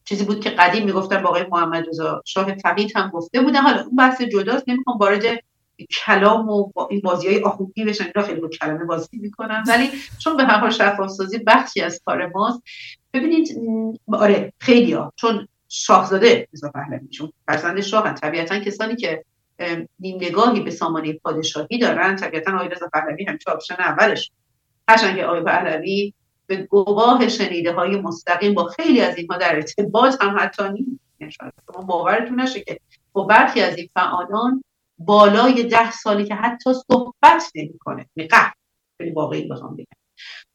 [0.05, 3.61] چیزی بود که قدیم می‌گفتن با آقای محمد رضا شاه فقید هم گفته بودن.
[3.61, 5.23] حالا اون بحث جداست نمی‌خوام وارد
[6.05, 7.39] کلام و با این بازی های
[7.87, 8.03] بشن.
[8.03, 9.63] اینا خیلی با کلمه بازی می‌کنن.
[9.67, 9.89] ولی
[10.19, 12.61] چون به هر حال شفاف سازی بخشی از کار ماست
[13.13, 13.61] ببینید
[14.13, 15.13] آره خیلی ها.
[15.15, 19.25] چون شاهزاده رضا پهلوی چون فرزند شاه طبیعتا کسانی که
[19.99, 24.31] نیم نگاهی به سامانه پادشاهی دارن طبیعتا آقای رضا پهلوی همچه آپشن اولش.
[24.87, 26.13] هرچند که آقای پهلوی
[26.47, 31.01] به گواه شنیده های مستقیم با خیلی از اینها در ارتباط هم حتی نیست.
[31.19, 32.79] یعنی شما باورتون نشه که
[33.13, 34.63] با برخی از این فعالان
[34.97, 38.05] بالای ده سالی که حتی صحبت نمی‌کنه.
[38.17, 38.53] نقه
[38.97, 39.85] خیلی واقعی بخوام بگم.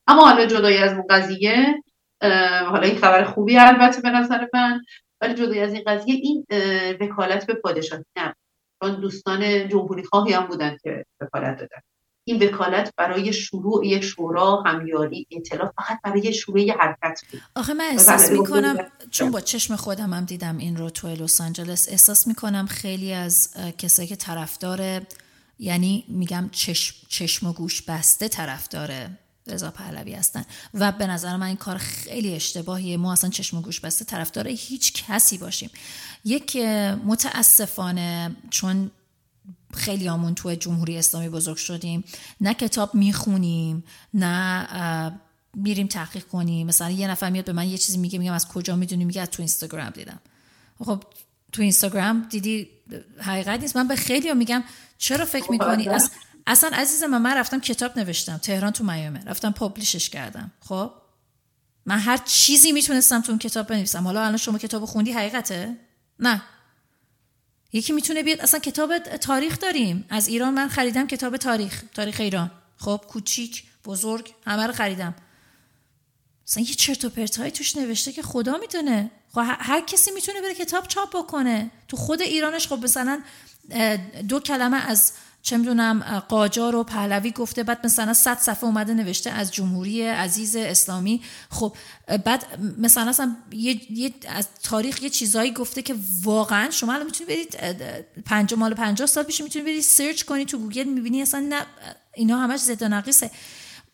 [0.06, 1.82] اما حالا جدای از اون قضیه
[2.70, 4.80] حالا این خبر خوبی البته به نظر من
[5.20, 6.46] ولی جدای از این قضیه این
[7.00, 8.34] وکالت به پادشاهی نه.
[8.82, 11.80] چون دوستان جمهوری خواهی هم بودن که وکالت دادن.
[12.24, 17.40] این وکالت برای شروع یک شورا همیاری اطلاع فقط برای شروع یک حرکت بود.
[17.54, 18.76] آخه من احساس می‌کنم
[19.10, 23.54] چون با چشم خودم هم دیدم این رو توی لس آنجلس احساس می‌کنم خیلی از
[23.78, 25.00] کسایی که طرفدار
[25.58, 28.90] یعنی میگم چشم, چشم و گوش بسته طرفدار
[29.48, 30.44] رضا پهلوی هستن.
[30.74, 32.96] و به نظر من این کار خیلی اشتباهیه.
[32.96, 35.70] ما اصلا چشم و گوش بسته طرفدار هیچ کسی باشیم.
[36.24, 36.56] یک
[37.04, 38.90] متاسفانه چون
[39.74, 42.04] خیلی آمون تو جمهوری اسلامی بزرگ شدیم
[42.40, 43.84] نه کتاب می‌خونیم
[44.14, 45.18] نه
[45.54, 46.66] میریم تحقیق کنیم.
[46.66, 49.30] مثلا یه نفر میاد به من یه چیزی میگه میگم از کجا می‌دونی؟ میگه از
[49.30, 50.18] تو اینستاگرام دیدم.
[50.84, 51.04] خب
[51.52, 52.68] تو اینستاگرام دیدی
[53.18, 53.76] حقیقت نیست.
[53.76, 54.64] من به خیلی میگم
[54.98, 56.10] چرا فکر می‌کنی؟ از
[56.48, 60.52] اصلا عزیز من من رفتم کتاب نوشتم تهران تو میامه رفتم پابلیشش کردم.
[60.60, 60.92] خب؟
[61.86, 64.04] من هر چیزی می‌تونستم تو اون کتاب بنویسم.
[64.04, 65.76] حالا الان شما کتاب خوندی حقیقته؟
[66.18, 66.42] نه.
[67.72, 70.04] یکی می‌تونه بیاد اصلا کتاب تاریخ داریم.
[70.10, 72.50] از ایران من خریدم کتاب تاریخ تاریخ ایران.
[72.76, 75.14] خب؟ کوچیک بزرگ همه رو خریدم.
[76.48, 79.10] اصلا یه چرت و پرتایی توش نوشته که خدا می‌دونه.
[79.32, 81.70] خب؟ هر کسی می‌تونه بره کتاب چاپ بکنه.
[81.88, 83.22] تو خود ایرانش خب مثلا
[84.28, 85.12] دو کلمه از
[85.42, 90.56] چه می‌دونم قاجار و پهلوی گفته بعد مثلا صد صفحه اومده نوشته از جمهوری عزیز
[90.56, 91.22] اسلامی.
[91.50, 91.76] خب
[92.24, 92.44] بعد
[92.78, 97.56] مثلا اصلا یه،, یه از تاریخ یه چیزایی گفته که واقعا شما الان می‌تونید برید
[98.24, 101.66] پنج مال پنجاه سال پیش می‌تونید برید search کنید تو گوگل می‌بینی اصلا نه
[102.14, 103.30] اینا همش ضد و نقیضه.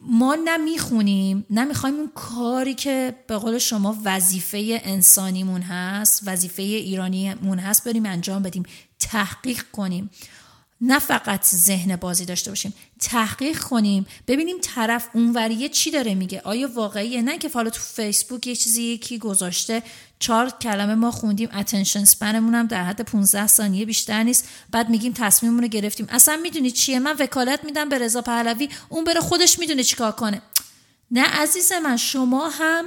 [0.01, 7.89] ما نمی‌خونیم نمی‌خوایم اون کاری که به قول شما وظیفه انسانیمون هست وظیفه ایرانیمون هست
[7.89, 8.63] بریم انجام بدیم
[8.99, 10.11] تحقیق کنیم.
[10.81, 16.41] نه فقط ذهن بازی داشته باشیم تحقیق کنیم ببینیم طرف اونوریه چی داره میگه.
[16.45, 19.83] آیا واقعیه؟ نه که حالا تو فیسبوک یه چیزی یکی گذاشته
[20.19, 24.49] چهار کلمه ما خوندیم اتنشن سپنمون هم در حد 15 ثانیه بیشتر نیست.
[24.71, 26.07] بعد میگیم تصمیممون رو گرفتیم.
[26.11, 30.43] اصلا می‌دونی چیه؟ من وکالت میدم به رضا پهلوی اون بره خودش می‌دونه چیکار کنه.
[31.11, 32.85] نه عزیز من شما هم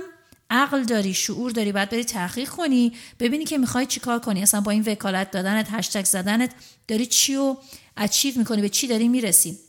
[0.49, 4.41] عقل داری شعور داری باید بری تحقیق کنی ببینی که می‌خوای چیکار کنی.
[4.41, 6.51] اصلا با این وکالت دادنت هشتگ زدنت
[6.87, 7.57] داری چی رو
[7.97, 9.59] اچیو می‌کنی به چی داری می‌رسی.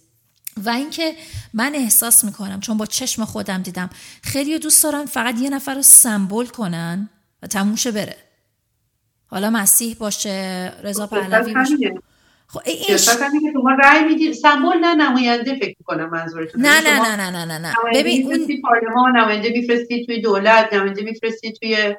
[0.65, 1.17] و اینکه
[1.55, 3.91] من احساس می‌کنم چون با چشم خودم دیدم
[4.23, 7.09] خیلی دوست دارن فقط یه نفر رو سمبل کنن
[7.43, 8.17] و تموشه بره.
[9.27, 12.03] حالا مسیح باشه رضا خب، پهلوی باشه.
[12.51, 17.31] خب این که شما رأی می‌دید سمبل نه نماینده فکر کنم منظورتون نه نه نه
[17.31, 21.95] نه نه نه ببین اون پارلمان نماینده میفرستی توی دولت نماینده میفرستی توی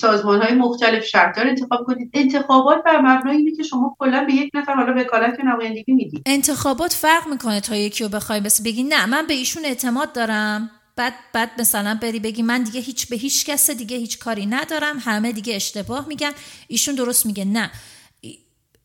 [0.00, 2.10] سازمان های مختلف شهردار انتخاب کنید.
[2.14, 6.22] انتخابات بر مبنای اینه که شما کلا به یک نفر حالا وکالت یا نمایندگی می‌دید.
[6.26, 10.70] انتخابات فرق می‌کنه تا یکی رو بخوای بس بگی نه من به ایشون اعتماد دارم.
[10.96, 14.96] بعد بعد مثلا بری بگی من دیگه هیچ به هیچ کس دیگه هیچ کاری ندارم.
[15.00, 16.30] همه دیگه اشتباه میگن.
[16.68, 17.44] ایشون درست میگه.
[17.44, 17.70] نه.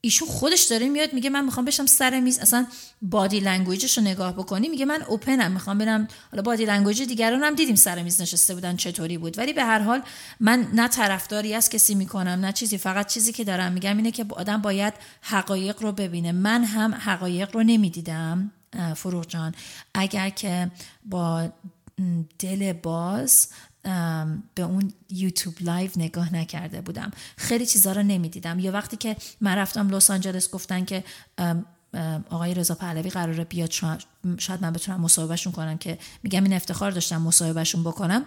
[0.05, 2.39] ایشون خودش داره میاد میگه من می‌خوام بشم سر میز.
[2.39, 2.67] اصلا
[3.01, 6.07] body language ش رو نگاه بکنی میگه من open م می‌خوام برم.
[6.31, 9.37] حالا body language دیگران هم دیدیم سر میز نشسته بودن چطوری بود.
[9.37, 10.01] ولی به هر حال
[10.39, 14.25] من نه طرفداری از کسی می‌کنم نه چیزی فقط چیزی که دارم میگم اینه که
[14.29, 16.31] آدم باید حقایق رو ببینه.
[16.31, 18.51] من هم حقایق رو نمی‌دیدم.
[18.95, 19.55] فروغ جان.
[19.93, 20.71] اگر که
[21.05, 21.49] با
[22.39, 23.47] دل باز
[24.55, 27.11] به اون YouTube live نگاه نکرده بودم.
[27.37, 28.59] خیلی چیزا رو نمی‌دیدم.
[28.59, 31.03] یا وقتی که من رفتم لس آنجلس گفتن که
[32.29, 33.71] آقای رضا پهلوی قراره بیاد
[34.37, 38.25] شاید من بتونم مصاحبهشون کنم که میگم این افتخار داشتم مصاحبهشون بکنم.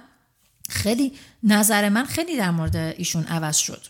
[0.69, 1.13] خیلی
[1.43, 3.87] نظر من خیلی در مورد ایشون عوض شد.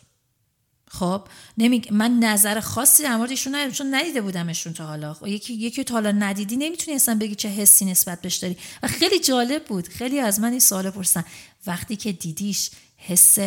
[0.91, 1.23] خب
[1.59, 1.93] نمیگ...
[1.93, 5.15] من نظر خاصی در مورد ایشون ندیدم چون ندیده بودمشون تا حالا.
[5.15, 8.57] خب یکی یکی تا حالا ندیدی نمی‌تونی اصلا بگی چه حسی نسبت بهش داری.
[8.83, 11.25] و خیلی جالب بود خیلی از من این سوال پرسن
[11.67, 13.39] وقتی که دیدیش حس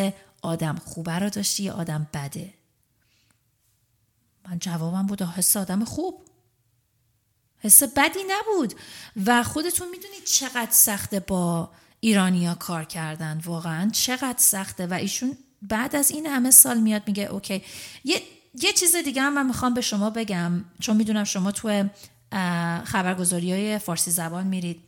[0.42, 2.54] آدم خوبه رو داشتی یا آدم بده؟
[4.48, 6.26] من جوابم بود حس آدم خوب.
[7.60, 8.74] حس بدی نبود.
[9.26, 13.42] و خودتون می‌دونید چقدر سخته با ایرانیا کار کردن.
[13.46, 14.88] واقعا چقدر سخته.
[14.88, 17.64] و ایشون بعد از این همه سال میاد میگه اوکی.
[18.04, 18.22] یه,
[18.62, 21.90] یه چیز دیگه هم من می‌خوام به شما بگم چون می‌دونم شما تو
[22.84, 24.80] خبرگزاری های فارسی زبان میرید.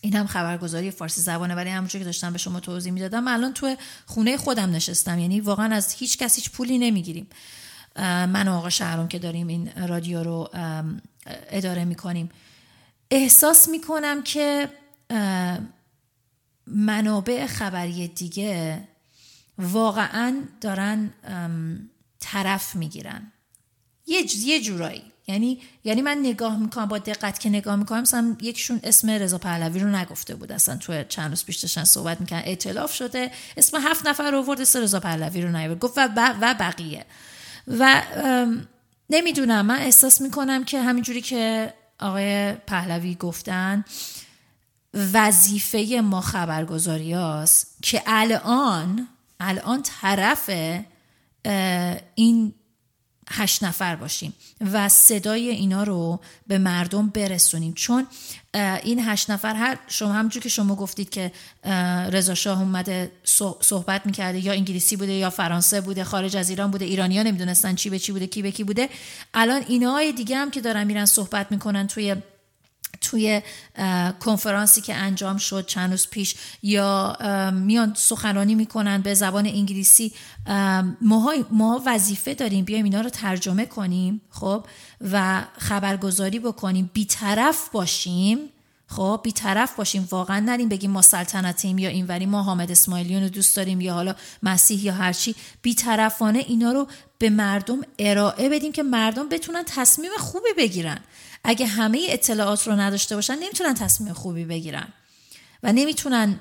[0.00, 3.76] این هم خبرگزاری فارسی زبانه ولی همونجور که داشتم به شما توضیح می‌دادم الان تو
[4.06, 5.18] خونه خودم نشستم.
[5.18, 7.26] یعنی واقعا از هیچ کس هیچ پولی نمی‌گیریم.
[7.98, 10.50] من و آقا شهرام که داریم این رادیو رو
[11.50, 12.28] اداره می‌کنیم.
[13.10, 14.68] احساس می‌کنم که
[16.66, 18.82] منابع خبری دیگه
[19.58, 21.10] واقعا دارن
[22.20, 23.32] طرف می‌گیرن.
[24.06, 25.02] یه یه جورایی.
[25.28, 29.80] یعنی یعنی من نگاه می‌کنم با دقت که نگاه می‌کنم مثلا یکشون اسم رضا پهلوی
[29.80, 30.52] رو نگفته بود.
[30.52, 34.60] اصلا تو چند روز پیش داشتن صحبت می‌کنن ائتلاف شده اسم هفت نفر رو ورد
[34.60, 36.08] اسم رضا پهلوی رو نیورد گفت و,
[36.40, 37.04] و بقیه.
[37.66, 38.02] و
[39.10, 39.66] نمی‌دونم.
[39.66, 43.84] من احساس می‌کنم که همینجوری که آقای پهلوی گفتن
[44.94, 47.16] وظیفه ما خبرگزاری
[47.82, 49.08] که الان
[49.40, 50.50] الان طرف
[52.14, 52.54] این
[53.30, 57.72] هشت نفر باشیم و صدای اینا رو به مردم برسونیم.
[57.72, 58.06] چون
[58.82, 61.32] این هشت نفر هر شما همونجور که شما گفتید که
[62.12, 63.12] رضا شاه اومده
[63.60, 67.74] صحبت می‌کرده یا انگلیسی بوده یا فرانسه بوده خارج از ایران بوده ایرانی ها نمی‌دونستن
[67.74, 68.88] چی به چی بوده کی به کی بوده.
[69.34, 72.16] الان اینهای دیگه هم که دارن میرن صحبت می‌کنن توی
[73.06, 73.42] توی
[74.20, 77.16] کنفرانسی که انجام شد چند روز پیش یا
[77.52, 80.12] میان سخنرانی می‌کنن به زبان انگلیسی.
[81.50, 84.64] ما, وظیفه داریم بیایم اینا رو ترجمه کنیم خب
[85.12, 86.90] و خبرگزاری بکنیم.
[86.92, 88.38] بیطرف باشیم
[88.88, 90.08] خب بیطرف باشیم.
[90.10, 94.14] واقعا نریم بگیم ما سلطنتیم یا اینوری ما حامد اسماعیلیون رو دوست داریم یا حالا
[94.42, 96.88] مسیح یا هرچی بیطرفانه اینا رو
[97.18, 100.98] به مردم ارائه بدیم که مردم بتونن تصمیم خوبی بگیرن.
[101.48, 104.88] اگه همه اطلاعات رو نداشته باشن نمی‌تونن تصمیم خوبی بگیرن
[105.62, 106.40] و نمی‌تونن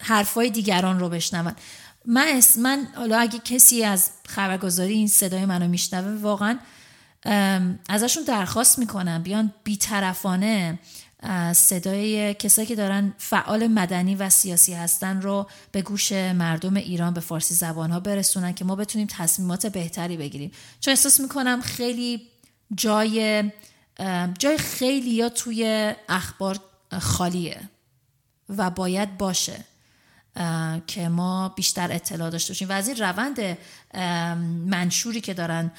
[0.00, 1.52] حرفای دیگران رو بشنون.
[2.06, 6.58] من من حالا اگه کسی از خبرگزاری این صدای منو میشنوه واقعا
[7.88, 10.78] ازشون درخواست می‌کنم بیان بیطرفانه
[11.52, 17.20] صدای کسایی که دارن فعال مدنی و سیاسی هستن رو به گوش مردم ایران به
[17.20, 20.50] فارسی زبان ها برسونن که ما بتونیم تصمیمات بهتری بگیریم.
[20.80, 22.22] چون احساس می‌کنم خیلی
[22.74, 23.42] جای
[24.38, 26.58] جای خیلی یا توی اخبار
[27.00, 27.60] خالیه
[28.48, 29.64] و باید باشه
[30.86, 32.68] که ما بیشتر اطلاع داشته باشیم.
[32.68, 33.58] و از این روند
[34.66, 35.72] منشوری که دارن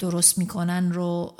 [0.00, 1.34] درست می‌کنن رو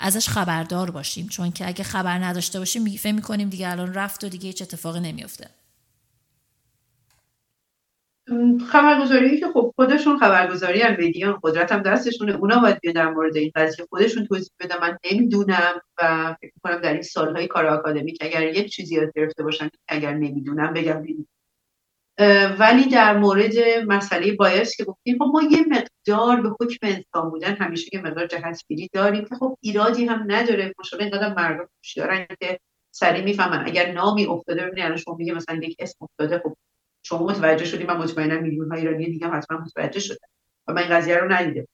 [0.00, 1.28] ازش خبردار باشیم.
[1.28, 5.00] چون که اگه خبر نداشته باشیم فکر می‌کنیم دیگه الان رفت و دیگه هیچ اتفاقی
[5.00, 5.50] نمیفته
[8.68, 12.36] خبرگزاری که خب خودشون خبرگزاری هم میدیان قدرت هم دستشونه.
[12.36, 13.86] اونا باید بیان در مورد این قضیه.
[13.90, 14.76] خودشون توضیح بدن.
[14.80, 19.42] من نمی‌دونم و فکر کنم در این سالهای کار آکادمیک اگر یک چیزی یاد گرفته
[19.42, 21.02] باشن اگر نمی‌دونم بگم.
[22.58, 23.52] ولی در مورد
[23.86, 28.26] مسئله بایس که گفتیم خب ما یه مقدار به حکم انسان بودن همیشه یه مقدار
[28.26, 30.74] جهتگیری داریم که خب ایرادی هم نداره.
[30.78, 32.60] مشابه اینقدر مردم دارن که
[32.94, 33.66] سریع می‌فهمن.
[33.66, 36.56] اگر نامی افتاده ببینید الان شما میگه مثلا یک اسم افتاده خب
[37.02, 40.26] شما متوجه شدیم من مطمئنا میلیون ها ایرانی دیگه حتما متوجه شدن
[40.68, 41.68] و من این قضیه رو ندیده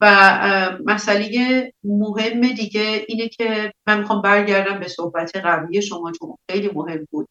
[0.00, 6.70] و مسئله مهم دیگه اینه که من می‌خوام برگردم به صحبت قبلی شما چون خیلی
[6.74, 7.28] مهم بود.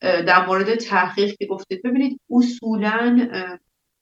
[0.00, 1.82] در مورد تحقیق که گفتید.
[1.82, 3.28] ببینید اصولا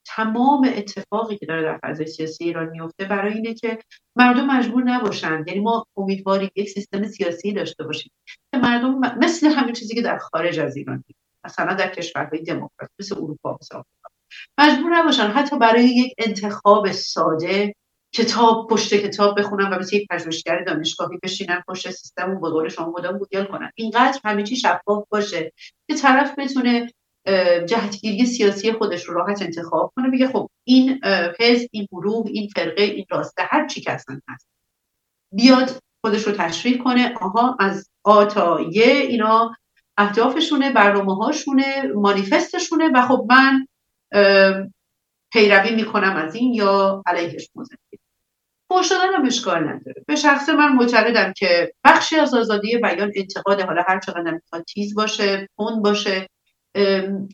[0.07, 3.79] تمام اتفاقی که داره در فضای سیاسی ایران میفته برای اینه که
[4.17, 5.45] مردم مجبور نباشن.
[5.47, 8.13] یعنی ما امیدواریم یک سیستم سیاسی داشته باشیم.
[8.53, 11.05] که مردم مثل همین چیزی که در خارج از ایران
[11.45, 13.83] مثلا در کشورهای دموکرات مثل اروپا مثل
[14.59, 17.75] مجبور نباشن حتی برای یک انتخاب ساده
[18.15, 22.93] کتاب پشت کتاب بخونن و مثل یک پژوهشگر دانشگاهی بشینن پشت سیستم و به شما
[22.99, 23.71] مدام گوگل کنن.
[23.75, 25.53] اینقدر همه چی شفاف باشه
[25.89, 26.93] که طرف بتونه
[27.67, 31.01] جهتگیری سیاسی خودش رو راحت انتخاب کنه بگه خب این
[31.41, 34.49] حزب این گروه این فرقه این راسته هر چی که اصلا هست.
[35.33, 35.71] بیاد
[36.01, 39.57] خودش رو تشریح کنه آها از آ تا یه اینا
[39.97, 43.67] اهدافشونه برنامه هاشونه مانیفستشونه و خب من
[45.33, 47.77] پیروی می‌کنم از این یا علیهش موزه
[48.69, 50.05] فوش دادن هم اشکال نداره.
[50.09, 54.95] به شخص من معتقدم که بخشی از آزادی بیان انتقاد حالا هر چقدر می‌خواد تیز
[54.95, 56.29] باشه تند باشه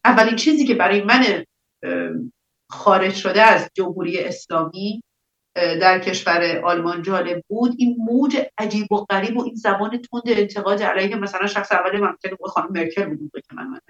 [0.05, 1.45] اولین چیزی که برای من
[2.71, 5.03] خارج شده از جمهوری اسلامی
[5.81, 7.75] در کشور آلمان جالب بود.
[7.79, 12.37] این موج عجیب و غریب و این زبان تند انتقاد علیه مثلا شخص اول منطقه
[12.47, 13.81] خانم مرکل بود که من من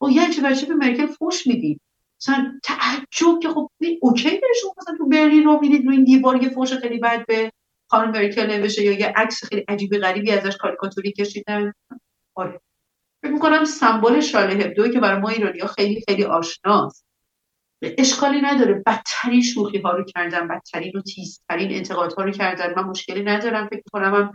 [0.00, 1.80] و یه چه بچه به مرکل فوش می‌دید
[2.20, 3.70] مثلا تعجب که خب
[4.00, 7.52] اوکی شما مثلا تو برلین رو می‌دید رو این دیوار یه فوش خیلی بد به
[7.90, 11.72] خانم مرکل نوشته یا یه عکس خیلی عجیب غریبی ازش کاریکاتوری کشیدن
[12.34, 12.60] آره.
[13.22, 17.07] فکر می‌کنم سمبل شاله هبدو که برای ما ایرانی ها خیلی خیلی آشناست.
[17.82, 18.82] اشکالی نداره.
[18.86, 22.74] بدترین شوخی ها رو کردن بدترین و تیزترین انتقاد ها رو کردن.
[22.76, 24.32] من مشکلی ندارم فکر کنم هم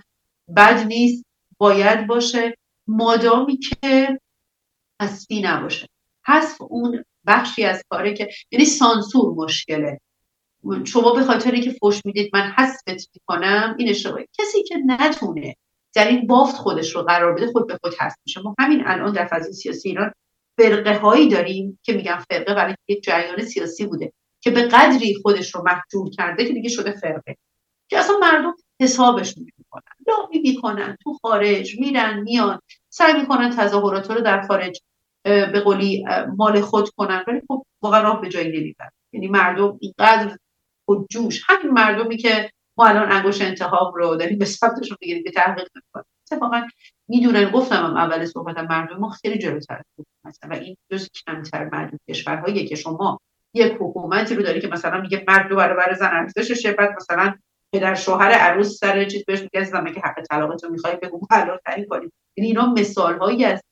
[0.55, 1.25] بد نیست.
[1.57, 2.57] باید باشه.
[2.87, 4.19] مادامی که
[5.01, 5.87] حسبی نباشه.
[6.27, 9.99] حذف اون بخشی از کاره که یعنی سانسور مشکله.
[10.83, 14.27] شما به خاطر که فوش می‌دید من حذفت می‌کنم این اشتباهه.
[14.39, 15.55] کسی که نتونه
[15.93, 18.41] در این بافت خودش رو قرار بده خود به خود هست میشه.
[18.41, 20.11] ما همین الان در فضای سیاسی ایران
[20.57, 25.55] فرقه هایی داریم که میگم فرقه برای یک جریان سیاسی بوده که به قدری خودش
[25.55, 27.37] رو محجور کرده که دیگه شده فرقه.
[27.89, 32.59] که اصلا مردم حسابش می‌کنن لامی می‌کنن تو خارج میرن میان
[32.89, 34.79] سعی می‌کنن تظاهرات رو در خارج
[35.23, 36.05] به قولی
[36.37, 37.23] مال خود کنن.
[37.27, 40.37] ولی خب واقعا راه به جایی نمی‌برن یعنی مردم اینقدر
[40.85, 45.31] خود جوش همین مردمی که ما الان انگوش انتخاب رو داریم به سمتشون بگیریم که
[45.31, 46.67] تحقیق می‌کنیم اتفاقا
[47.13, 49.81] می‌دونن گفتم هم اول صحبتم مردم ما خیلی جلوتر
[50.25, 53.19] مثلا و این جز کمتر معدود کشورهایی که شما
[53.53, 57.33] یک حکومتی رو داری که مثلا میگه مرد دو برابر زن ارزششه بعد مثلا
[57.73, 61.85] پدر شوهر عروس سر چیز بهش میگه زمین که حق طلاقتو می‌خوای بگو؟ حلال ترین
[61.89, 63.63] کنیم یعنی اینا مثال هایی از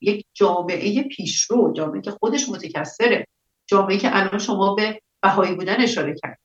[0.00, 3.26] یک جامعه پیشرو جامعه که خودش متکثره
[3.66, 6.38] جامعه که الان شما به بهایی بودن اشاره کرد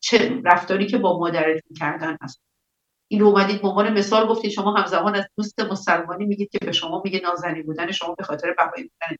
[0.00, 2.47] چه رفتاری که با مادرت کردن هست؟
[3.08, 6.72] این رو اومدید به عنوان مثال گفتید شما همزمان از دوست مسلمانی میگید که به
[6.72, 9.16] شما میگه نازنین بودن شما به خاطر بهایی بودن.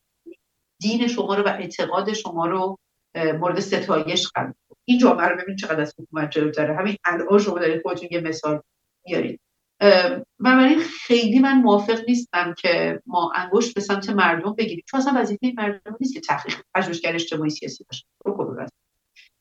[0.81, 2.79] دین شما رو و اعتقاد شما رو
[3.15, 4.55] مورد ستایش قرار
[4.85, 6.77] این جامعه رو ببین چقدر از حکومت داره.
[6.77, 8.63] همین الان شما دارید خودتون یه مثال
[9.07, 9.41] میارید.
[10.41, 14.85] بنابراین خیلی من موافق نیستم که ما انگشت به سمت مردم بگیریم.
[14.87, 18.05] چون اصلا وظیفه مردم نیست که تحقیق پژوهشگر اجتماعی سیاسی باشه.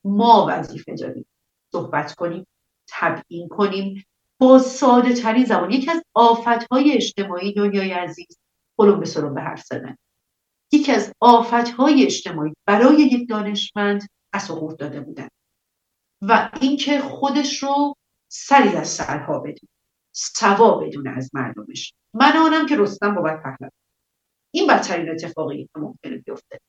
[0.03, 1.25] ما وظیفه داریم.
[1.71, 2.47] صحبت کنیم
[2.87, 4.05] تبیین کنیم.
[4.39, 5.71] با ساده ترین زبان.
[5.71, 8.39] یکی از آفت های اجتماعی دنیای عزیز
[8.77, 9.97] قلوم به به حرف زدن
[10.71, 15.27] یکی از آفت های اجتماعی برای یک دانشمند از داده بودن.
[16.21, 17.95] و اینکه خودش رو
[18.27, 19.69] سری از سرها بدون
[20.11, 21.93] سوا بدون از مردمش.
[22.13, 23.69] من آنم که رستم با پهلوی
[24.51, 26.59] این بدترین اتفاقی که ممکنه بیفته.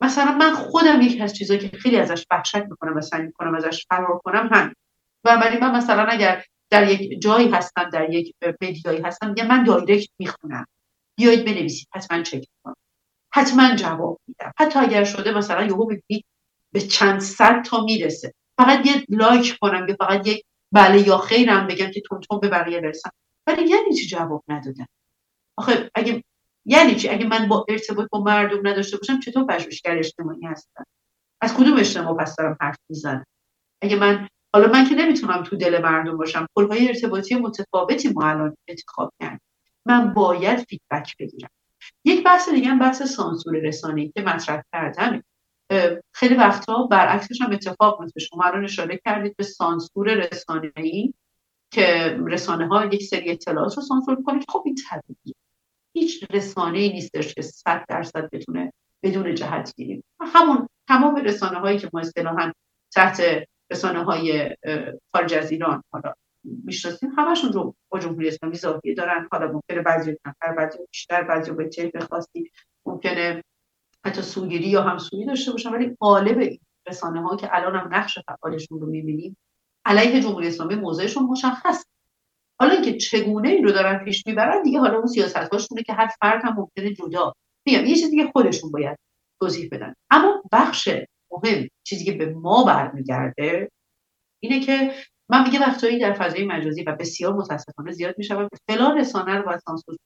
[0.00, 3.86] مثلا من خودم یکی از چیزایی که خیلی ازش وحشت می‌کنم و سعی می‌کنم ازش
[3.88, 4.74] فرار کنم هم
[5.24, 9.64] و ولی من مثلا اگر در یک جایی هستم در یک مدیایی هستم میگم من
[9.64, 10.66] دایرکت می‌خونم.
[11.18, 12.74] بیایید بنویسید حتما چک کنم
[13.32, 14.52] حتما جواب میدم.
[14.58, 16.24] حتی اگر شده مثلا یهو ببینید
[16.72, 18.34] به چند صد تا می‌رسه.
[18.58, 22.80] فقط یه لایک کنم یا فقط یک بله یا خیرم بگم که تون به بقیه
[22.80, 23.10] برسم.
[23.46, 24.86] ولی یعنی چی جواب ندادن؟
[25.56, 26.24] آخه اگه
[26.66, 30.84] یعنی چی؟ اگه من با ارتباط با مردم نداشته باشم چطور پژوهشگر اجتماعی هستم؟
[31.40, 33.26] از کدوم اجتماع پس دارم حرف می‌زنم؟
[33.82, 38.56] اگه من حالا من که نمی‌تونم تو دل مردم باشم پلهای ارتباطی متفاوتی ما الان
[38.68, 39.40] انتخاب کردیم.
[39.86, 41.48] من باید فیدبک بگیرم.
[42.04, 45.22] یک بحث دیگه هم بحث سانسور رسانه‌ای که مطرح کردم
[46.12, 51.14] خیلی وقتها برعکسش هم اتفاق میفته شما الان اشاره کردید به سانسور رسانه‌ای
[51.70, 55.34] که رسانه ها یک سری اطلاعات رو سانسور کنید خب این طبیعیه.
[55.94, 58.72] هیچ رسانه ای نیستش که صد درصد بتونه
[59.02, 62.52] بدون جهت گیری همون تمام رسانه هایی که ما اصطلاحا
[62.94, 63.20] تحت
[63.70, 64.56] رسانه های
[65.12, 65.82] خارج از ایران.
[65.92, 66.14] حالا
[66.44, 69.28] می‌شناسیم همشون رو با جمهوری اسلامی زاویه دارن.
[69.32, 72.50] حالا ممکنه بعضی کمتر بعضی بیشتر بعضی به طیف خاصی
[72.86, 73.44] ممکنه
[74.04, 75.72] حتی سوگیری یا همسویی داشته باشن.
[75.72, 79.36] ولی غالب این رسانه ها که الان هم نقش فعالشون رو می‌بینیم
[79.84, 81.84] علیه جمهوری اسلامی موضعشون مشخص.
[82.60, 86.10] حالا اینکه چگونه این رو دارن پیش می‌برن دیگه حالا اون سیاست هاشونه که هر
[86.20, 87.34] فرد هم ممکنه جدا.
[87.66, 88.98] میگم یه چیزی که خودشون باید
[89.40, 89.94] توضیح بدن.
[90.10, 90.88] اما بخش
[91.34, 93.70] مهم چیزی که به ما برمیگرده
[94.40, 94.94] اینه که
[95.28, 99.60] من میگه وقتایی در فضای مجازی و بسیار متاسفانه زیاد میشم فلان رسانه رو باید
[99.60, 99.96] سانسور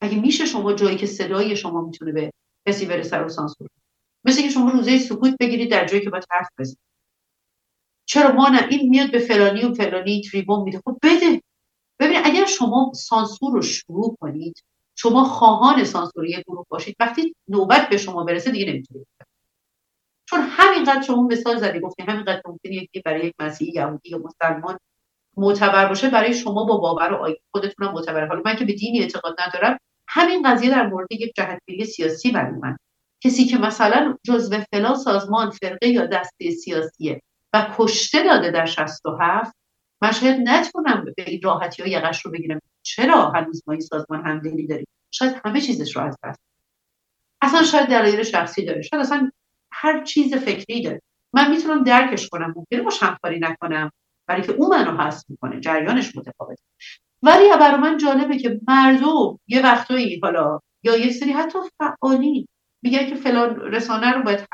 [0.00, 2.32] اگه میشه شما جایی که صدای شما می‌تونه به
[2.68, 3.68] کسی برسه رو سانسور
[4.24, 6.78] مثل که شما روزه سکوت بگیرید در جایی که باید حرف بزنید.
[8.06, 10.78] چرا ما نه؟ این میاد به فلانی و فلانی تریبون میده.
[10.78, 11.42] خب بده.
[11.98, 14.64] ببینید اگر شما سانسور رو شروع کنید
[14.96, 16.96] شما خواهان سانسور یک گروه باشید.
[17.00, 19.06] وقتی نوبت به شما برسه دیگه نمی‌تونید.
[20.28, 24.78] چون همینقدر شما مثال زدی گفتی همینقدر ممکنه یکی برای یک مسیحی یهودی یا مسلمان
[25.36, 29.00] معتبر باشه برای شما با باور و آیین خودتونم معتبر حالا من که به دینی
[29.00, 32.76] اعتقاد ندارم همین قضیه در مورد یک جهتگیری سیاسی برای من
[33.24, 37.22] کسی که مثلا جزو فلان سازمان فرقه یا دسته سیاسیه
[37.52, 39.56] و کشته داده در 67
[40.04, 42.60] من شاید نتونم به این راحتی ها یقش رو بگیرم.
[42.82, 46.40] چرا هنوز ما این سازمان همدلی داریم؟ شاید همه چیزش رو از دست
[47.42, 48.82] اصلا شاید دلایل شخصی داره.
[48.82, 49.30] شاید اصلا
[49.72, 51.02] هر چیز فکری داره.
[51.32, 52.54] من می‌تونم درکش کنم.
[52.56, 53.90] ممکنه باش همکاری نکنم.
[54.26, 55.60] برای که اون منو حس می‌کنه.
[55.60, 56.62] جریانش متفاوته
[57.22, 62.48] ولی برای من جالبه که مردم یه وقتایی حالا یا یه سری حتی فعالی
[62.82, 64.48] میگن که فلان رسانه رو باید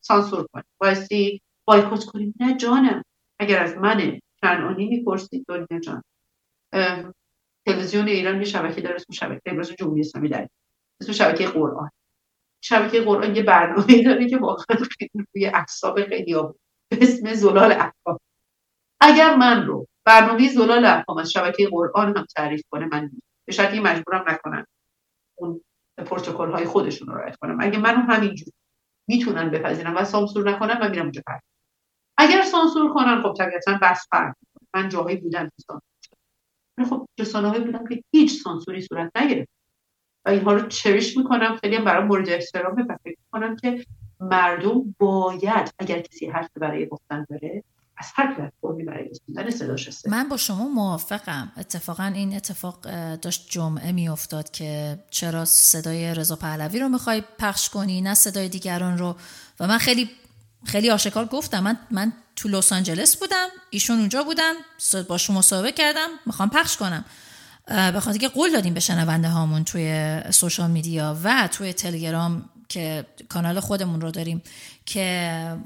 [0.00, 0.64] سانسور کنیم.
[0.78, 2.34] بایستی بایکوت کنیم.
[2.40, 3.02] نه جانم.
[3.38, 6.02] اگر از من کنعانی می‌پرسید دنیا جان.
[7.66, 10.50] تلویزیون ایران یه شبکه داره اسم شبکه تلویزیون جمهوری اسلامی داره
[11.00, 11.90] اسم شبکه قرآن.
[12.60, 14.78] شبکه قرآن یه برنامه داره که واقعا
[15.34, 16.34] روی اعصاب خیلی
[16.88, 18.18] به اسم زلال احکام.
[19.00, 23.10] اگر من رو برنامه زلال احکام از شبکه قرآن هم تعریف کنه من
[23.46, 24.66] به شرطی مجبورم نکنن
[25.34, 25.60] اون
[26.06, 27.58] پروتکل های خودشون رو رعایت کنم.
[27.60, 28.48] اگه منو همینجور
[29.08, 31.42] می‌تونن بپذیرن و سانسور نکنن من میرم اونجا پرد
[32.16, 34.34] اگر سانسور کنن خب طبیعتا بس فرق
[34.74, 39.48] من جاهایی بودم که سانسور خب رسانه بودم که هیچ سانسوری صورت نگرفت.
[40.26, 41.56] و اینها رو چریش می‌کنم.
[41.56, 43.84] خیلی برای مورد احترامه و فکر می‌کنم که
[44.20, 47.64] مردم باید اگر کسی حرف برای گفتن داره
[47.96, 49.10] از هر پلتفرمی برای
[50.08, 51.52] من با شما موافقم.
[51.56, 52.80] اتفاقا این اتفاق
[53.16, 58.98] داشت جمعه میافتاد که چرا صدای رضا پهلوی رو می‌خوای پخش کنی نه صدای دیگران
[58.98, 59.16] رو.
[59.60, 60.10] و من خیلی
[60.64, 64.52] خیلی آشکار گفتم من من تو لس آنجلس بودم ایشون اونجا بودن
[65.18, 67.04] شما مصاحبه کردم می‌خوام پخش کنم.
[67.66, 73.06] به خاطر که قول دادیم به شنونده هامون توی سوشال میدیا و توی تلگرام که
[73.28, 74.42] کانال خودمون رو داریم
[74.86, 75.56] که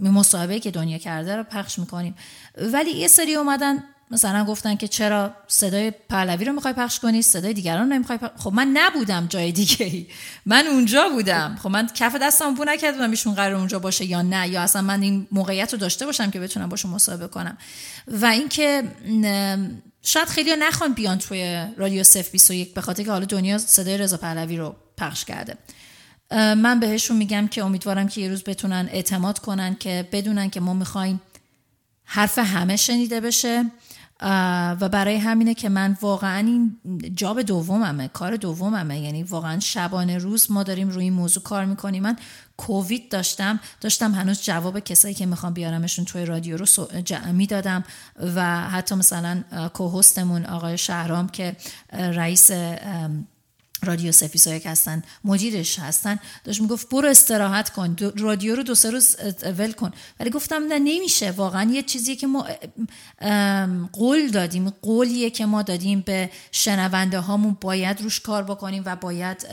[0.00, 2.14] مصاحبه که دنیا کرده رو پخش می‌کنیم.
[2.58, 7.52] ولی یه سری اومدن مثلا گفتن که چرا صدای پهلوی رو می‌خوای پخش کنی صدای
[7.52, 8.30] دیگران رو نمی‌خوای پخش...
[8.36, 10.06] خب من نبودم جای دیگه
[10.46, 11.58] من اونجا بودم.
[11.62, 15.02] خب من کف دستم بو نکردم ایشون قرار اونجا باشه یا نه یا اصلا من
[15.02, 17.58] این موقعیت رو داشته باشم که بتونم باشون مصاحبه کنم.
[18.06, 18.82] و اینکه
[20.02, 24.16] شاید خیلی نخوان بیان توی رادیو صف 21 به خاطر که حالا دنیا صدای رضا
[24.16, 25.56] پهلوی رو پخش کرده.
[26.32, 30.74] من بهشون میگم که امیدوارم که یه روز بتونن اعتماد کنن که بدونن که ما
[30.74, 31.20] می‌خوایم
[32.04, 33.64] حرف همه شنیده بشه.
[34.80, 36.76] و برای همینه که من واقعا این
[37.14, 39.00] جاب دوممه کار دوممه.
[39.00, 42.02] یعنی واقعا شبانه روز ما داریم روی این موضوع کار می‌کنیم.
[42.02, 42.16] من
[42.56, 43.60] کووید داشتم.
[43.80, 46.66] داشتم هنوز جواب کسایی که می‌خوام بیارمشون توی رادیو رو
[47.32, 47.84] می‌دادم.
[48.34, 49.42] و حتی مثلا
[49.74, 51.56] کوهستمون آقای شهرام که
[51.92, 52.50] رئیس
[53.82, 56.18] رادیو سفیسایک هستن مدیرش هستن.
[56.44, 59.16] داشت می‌گفت برو استراحت کن رادیو رو دو سه روز
[59.58, 59.92] ول کن.
[60.20, 62.46] ولی گفتم نه نمیشه واقعا یه چیزیه که ما
[63.92, 64.70] قول دادیم.
[64.70, 69.46] قولیه که ما دادیم به شنونده هامون باید روش کار بکنیم و باید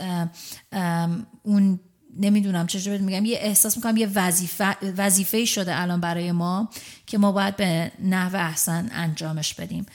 [1.42, 1.80] اون
[2.16, 6.68] نمی‌دونم چجوری میگم یه احساس می‌کنم یه وظیفه وظیفه شده الان برای ما
[7.06, 9.86] که ما باید به نحو احسن انجامش بدیم.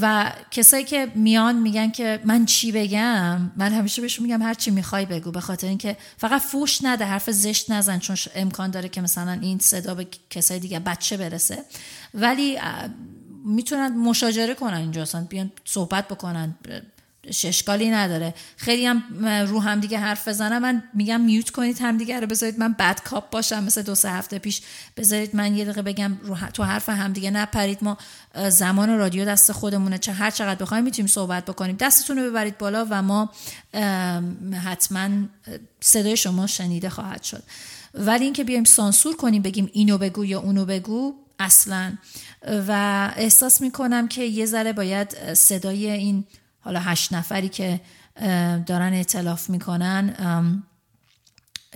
[0.00, 4.70] و کسایی که میان میگن که من چی بگم؟ من همیشه بهشون میگم هر چی
[4.70, 9.00] می‌خوای بگو به خاطر اینکه فقط فوش نده حرف زشت نزن چون امکان داره که
[9.00, 11.64] مثلا این صدا به کسای دیگه بچه برسه.
[12.14, 12.58] ولی
[13.44, 16.54] می‌تونن مشاجره کنن اینجا اصلا بیان صحبت بکنن
[17.28, 18.34] اشکالی نداره.
[18.56, 19.02] خیلی هم
[19.46, 20.62] رو هم دیگه حرف بزنم.
[20.62, 22.58] من میگم میوت کنید هم دیگه رو بذارید.
[22.58, 24.62] من بد کاپ باشم مثل دو سه هفته پیش.
[24.96, 27.84] بذارید من یه دقیقه بگم رو تو حرف هم دیگه نپرید.
[27.84, 27.98] ما
[28.48, 29.98] زمان رادیو دست خودمونه.
[29.98, 31.76] چه هر چقدر بخوایم می‌تونیم صحبت بکنیم.
[31.76, 33.30] دستتون رو ببرید بالا و ما
[34.64, 35.08] حتما
[35.80, 37.42] صدای شما شنیده خواهد شد.
[37.94, 41.92] ولی اینکه بیایم سانسور کنیم بگیم اینو بگو یا اونو بگو اصلا.
[42.68, 46.24] و احساس می‌کنم که یه ذره باید صدای این
[46.64, 47.80] حالا هشت نفری که
[48.66, 50.62] دارن اعتلاف می‌کنن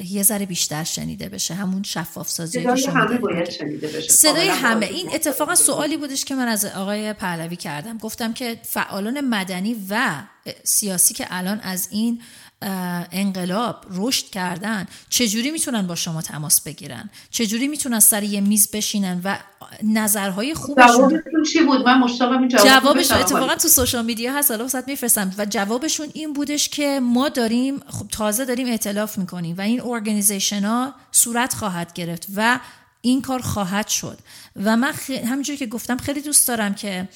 [0.04, 1.54] یه ذره بیشتر شنیده بشه.
[1.54, 4.08] همون شفاف سازی صدای همه باید شنیده بشه.
[4.08, 4.86] صدای همه.
[4.86, 7.98] این اتفاقا سوالی بودش که من از آقای پهلوی کردم.
[7.98, 10.22] گفتم که فعالان مدنی و
[10.64, 12.22] سیاسی که الان از این
[12.62, 19.20] انقلاب رشد کردن چجوری می‌تونن با شما تماس بگیرن؟ چجوری می‌تونن سر یه میز بشینن
[19.24, 19.38] و
[19.82, 21.22] نظرهای خوبشون
[21.52, 25.34] چی بود؟ من مشتاقم جواب جوابش اتفاقا تو سوشال میدیا هست حالا وسط میفرستم.
[25.38, 30.64] و جوابشون این بودش که ما داریم خب تازه داریم ائتلاف می‌کنیم و این ارگانیزیشن
[30.64, 32.60] ها صورت خواهد گرفت و
[33.00, 34.18] این کار خواهد شد.
[34.56, 35.10] و من خ...
[35.10, 37.08] همینجوری که گفتم خیلی دوست دارم که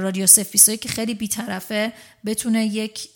[0.00, 1.92] رادیو سفیسایی که خیلی بیطرفه
[2.26, 3.08] بتونه یک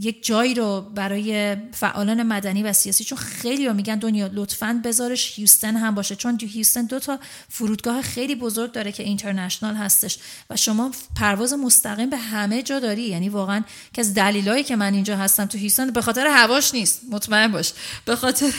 [0.00, 5.38] یک جایی رو برای فعالان مدنی و سیاسی چون خیلی رو میگن دنیا لطفا بذارش
[5.38, 10.18] هیوستن هم باشه چون تو هیوستن دو تا فرودگاه خیلی بزرگ داره که اینترنشنال هستش
[10.50, 10.90] و شما
[11.20, 13.02] پرواز مستقیم به همه جا داری.
[13.02, 13.62] یعنی واقعا
[13.92, 17.02] که از دلیلایی که من اینجا هستم تو هیوستن به خاطر هواش نیست.
[17.10, 17.72] مطمئن باش.
[18.04, 18.52] به خاطر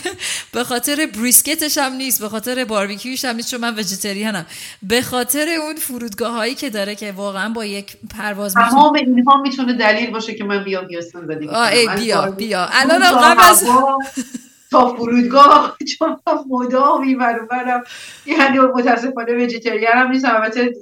[0.51, 2.21] به خاطر بریسکتش هم نیست.
[2.21, 4.45] به خاطر باربیکیوش هم نیست چون من وجیتریانم
[4.83, 9.73] به خاطر اون فرودگاه هایی که داره که واقعا با یک پرواز تمام اینها می‌تونه
[9.73, 10.87] دلیل باشه که من بیام
[11.51, 12.67] آه ای بیا بیا.
[12.71, 13.65] الان قبل از
[14.71, 16.17] تا فرودگاه چون
[16.49, 17.83] مدام این برم
[18.25, 20.73] یعنی متاسفانه ویژیتریان هم نیستم البته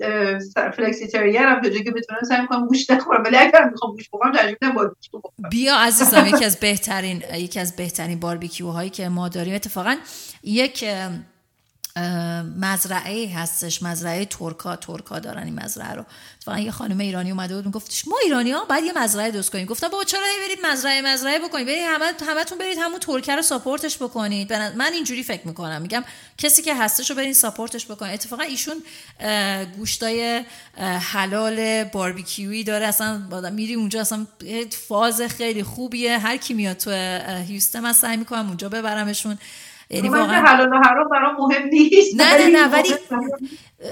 [0.78, 4.76] فلکسیتریان هم که بتونم سعی کنم گوشت نخورم ولی اگر می‌خوام گوشت بخورم ترجیح میدم
[4.76, 5.50] باربیکیو بخورم.
[5.50, 9.56] بیا عزیزم یکی از بهترین یکی از بهترین باربیکیو هایی که ما داریم.
[9.56, 9.96] اتفاقا
[10.44, 10.86] یک
[12.58, 16.06] مزرعه هستش مزرعه ترکا ترکا دارن این مزرعه رو.
[16.38, 19.66] اتفاقا یه خانم ایرانی اومده بود گفتش ما ایرانی ها باید یه مزرعه درست کنیم.
[19.66, 23.98] گفتم بابا چرا برید مزرعه مزرعه بکنید؟ برید همه همتون برید همون ترکه رو ساپورتش
[23.98, 24.54] بکنید.
[24.54, 25.82] من اینجوری فکر می‌کنم.
[25.82, 26.04] میگم
[26.38, 28.14] کسی که هستش رو برید ساپورتش بکنید.
[28.14, 28.84] اتفاقا ایشون
[29.78, 30.44] گوشتای
[31.12, 32.88] حلال باربیکیویی داره.
[32.88, 33.22] اصلا
[33.54, 34.28] میری اونجا اصلا
[34.88, 36.18] فاز خیلی خوبیه.
[36.18, 36.92] هر کی میاد تو
[37.48, 39.38] هیوستن من سعی می‌کنم اونجا ببرمشون.
[39.94, 42.16] یعنی واقعا حلال و حرام برام مهم نیست.
[42.16, 42.90] نه نه نه ولی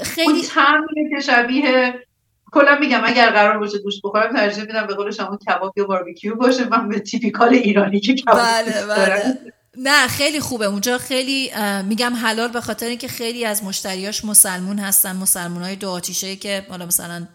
[0.03, 1.94] خیلی طعمیه که شبیه
[2.52, 6.36] کلا میگم اگر قرار باشه گوشت بخورم ترجیح میدم به قول شما کباب یا باربیکیو
[6.36, 6.69] باشه.
[6.69, 9.38] من به تیپیکال ایرانی که کباب بله بله.
[9.78, 10.65] نه خیلی خوبه.
[10.65, 11.52] اونجا خیلی
[11.84, 16.65] میگم حلال به خاطر اینکه خیلی از مشتریاش مسلمون هستن مسلمون های دو آتیشه که
[16.69, 17.28] حالا مثلا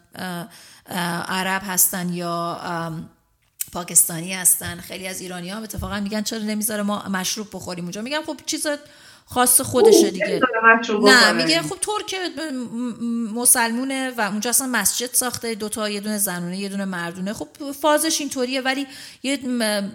[1.29, 2.61] عرب هستن یا
[3.73, 8.23] پاکستانی هستن خیلی از ایرانی ها اتفاقا میگن چرا نمی‌ذاره ما مشروب بخوریم اونجا؟ میگن
[8.23, 8.67] خب چیز
[9.29, 10.41] خاص خودشه دیگه.
[11.03, 12.17] نه میگه خب ترک
[13.35, 17.33] مسلمونه و اونجا اصلا مسجد ساخته دوتا یه دونه زنونه یه دونه مردونه.
[17.33, 17.49] خب
[17.81, 18.87] فازش اینطوریه ولی
[19.23, 19.39] یه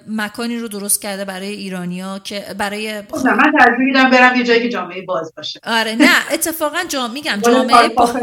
[0.07, 4.69] مکانی رو درست کرده برای ایرانیا که برای خب من ترجیح برم یه جایی که
[4.69, 5.59] جامعه باز باشه.
[5.63, 8.15] آره نه اتفاقا جام میگم جامعه باز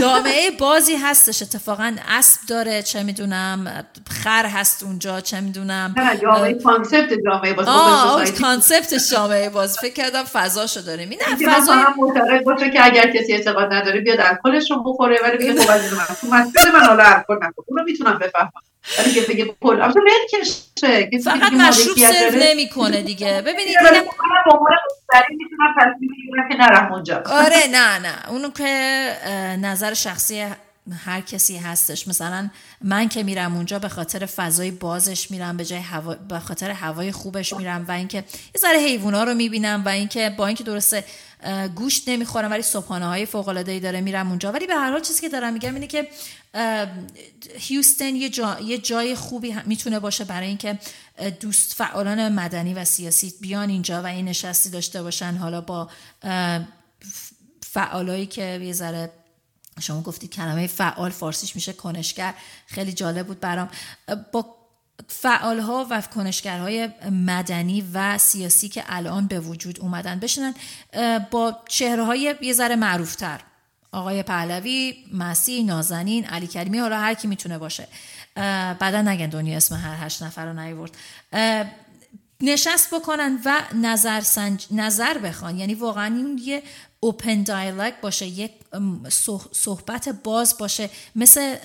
[0.00, 1.42] جامعه بازی هستش.
[1.42, 3.84] اتفاقا اسب داره چه می‌دونم
[4.24, 5.94] خر هست اونجا چه می‌دونم.
[5.96, 11.10] نه جامعه کانسپت جامعه باز آه کانسپت جامعه باز فکر کردم فضاشو داریم.
[11.10, 11.94] این فضا هم
[12.44, 16.04] باشه که اگر کسی اعتقاد نداره بیاد الکلش رو بخوره ولی بگه خب از من
[16.20, 18.50] تو مسجد من حالا الکل نخور اونو می‌تونم بفهمم.
[18.98, 23.42] ولی بگه پل اصلا ولکشه فقط مشروب سرو نمی‌کنه دیگه.
[23.46, 23.76] ببینید
[26.50, 27.22] که نرم اونجا.
[27.26, 28.30] آره نه نه.
[28.30, 28.64] اونو که
[29.62, 30.46] نظر شخصی
[30.92, 32.08] هر کسی هستش.
[32.08, 32.50] مثلا
[32.80, 37.12] من که میرم اونجا به خاطر فضای بازش میرم به جای هوا به خاطر هوای
[37.12, 41.04] خوبش میرم و اینکه یه ذره حیوونا رو می‌بینم و اینکه با اینکه درسته
[41.74, 44.52] گوشت نمی‌خورم ولی صبحانه های فوق العاده ای داره میرم اونجا.
[44.52, 46.08] ولی به هر حال چیزی که دارم میگم اینه که
[47.58, 50.78] هیوستن یه, جا، یه جای خوبی می‌تونه باشه برای اینکه
[51.40, 55.34] دوست فعالان مدنی و سیاسی بیان اینجا و این نشستی داشته باشن.
[55.34, 55.90] حالا با
[57.62, 59.10] فعالایی که یه ذره
[59.80, 62.34] شما گفتید کلمه فعال فارسیش میشه کنشگر.
[62.66, 63.68] خیلی جالب بود برام.
[64.32, 64.46] با
[65.08, 70.54] فعال ها و کنشگرهای مدنی و سیاسی که الان به وجود اومدن بشنن
[71.30, 73.40] با چهره های یه ذره معروفتر.
[73.92, 77.88] آقای پهلوی مسیح نازنین علی کریمی حالا هر کی می‌تونه باشه.
[78.80, 80.96] بعدا نگن دنیا اسم هر هشت نفر رو نیورد
[82.40, 84.66] نشست بکنن و نظر, سنج...
[84.70, 85.58] نظر بخوان.
[85.58, 86.62] یعنی واقعا این یه
[87.04, 88.52] اوپن دایلگ باشه یک
[89.52, 90.90] صحبت باز باشه.
[91.16, 91.56] مثل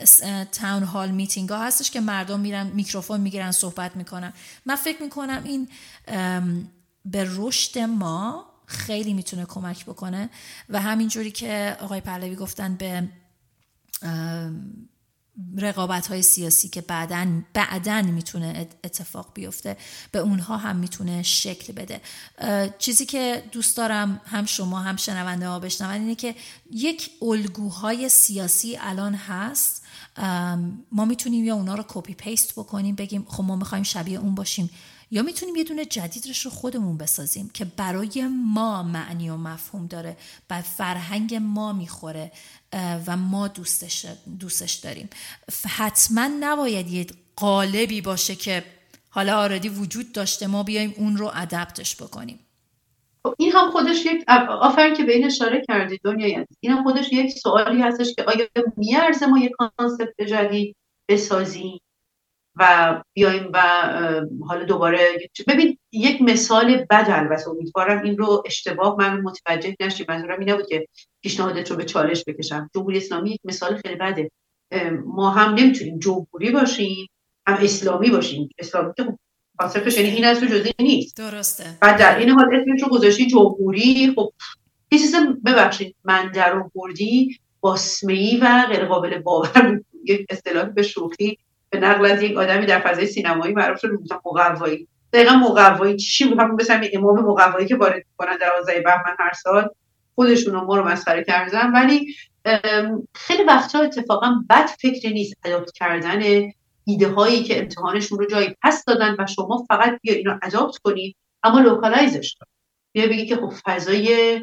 [0.52, 4.34] تاون هال میتینگ ها هستش که مردم میرن میکروفون می‌گیرن صحبت می‌کنن.
[4.66, 5.68] من فکر می‌کنم این
[7.06, 10.30] به رشد ما خیلی می‌تونه کمک بکنه.
[10.70, 13.10] و همینجوری که آقای پهلوی گفتن به
[15.58, 19.78] رقابت های سیاسی که بعدا بعدا می‌تونه اتفاق بیفته
[20.12, 22.02] به اونها هم می‌تونه شکل بده.
[22.78, 26.36] چیزی که دوست دارم هم شما هم شنونده ها بشنون اینه که
[26.72, 29.86] یک الگوهای سیاسی الان هست.
[30.92, 34.70] ما می‌تونیم یا اونا رو کپی پیست بکنیم بگیم خب ما می‌خوایم شبیه اون باشیم.
[35.12, 40.18] یا می‌تونیم یه دونه جدیدش رو خودمون بسازیم که برای ما معنی و مفهوم داره
[40.48, 42.32] بر فرهنگ ما می‌خوره
[43.08, 44.06] و ما دوستش,
[44.40, 45.10] دوستش داریم.
[45.68, 47.06] حتما نباید یه
[47.36, 48.64] قالبی باشه که
[49.10, 52.40] حالا already وجود داشته ما بیایم اون رو adapt ش بکنیم.
[53.24, 57.12] خب، این هم خودش یک آفرین که به این اشاره کردید دنیا این هم خودش
[57.12, 60.76] یک سوالی هستش که آیا میارزه ما یک concept جدید
[61.10, 61.80] بسازیم؟
[62.60, 63.62] و بیایم و
[64.48, 65.00] حالا دوباره
[65.48, 70.06] ببین یک مثال بد البته امیدوارم این رو اشتباه من متوجه نشیم.
[70.10, 70.88] منظورم این نبود که
[71.22, 72.70] پیشنهادت رو به چالش بکشم.
[72.76, 74.32] جمهوری اسلامی یک مثال خیلی بده.
[75.06, 77.08] ما هم نمی‌تونیم جمهوری باشیم
[77.48, 78.50] هم اسلامی باشیم.
[78.58, 79.18] اسلامی که
[79.58, 81.18] کانسپتش یعنی این از تو جزئی نیست.
[81.18, 81.64] درسته.
[81.82, 84.14] بعد در این حال اسمش رو گذاشتی جمهوری.
[84.16, 84.34] خب
[84.92, 85.16] یه چیز
[85.46, 85.96] ببخشید.
[86.04, 91.38] من در بردی باسمه‌ای و غیر قابل باور یک اصطلاح به شوخی
[91.70, 94.88] به نقل از یک آدمی در فضای سینمایی معروف شد مقوایی.
[95.14, 99.34] دقیقا مقوایی چی بود؟ همون مثلا امام مقوایی که وارد می‌کنن در آزای بهمن هر
[99.34, 99.70] سال
[100.16, 101.72] خودشون ما رو مسخره کردن.
[101.72, 102.16] ولی
[103.16, 106.52] خیلی وقتا اتفاقا بد فکر نیست adapt کردن
[106.86, 111.16] ایده هایی که امتحانشون رو جایی پس دادن و شما فقط بیا اینو adapt کنید
[111.44, 112.50] اما localize ش کنید
[112.92, 114.40] بیا بگی که خب فضای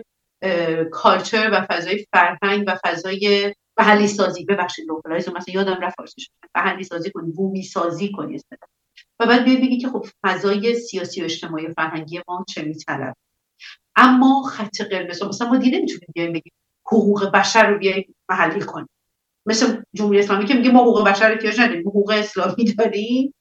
[0.92, 6.84] culture و فضای فرهنگ و فضای محلی سازی ببخشید localize مثلا یادم رفت فارسیش محلی
[6.84, 8.40] سازی کنی بومی سازی کنی
[9.20, 13.16] و بعد بیای بگی که خب فضای سیاسی و اجتماعی و فرهنگی ما چه میطلب
[13.96, 16.52] اما خط قرمز مثلا ما دیگه نمی‌تونیم بیایم بگیم
[16.86, 18.88] حقوق بشر رو بیایم محلی کنیم.
[19.46, 21.88] مثل جمهوری اسلامی که میگه ما حقوق بشر احتیاج نداریم.
[21.88, 23.34] حقوق اسلامی داریم.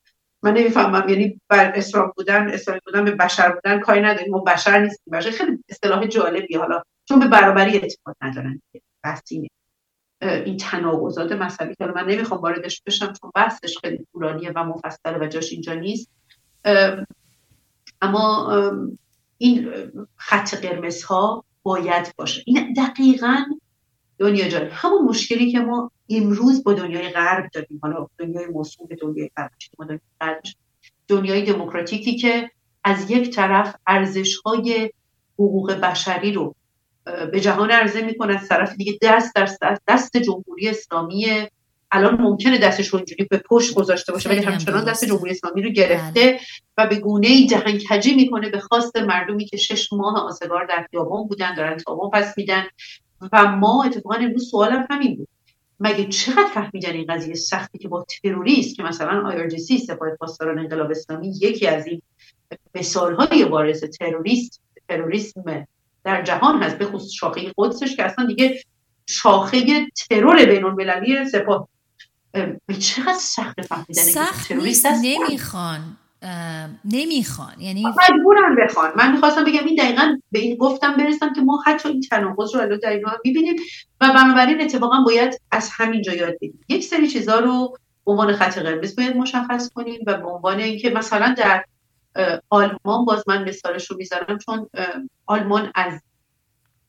[0.43, 1.09] من نمی‌فهمم.
[1.09, 4.31] یعنی بر اسلام بودن اسلامی بودن به بشر بودن کاری نداریم.
[4.31, 5.11] ما بشر نیستیم.
[5.11, 8.61] بشر خیلی اصطلاح جالبی حالا چون به برابری اعتقاد ندارن.
[9.03, 9.49] بحثی
[10.21, 15.27] این تناقضات مذهبی که من نمی‌خوام واردش بشم چون بحثش خیلی طولانیه و مفصله و
[15.27, 16.09] جاش اینجا نیست.
[18.01, 18.53] اما
[19.37, 19.71] این
[20.15, 22.43] خط قرمز ها باید باشه.
[22.45, 23.43] این دقیقا
[24.17, 27.79] دنیا جان همون مشکلی که ما امروز با دنیای غرب داریم.
[27.83, 30.41] حالا دنیای موسوم به دنیای غرب
[31.07, 32.51] دنیای دموکراتیکی که
[32.83, 34.91] از یک طرف ارزش های
[35.33, 36.55] حقوق بشری رو
[37.31, 41.47] به جهان عرضه می‌کنه از طرف دیگه دست در دست جمهوری اسلامی.
[41.91, 45.69] الان ممکنه دستش رو اینجوری به پشت گذاشته باشه ولی همچنان دست جمهوری اسلامی رو
[45.69, 46.39] گرفته بله.
[46.77, 47.49] و به گونه ای
[47.89, 52.37] کجی می‌کنه به خواست مردمی که شش ماه آزگار در خیابان بودن دارن تابان پس
[52.37, 52.63] میدن.
[53.33, 55.27] و ما اتفاقا امروز سوالم همین بود.
[55.79, 60.91] مگه چقدر فهمیدن این قضیه سختی که با تروریست که مثلا آیارجیسی سپاه پاسداران انقلاب
[60.91, 62.01] اسلامی یکی از این
[62.75, 65.67] مثالهای بارز تروریست تروریسم
[66.05, 68.63] در جهان هست به خصوص شاخه قدسش که اصلا دیگه
[69.07, 71.67] شاخه ترور بین المللی سپاه
[72.79, 75.97] چقدر سخت فهمیدن سخت نیست نمی‌خوان.
[76.85, 77.53] نمی‌خوان.
[77.59, 78.91] یعنی مجبورن بخوان.
[78.95, 82.61] من می‌خواستم بگم این دقیقا به این گفتم برسم که ما حتی این تناقض رو
[82.61, 83.55] الان در اینا می‌بینیم
[84.01, 88.33] و بنابراین اتفاقا باید از همین جا یاد بگیریم یک سری چیزها رو به عنوان
[88.33, 91.65] خط قرمز باید مشخص کنیم و به عنوان اینکه مثلا در
[92.49, 94.69] آلمان باز من مثالش رو می‌ذارم چون
[95.25, 96.01] آلمان از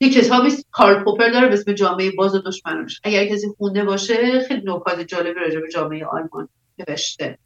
[0.00, 3.00] یک کتابی کارل پوپر داره به اسم جامعه باز و دشمنانش.
[3.04, 6.48] اگر کسی خونده باشه خیلی نکات جالبی راجع به جامعه آلمان
[6.78, 7.38] نوشته.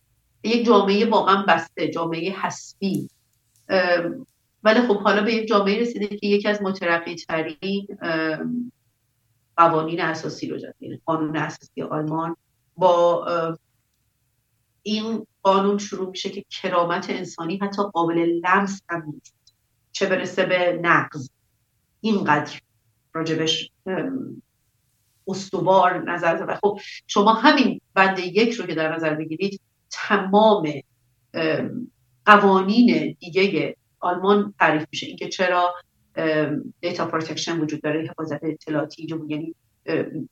[0.44, 3.09] یک جامعه واقعا بسته جامعه حسبی.
[4.65, 7.86] ولی خب حالا به یک جامعه رسیده که یکی از مترقی ترین
[9.57, 12.36] قوانین اساسی رو داره یعنی قانون اساسی آلمان
[12.77, 13.27] با
[14.82, 19.35] این قانون شروع میشه که کرامت انسانی حتی قابل لمس هم نیست.
[19.93, 21.31] چه برسه به نقض.
[22.01, 22.61] اینقدر
[23.12, 23.70] راجبش
[25.28, 30.73] استوار نظر و خب شما همین بند یک رو که در نظر بگیرید تمام
[32.27, 35.07] قوانین دیگه آلمان تعریف میشه.
[35.07, 35.74] اینکه چرا
[36.81, 39.55] data protection وجود داره حفاظت اطلاعاتی یعنی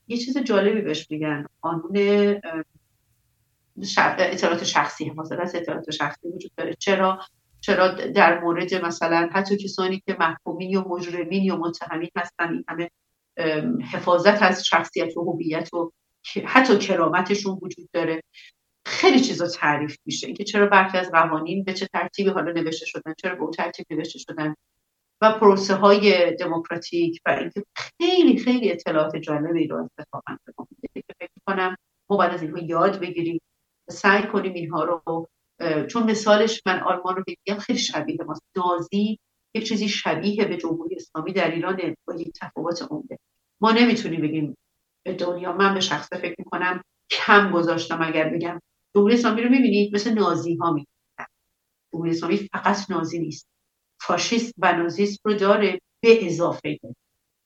[0.08, 1.46] یه چیز جالبی بهش میگن.
[1.62, 1.92] قانون
[4.18, 6.74] اطلاعات شخصی حفاظت اطلاعات شخصی وجود داره.
[6.74, 7.20] چرا؟
[7.60, 12.90] چرا در مورد مثلا حتی کسانی که محکومین یا مجرمین یا متهمین هستن این همه
[13.92, 15.92] حفاظت از شخصیت و هویت و
[16.46, 18.22] حتی کرامتشون وجود داره.
[18.86, 20.26] خیلی چیزا تعریف میشه.
[20.26, 23.86] اینکه چرا برخی از قوانین به چه ترتیبی حالا نوشته شدن چرا به اون ترتیب
[23.90, 24.54] نوشته شدن
[25.20, 30.36] و پروسه های دموکراتیک و اینکه خیلی خیلی اطلاعات جالبی رو اتفاقا
[30.94, 31.76] که فکر کنم
[32.10, 33.40] ما باید از اینها یاد بگیریم
[33.90, 35.28] سعی کنیم اینها رو
[35.86, 38.42] چون مثالش من آلمان رو بگیم خیلی شبیه ماست.
[38.56, 39.18] نازی
[39.54, 43.18] یک چیزی شبیه به جمهوری اسلامی در ایران با یک تفاوت عمده.
[43.60, 44.56] ما نمی‌تونیم بگیم
[45.18, 48.60] دنیا من به شخصه فکر می‌کنم کم گذاشتم اگر بگم.
[48.94, 50.88] جمهوری اسلامی رو می‌بینید مثل نازی ها می‌بینید.
[51.92, 53.48] جمهوری اسلامی فقط نازی نیست.
[54.00, 56.78] فاشیست و نازیست رو داره به اضافه.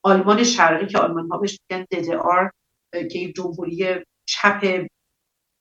[0.02, 2.51] آلمان شرقی که آلمان ها بهش میگن آر
[2.93, 3.94] که جمهوری
[4.27, 4.86] چپ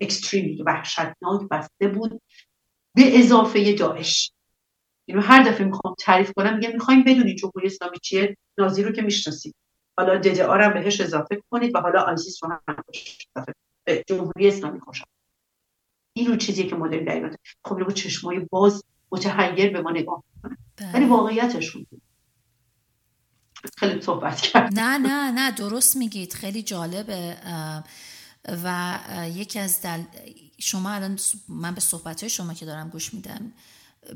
[0.01, 2.21] اکستریم وحشتناک بسته بود.
[2.95, 4.31] به اضافه داعش.
[5.05, 9.01] اینو هر دفعه می‌خوام تعریف کنم میگم می‌خوایم بدونید جمهوری اسلامی چیه؟ نازی رو که
[9.01, 9.55] می‌شناسید.
[9.97, 12.75] حالا ددار هم بهش اضافه کنید و حالا آیسیس رو هم
[14.07, 15.05] جمهوری اسلامی خوشم
[16.13, 20.57] این رو چیزی که مدل در خب با چشمای باز متحیر به ما نگاه می‌کنه.
[20.77, 20.93] بله.
[20.93, 21.85] ولی واقعیتشون
[23.77, 26.33] خیلی صحبت کرد نه نه نه درست میگید.
[26.33, 27.37] خیلی جالبه.
[28.63, 28.97] و
[29.35, 30.01] یکی از دل...
[30.59, 33.51] شما الان من به صحبت های شما که دارم گوش میدم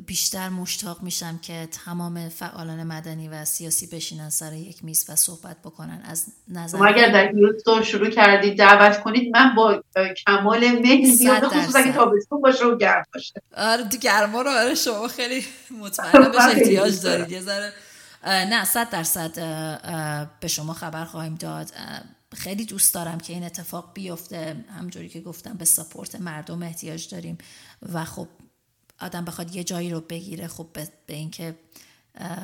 [0.07, 5.57] بیشتر مشتاق میشم که تمام فعالان مدنی و سیاسی بشینن سر یک میز و صحبت
[5.65, 6.01] بکنن.
[6.05, 9.83] از نظر شما اگر در یوتیوب شروع کردید دعوت کنید من با
[10.25, 13.33] کمال میل زیاد خصوصا اگه تابستون باشه و گرم باشه.
[13.57, 15.45] آره گرما رو آره شما خیلی
[15.81, 17.31] مطمئن بهش احتیاج دارید.
[17.31, 17.73] یه ذره
[18.25, 19.31] نه صد درصد
[20.39, 21.71] به شما خبر خواهیم داد.
[22.35, 24.65] خیلی دوست دارم که این اتفاق بیفته.
[24.69, 27.37] همجوری که گفتم به سپورت مردم احتیاج داریم
[27.93, 28.27] و خب
[28.99, 31.55] آدم بخواد یه جایی رو بگیره خب به, به اینکه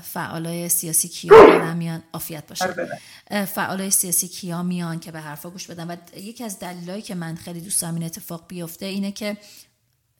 [0.04, 3.00] فعالای سیاسی کیا میان آفیت باشه.
[3.46, 5.88] فعالای سیاسی کیا میان که به حرفا گوش بدن.
[5.88, 9.38] و یکی از دلایلی که من خیلی دوست دارم این اتفاق بیفته اینه که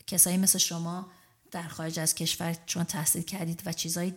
[0.08, 1.12] کسایی مثل شما
[1.52, 4.14] در خارج از کشور چون تحصیل کردید و چیزای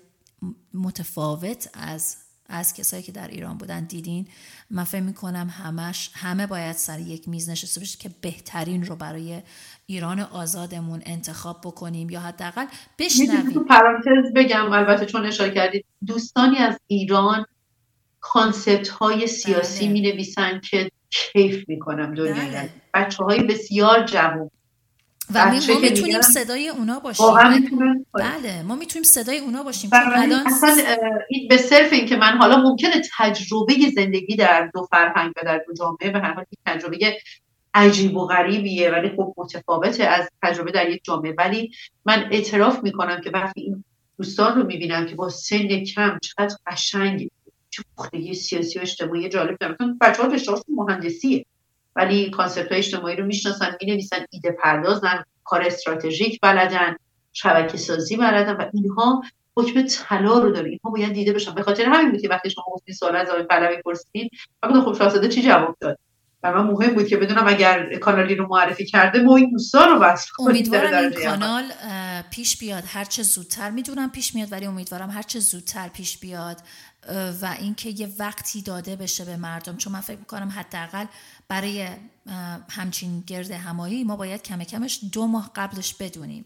[0.75, 2.17] متفاوت از
[2.49, 4.27] از کسایی که در ایران بودن دیدین
[4.71, 9.43] من فکر می‌کنم همش همه باید سر یک میز نشسته بشه که بهترین رو برای
[9.87, 12.66] ایران آزادمون انتخاب بکنیم یا حداقل
[12.99, 17.47] بشنویم پرانتز بگم البته چون اشاره کردید دوستانی از ایران
[18.21, 19.93] کانسپت های سیاسی بله.
[19.93, 22.71] می نویسن که کیف می‌کنم دنیا بله.
[22.95, 24.51] بچه های بسیار جوان
[25.35, 27.27] و ما می‌تونیم صدای اونا باشیم.
[28.15, 29.91] بله ما می‌تونیم صدای اونا باشیم.
[29.93, 30.77] الان اصلا
[31.29, 35.63] این به صرف این که من حالا ممکنه تجربه زندگی در دو فرهنگ و در
[35.67, 37.19] دو جامعه به هر حال تجربه
[37.75, 41.35] عجیب و غریبیه ولی خب متفاوته از تجربه در یک جامعه.
[41.39, 41.71] ولی
[42.05, 43.85] من اعتراف می‌کنم که وقتی این
[44.19, 47.31] دوستان رو می‌بینم که با سن کم چقدر قشنگ
[47.71, 49.99] چه پختگی سیاسی و اجتماعی جالب دارن.
[50.01, 51.47] بچه ها مهندسیه.
[51.97, 56.97] ولی کانسپت های اجتماعی رو می‌شناسن می‌نویسن ایده پردازن کار استراتژیک بلدن
[57.33, 59.23] شبکه سازی بلدن و اینها
[59.57, 61.55] حکم طلا رو داره اینها باید دیده بشن.
[61.55, 64.31] به خاطر همین بود که وقتی شما گفتین سوال از آقای پهلوی پرسیدین
[64.62, 65.99] من خب شاهزاده چی جواب داد؟
[66.43, 69.99] و من مهم بود که بدونم اگر کانالی رو معرفی کرده ما این دوستان رو
[69.99, 71.65] بس امیدوارم این کانال
[72.31, 72.83] پیش بیاد.
[72.87, 76.57] هرچه زودتر می‌دونم پیش میاد ولی امیدوارم هرچه زودتر پیش بیاد
[77.41, 79.77] و اینکه یه وقتی داده بشه به مردم.
[79.77, 81.07] چون من فکر می‌کنم حداقل
[81.49, 81.89] برای
[82.71, 86.45] همچین گرد همایی ما باید کم کمش دو ماه قبلش بدونیم.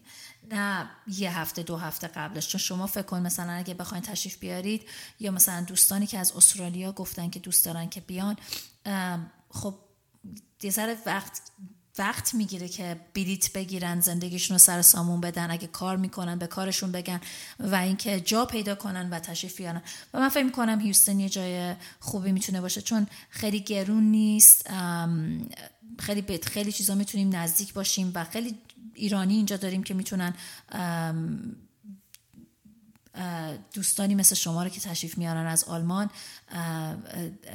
[0.50, 2.48] نه یه هفته دو هفته قبلش.
[2.48, 4.88] چون شما فکر کن مثلا اگه بخواین تشریف بیارید
[5.20, 8.36] یا مثلا دوستانی که از استرالیا گفتن که دوست دارن که بیان
[9.50, 9.74] خب
[10.62, 11.42] یه وقت
[11.98, 16.92] وقت می‌گیره که بلیت بگیرن زندگیشون رو سر سامون بدن اگه کار می‌کنن به کارشون
[16.92, 17.20] بگن
[17.58, 19.82] و اینکه جا پیدا کنن و تشریف بیارن.
[20.14, 24.70] و من فکر می‌کنم هیوستن یه جای خوبی می‌تونه باشه چون خیلی گرون نیست
[25.98, 28.54] خیلی خیلی چیزا می‌تونیم نزدیک باشیم و خیلی
[28.94, 30.34] ایرانی اینجا داریم که می‌تونن
[33.72, 36.10] دوستانی مثل شما رو که تشریف میارن از آلمان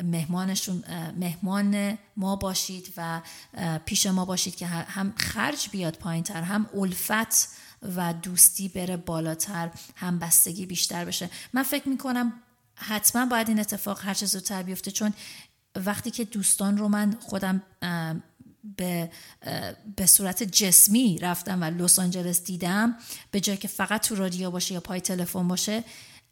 [0.03, 0.83] مهمانشون
[1.17, 3.21] مهمان ما باشید و
[3.85, 7.49] پیش ما باشید که هم خرج بیاد پایین تر هم الفت
[7.95, 11.29] و دوستی بره بالاتر هم بستگی بیشتر بشه.
[11.53, 12.33] من فکر می‌کنم
[12.75, 15.13] حتما باید این اتفاق هر چه زودتر بیفته چون
[15.85, 17.61] وقتی که دوستان رو من خودم
[18.77, 19.09] به,
[19.95, 22.97] به صورت جسمی رفتم و لس آنجلس دیدم
[23.31, 25.83] به جای که فقط تو رادیو باشه یا پای تلفن باشه.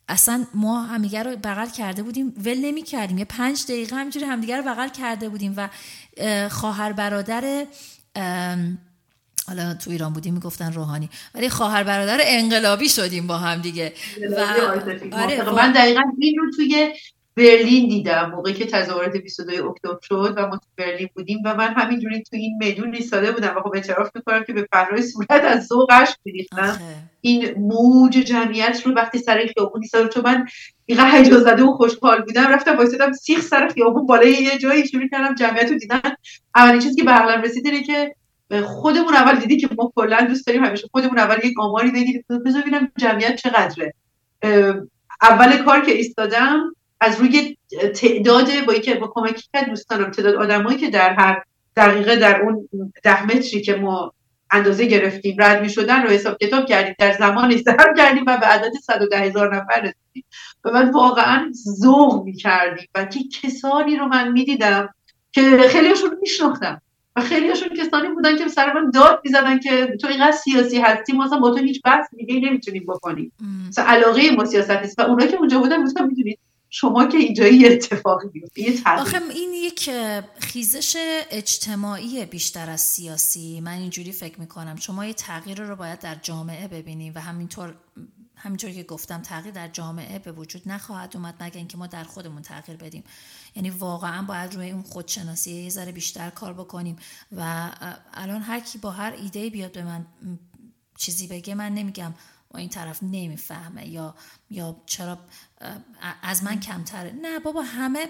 [0.09, 3.17] اصلا ما همدیگه رو بغل کرده بودیم ول نمی کردیم.
[3.17, 5.69] یه پنج دقیقه همینجوری همدیگه رو بغل کرده بودیم و
[6.49, 7.65] خواهر برادر
[9.47, 11.09] حالا تو ایران بودیم می‌گفتن روحانی.
[11.35, 13.93] ولی خواهر برادر انقلابی شدیم با هم دیگه.
[14.31, 14.39] و
[15.11, 16.93] آره من دقیقا این رو توی
[17.41, 21.73] برلین دیدم موقعی که تظاهرات 22 اکتبر شد و ما تو برلین بودیم و من
[21.73, 25.67] همینجوری تو این میدون ایستاده بودم و خب اعتراف می‌کنم که به فرای صورت از
[25.67, 26.81] ذوقش میریختم.
[27.21, 30.47] این موج جمعیت رو وقتی سر خیابون ایستادم چون من
[30.85, 35.07] اینقدر هیجان زده و خوشحال بودم رفتم وایسادم سیخ سر خیابون بالای یه جایی شروع
[35.11, 36.01] کردم جمعیت رو دیدن.
[36.55, 38.15] اولین چیزی که به عقلم رسید اینه که
[38.65, 42.23] خودمون اول دیدی که ما کلا دوست داریم همیشه خودمون اول یک آماری بگیریم.
[42.45, 43.93] بذار ببینم جمعیت چقدره.
[45.21, 47.57] اول کار که ایستادم از روی
[47.95, 51.43] تعداد با که با کمکی که دوستانم تعداد آدمایی که در هر
[51.75, 52.69] دقیقه در اون
[53.03, 54.13] ده متری که ما
[54.51, 56.95] اندازه گرفتیم رد می شدن رو حساب کتاب کردیم.
[56.99, 60.25] در زمان ضرب کردیم و به عدد 110 هزار نفر رسیدیم.
[60.63, 64.93] و من واقعا ذوق می کردیم و که کسانی رو من می دیدم
[65.31, 66.81] که خیلیشون رو میشناختم.
[67.15, 71.27] و خیلیشون کسانی بودن که سر من داد می‌زدن که تو اینقدر سیاسی هستی ما
[71.27, 73.31] با تو هیچ بحث دیگه نمی‌تونیم بکنیم.
[73.67, 74.99] مثلا علاقه ما سیاست نیست.
[74.99, 76.39] و اونایی که اونجا بودن گفتم می‌دونید
[76.73, 79.89] شما که اینجا یه اتفاقی بیفته آخه این یک
[80.39, 80.95] خیزش
[81.31, 83.61] اجتماعی بیشتر از سیاسی.
[83.61, 84.75] من اینجوری فکر می‌کنم.
[84.75, 87.75] شما یه تغییر رو باید در جامعه ببینیم و همینطور
[88.35, 92.41] همینطور که گفتم تغییر در جامعه به وجود نخواهد اومد مگر اینکه ما در خودمون
[92.41, 93.03] تغییر بدیم.
[93.55, 96.95] یعنی واقعا باید روی اون خودشناسی یه ذره بیشتر کار بکنیم
[97.31, 97.69] و
[98.13, 100.05] الان هر کی با هر ایده بیاد به من
[100.97, 102.13] چیزی بگه من نمیگم
[102.51, 104.15] و این طرف نمی‌فهمه یا
[104.51, 105.17] یا چرا
[106.23, 107.13] از من کمتره.
[107.21, 108.07] نه بابا همه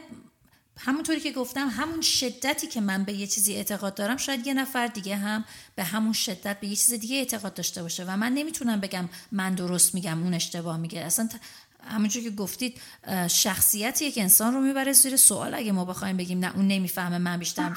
[0.78, 4.88] همونطوری که گفتم همون شدتی که من به یه چیزی اعتقاد دارم شاید یه نفر
[4.88, 5.46] دیگه هم
[5.76, 8.06] به همون شدت به یه چیز دیگه اعتقاد داشته باشه.
[8.08, 11.00] و من نمی‌تونم بگم من درست میگم اون اشتباه میگه.
[11.00, 11.30] اصلا
[11.84, 12.82] همونجور که گفتید
[13.28, 15.54] شخصیت یک انسان رو می‌بره زیر سوال.
[15.54, 17.74] اگه ما بخوایم بگیم نه اون نمی‌فهمه من بیشتر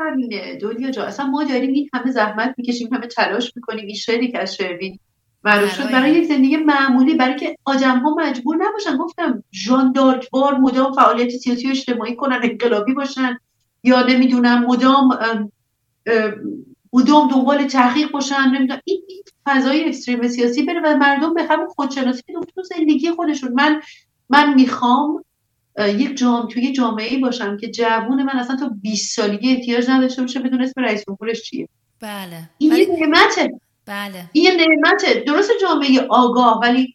[0.00, 0.56] همینه.
[0.56, 4.38] دنیا جا اصلا ما داریم این همه زحمت می‌کشیم همه تلاش می‌کنیم این شعری که
[4.38, 4.54] از
[5.44, 10.58] معروف شد برای یک زندگی معمولی برای که آدم ها مجبور نباشن گفتم ژان دارکوار
[10.58, 13.38] مدام فعالیت سیاسی و اجتماعی کنن انقلابی باشن
[13.82, 15.08] یا نمی‌دونم مدام
[16.92, 19.02] مدام دنبال تحقیق باشن نمی‌دونم این,
[19.46, 22.22] فضای اکستریم سیاسی بره و مردم به همون خودشناسی
[22.54, 23.52] تو زندگی خودشون.
[23.52, 23.80] من
[24.28, 25.24] من می‌خوام
[25.78, 30.40] یک جام توی جامعه باشم که جوون من اصلا تا 20 سالگی احتیاج نداشته باشه
[30.40, 31.68] بدون اسم رئیس جمهورش چیه.
[32.00, 32.50] بله.
[32.58, 32.86] این ولی...
[32.86, 33.60] نعمته.
[33.86, 34.24] بله.
[34.32, 36.94] این نعمته درست جامعه آگاه ولی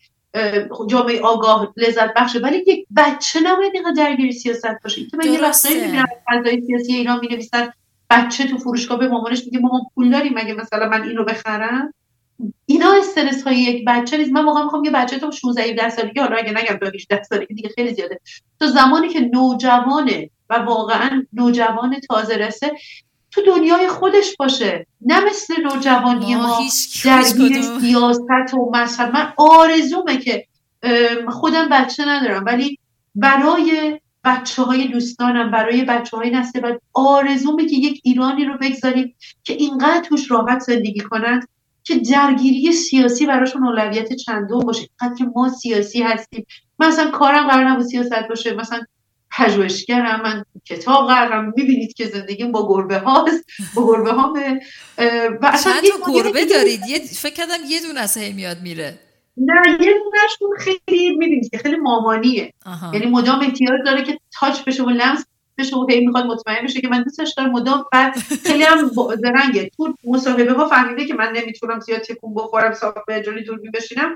[0.88, 5.06] جامعه آگاه لذت بخشه ولی یک بچه نباید اینقدر درگیر سیاست باشه.
[5.06, 7.74] که من یه وقتایی می‌بینم فضای سیاسی ایران می نویسن
[8.10, 11.94] بچه تو فروشگاه به مامانش میگه مامان پول داریم مگه مثلا من اینو بخرم؟
[12.66, 14.32] اینا استرس های یک بچه نیست.
[14.32, 17.53] من واقعا می‌خوام یه بچه تو 16 17 سالگی حالا اگه نگم تا 18 سالگی
[17.53, 18.20] دیگه خیلی زیاده.
[18.60, 22.72] تو زمانی که نوجوانه و واقعا نوجوان تازه رسه
[23.31, 26.69] تو دنیای خودش باشه نه مثل نوجوانی ما, ما
[27.06, 29.14] درگیر سیاست و مذهب.
[29.14, 30.45] من آرزومه که
[31.30, 32.80] خودم بچه ندارم ولی
[33.15, 39.15] برای بچه های دوستانم برای بچه های نسل بعد آرزومه که یک ایرانی رو بگذاریم
[39.43, 41.47] که اینقدر توش راحت زندگی کنند
[41.84, 44.89] که درگیری سیاسی براشون اولویت چندم باشه.
[45.01, 46.45] اینقدر که ما سیاسی هستیم.
[46.80, 48.81] مثلا کارم قرار نبود سیاست باشه مثلا
[49.40, 51.53] پژوهشگرم من کتاب قرارم.
[51.57, 53.45] می‌بینید که زندگیم با گربه هاست.
[53.76, 54.34] با گربه ها
[55.41, 55.84] و چند
[56.14, 58.99] گربه دارید؟ یه فکر کردم یه دونه از میاد میره.
[59.38, 62.53] نه یه دونشون خیلی می‌بینید که خیلی مامانیه.
[62.94, 65.26] یعنی مدام احتیاج داره که touch بشه و لمس
[65.57, 67.52] بشه و هی می‌خواد مطمئن بشه که من دوستش دارم.
[67.52, 69.72] مدام بعد خیلی هم زرنگه.
[69.78, 74.16] تو مصاحبه ها فهمیده که من نمی‌تونم زیاد تکون بخورم صاف به جلوی دوربین بشینم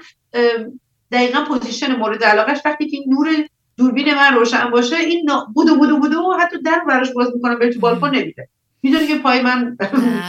[1.12, 3.48] دقیقا position مورد علاقهش وقتی که نور
[3.78, 7.80] دوربین من روشن باشه این بودو بودو بودو حتی در براش باز می‌کنم به تو
[7.80, 8.50] بالکن نمیده.
[8.84, 9.78] می‌دونی که پای من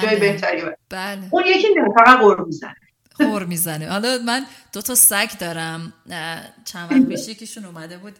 [0.03, 0.21] جای بله.
[0.21, 1.29] بهتری بله.
[1.31, 2.75] اون یکی نه فقط قرب می‌زنه.
[3.13, 3.89] خور می‌زنه.
[3.89, 5.93] حالا من دو تا سگ دارم.
[6.65, 8.13] چند وقت پیش یکیشون اومده بود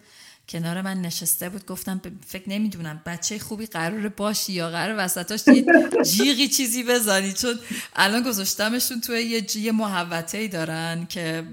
[0.49, 1.65] کنار من نشسته بود.
[1.65, 5.65] گفتم فکر نمی‌دونم بچه خوبی قرار باشی یا قرار وسطاش یه
[6.03, 7.33] جیغی چیزی بزنی.
[7.33, 7.55] چون
[7.95, 11.43] الان گذاشتمشون توی یه, یه محوطه دارن که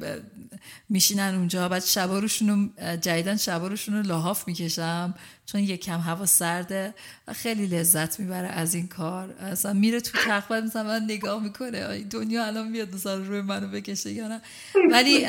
[0.92, 1.68] میشینن اونجا.
[1.68, 2.70] بعد شبا روشون
[3.00, 5.14] جدیدن شبا روشون لحاف می‌کشم
[5.46, 6.94] چون یه کم هوا سرده
[7.28, 9.30] و خیلی لذت می‌بره از این کار.
[9.32, 14.12] اصلا میره تو تخت مثلا من نگاه می‌کنه دنیا الان میاد مثلا روی منو بکشه
[14.12, 14.40] یا نه.
[14.90, 15.26] ولی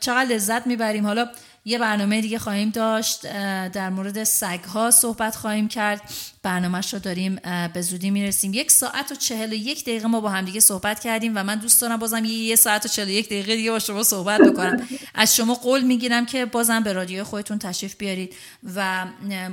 [0.00, 1.06] چقدر لذت می‌بریم.
[1.06, 1.28] حالا
[1.64, 3.22] یه برنامه دیگه خواهیم داشت
[3.68, 6.00] در مورد سگ ها صحبت خواهیم کرد.
[6.42, 7.36] برنامهش رو داریم
[7.72, 8.54] به زودی می‌رسیم.
[8.54, 11.54] یک ساعت و چهل و یک دقیقه ما با هم دیگه صحبت کردیم و من
[11.56, 14.40] دوست دارم بازم یه, یه ساعت و چهل و یک دقیقه دیگه با شما صحبت
[14.40, 14.88] بکنم.
[15.14, 18.34] از شما قول می‌گیرم که بازم به رادیو خودتون تشریف بیارید
[18.74, 19.06] و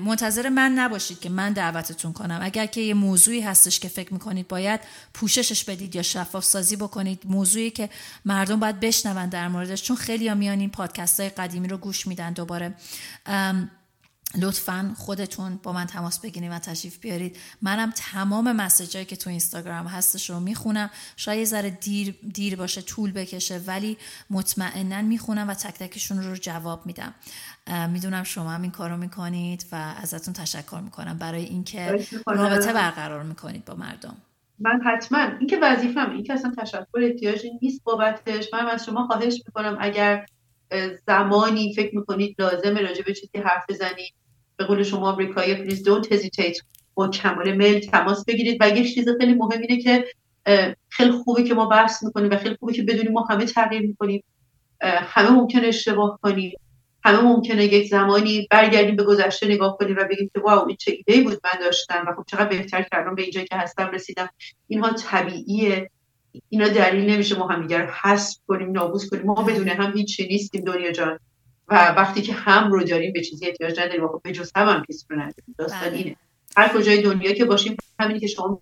[0.05, 2.39] منتظر من نباشید که من دعوتتون کنم.
[2.41, 4.79] اگر که یه موضوعی هستش که فکر می‌کنید باید
[5.13, 7.89] پوششش بدید یا شفاف سازی بکنید موضوعی که
[8.25, 12.07] مردم باید بشنون در موردش چون خیلی ها میان این پادکست های قدیمی رو گوش
[12.07, 12.73] میدن دوباره.
[14.37, 17.37] لطفا خودتون با من تماس بگیرید و تشریف بیارید.
[17.61, 20.89] منم تمام مسیجایی که تو اینستاگرام هستش رو می‌خونم.
[21.15, 23.97] شاید یه ذره دیر, دیر باشه طول بکشه ولی
[24.29, 27.13] مطمئنا می‌خونم و تک تکشون رو جواب میدم.
[27.89, 31.17] می‌دونم شما هم این کارو می‌کنید و ازتون تشکر می‌کنم.
[31.17, 34.17] برای اینکه رابطه برقرار می‌کنید با مردم.
[34.59, 38.45] من حتما اینکه وظیفم این که اصلا تشکر احتیاجی نیست بابتش.
[38.53, 40.25] من از شما خواهش می‌کنم اگر
[41.07, 44.13] زمانی فکر می‌کنید لازمه راجع به چیزی حرف بزنید.
[44.59, 46.57] به قول شما آمریکایی پلیز دونت هزیتیت
[46.93, 48.57] با کمال میل تماس بگیرید.
[48.61, 50.05] و یه چیز خیلی مهم اینه که
[50.89, 54.23] خیلی خوبه که ما بحث می‌کنیم و خیلی خوبه که بدونیم ما همه تغییر می‌کنیم.
[54.81, 56.53] همه ممکنه اشتباه کنیم.
[57.03, 60.91] همه ممکنه یک زمانی برگردیم به گذشته نگاه کنیم و بگیم که واو این چه
[60.91, 64.29] ایده بود من داشتم و خب چقدر بهتر کردم به اینجا که هستم رسیدم.
[64.67, 65.89] اینها طبیعیه.
[66.49, 69.23] اینا دلیل نمیشه ما همدیگر حذف کنیم نابود کنیم.
[69.25, 71.19] ما بدون هم هیچی نیستیم دنیا جان.
[71.69, 74.83] و وقتی که هم رو داریم به چیزی احتیاج نداریم خب به جز هم هم
[74.89, 75.55] کسی رو نداریم.
[75.57, 75.97] داستان بله.
[75.97, 76.15] اینه.
[76.57, 78.61] هر کجای دنیا که باشیم همینی که شما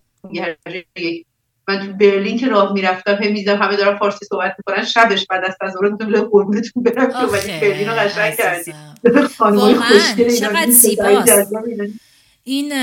[1.67, 5.43] من تو برلین که راه می‌رفتم هم میزم همه دارن فارسی صحبت می‌کنن شبش بعد
[5.45, 8.75] از تظاهرات گفتم له قربونتون برم که ولی برلین رو قشنگ کردیم
[9.39, 11.53] واقعا چقدر زیباست.
[12.43, 12.73] این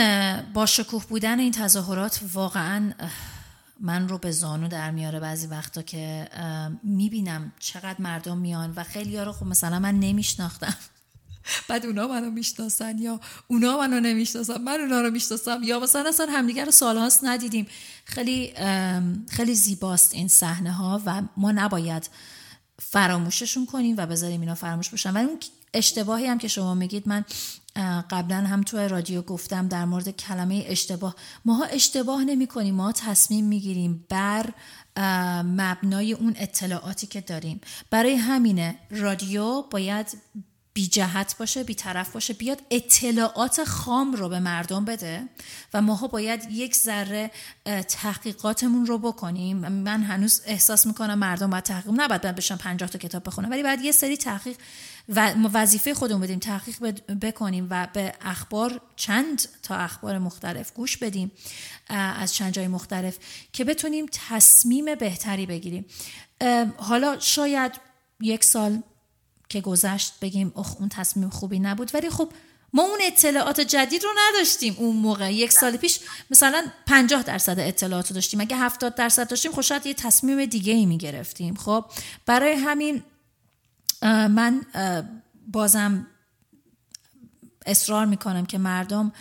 [0.54, 2.92] با شکوه بودن این تظاهرات واقعا
[3.84, 6.28] من رو به زانو در میاره بعضی وقتا که
[6.82, 10.76] می‌بینم چقدر مردم میان و خیلی رو خب مثلا من نمیشناختم.
[11.68, 16.26] بعد اونا منو می‌شناسن یا اونا منو نمی‌شناسن من اونا رو می‌شناسم یا مثلا اصلا
[16.30, 17.66] همدیگر رو سالهاست ندیدیم.
[18.04, 18.54] خیلی
[19.30, 22.10] خیلی زیباست این صحنه ها و ما نباید
[22.78, 25.14] فراموششون کنیم و بذاریم اینا فراموش بشن.
[25.14, 25.38] ولی اون
[25.74, 27.24] اشتباهی هم که شما میگید من
[28.10, 31.16] قبلا هم تو رادیو گفتم در مورد کلمه اشتباه.
[31.44, 34.50] ماها اشتباه نمی کنیم ما تصمیم می‌گیریم بر
[35.42, 37.60] مبنای اون اطلاعاتی که داریم.
[37.90, 40.06] برای همینه رادیو باید
[40.74, 45.28] بی جهت باشه بی طرف باشه بیاد اطلاعات خام رو به مردم بده
[45.74, 47.30] و ماها باید یک ذره
[47.88, 49.56] تحقیقاتمون رو بکنیم.
[49.56, 53.80] من هنوز احساس می‌کنم مردم باید تحقیق نباید بشن 50 تا کتاب بخونن ولی باید
[53.80, 54.56] یه سری تحقیق
[55.08, 56.78] و وظیفه خودمون بدیم تحقیق
[57.20, 61.32] بکنیم و به اخبار چند تا اخبار مختلف گوش بدیم
[61.88, 63.18] از چند جای مختلف
[63.52, 65.86] که بتونیم تصمیم بهتری بگیریم.
[66.76, 67.72] حالا شاید
[68.20, 68.82] یک سال
[69.48, 71.90] که گذشت بگیم اخ اون تصمیم خوبی نبود.
[71.94, 72.32] ولی خب
[72.72, 75.34] ما اون اطلاعات جدید رو نداشتیم اون موقع.
[75.34, 76.00] یک سال پیش
[76.30, 78.40] مثلا 50 درصد اطلاعات رو داشتیم.
[78.40, 81.84] اگه 70 درصد داشتیم خب شاید یه تصمیم دیگه ای می گرفتیم خب
[82.26, 83.02] برای همین
[84.02, 84.66] من
[85.46, 86.06] بازم
[87.66, 89.12] اصرار می‌کنم که مردم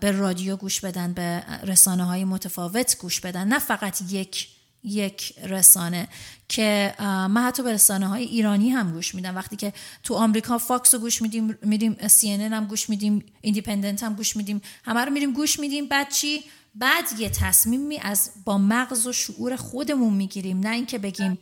[0.00, 3.48] به رادیو گوش بدن به رسانه های متفاوت گوش بدن.
[3.48, 4.48] نه فقط یک
[4.84, 6.08] یک رسانه
[6.48, 9.36] که من حتی به رسانه های ایرانی هم گوش میدم.
[9.36, 9.72] وقتی که
[10.02, 14.62] تو آمریکا Fox رو گوش میدیم میدیم سی هم گوش میدیم Independent هم گوش میدیم
[14.84, 15.88] همه رو میریم گوش میدیم.
[15.88, 20.60] بعد چی؟ بعد یه تصمیمی از با مغز و شعور خودمون می‌گیریم.
[20.60, 21.38] نه اینکه بگیم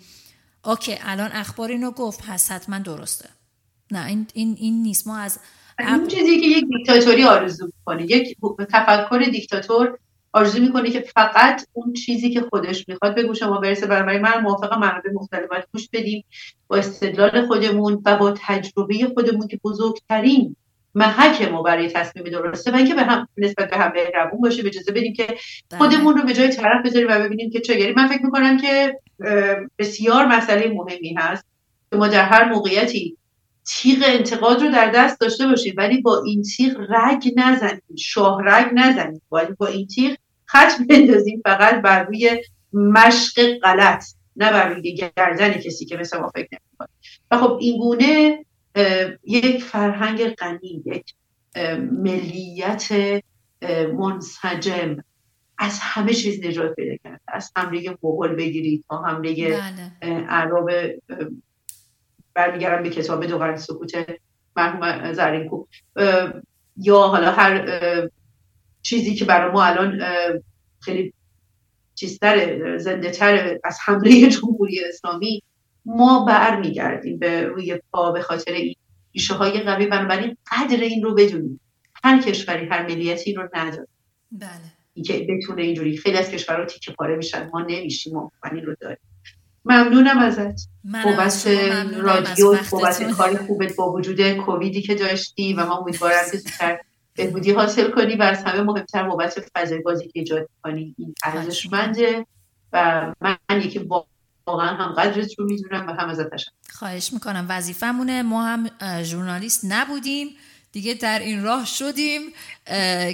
[0.65, 3.29] OK الان اخبار اینو گفت پس حتما درسته.
[3.91, 5.07] نه این, این, این نیست.
[5.07, 5.39] ما از
[5.79, 8.37] این چیزی که یک دیکتاتوری آرزو می‌کنه یک
[8.69, 9.99] تفکر دیکتاتور
[10.33, 13.15] آرزو می‌کنه که فقط اون چیزی که خودش می‌خواد.
[13.15, 16.25] به گوش ما برسه برای من موافق منابع مختلف گوش بدیم.
[16.69, 20.57] با استدلال خودمون و با تجربه خودمون که بزرگترین
[20.95, 24.93] محک ما برای تصمیم درسته؟ و اینکه به هم نسبت به هم مهربون باشه اجازه
[24.93, 25.27] بدیم که.
[25.79, 28.99] خودمون رو به جای طرف بذاریم و ببینیم که چه من فکر می‌کنم که
[29.79, 31.45] بسیار مسئله مهمی هست
[31.91, 33.17] که ما در هر موقعیتی
[33.67, 38.71] تیغ انتقاد رو در دست داشته باشیم ولی با این تیغ رگ نزنیم شاه رگ
[38.75, 39.23] نزنیم.
[39.33, 42.43] ولی با این تیغ خط بندازیم فقط بر روی
[42.73, 44.05] مشق غلط
[44.37, 46.89] نه بر روی گردن کسی که مثل ما فکر نمی‌کنه.
[47.31, 48.39] و خب این گونه
[49.25, 51.15] یک فرهنگ غنی یک
[51.93, 52.89] ملیت
[53.99, 54.97] منسجم.
[55.59, 57.21] از همه چیز نجات پیدا کرد.
[57.29, 59.61] از حمله مغول بگیرید تا حمله.
[60.29, 60.95] عرب
[62.35, 64.07] برمیگردم به کتاب دو قرن سکوت
[64.57, 65.67] مرحوم زرینکو
[66.77, 68.09] یا حالا هر
[68.83, 70.03] چیزی که برای ما الان
[70.81, 71.15] خیلی
[71.95, 75.43] چیزتر زنده تر از حمله جمهوری اسلامی
[75.97, 78.75] ما برمیگردیم به روی پا به خاطر این
[79.15, 79.87] ریشه های قوی.
[79.87, 81.61] بنابراین قدر این رو بدونیم.
[82.05, 83.89] هر کشوری هر ملیتی رو نداره.
[84.33, 84.51] بله.
[84.95, 87.51] اینکه بتونه اینجوری خیلی از کشورها تیکه پاره میشن.
[87.53, 88.99] ما نمیشیم ما این رو داریم.
[89.65, 90.69] ممنونم ازت.
[91.05, 91.47] بابت
[91.97, 96.79] رادیو بابت کار خوبت با وجود کوویدی که داشتی و ما امیدوارم که زودتر
[97.17, 98.17] بهبودی حاصل کنی.
[98.17, 102.27] و از همه مهمتر بابت فضای بازی که ایجاد کنی این ارزشمنده
[102.73, 103.79] و من یکی
[104.51, 107.47] واقعا هم قدرت رو می‌دونم و هم ازت تشکر خواهش می‌کنم.
[107.49, 108.71] وظیفمونه ما هم
[109.03, 110.29] ژورنالیست نبودیم.
[110.73, 112.21] دیگه در این راه شدیم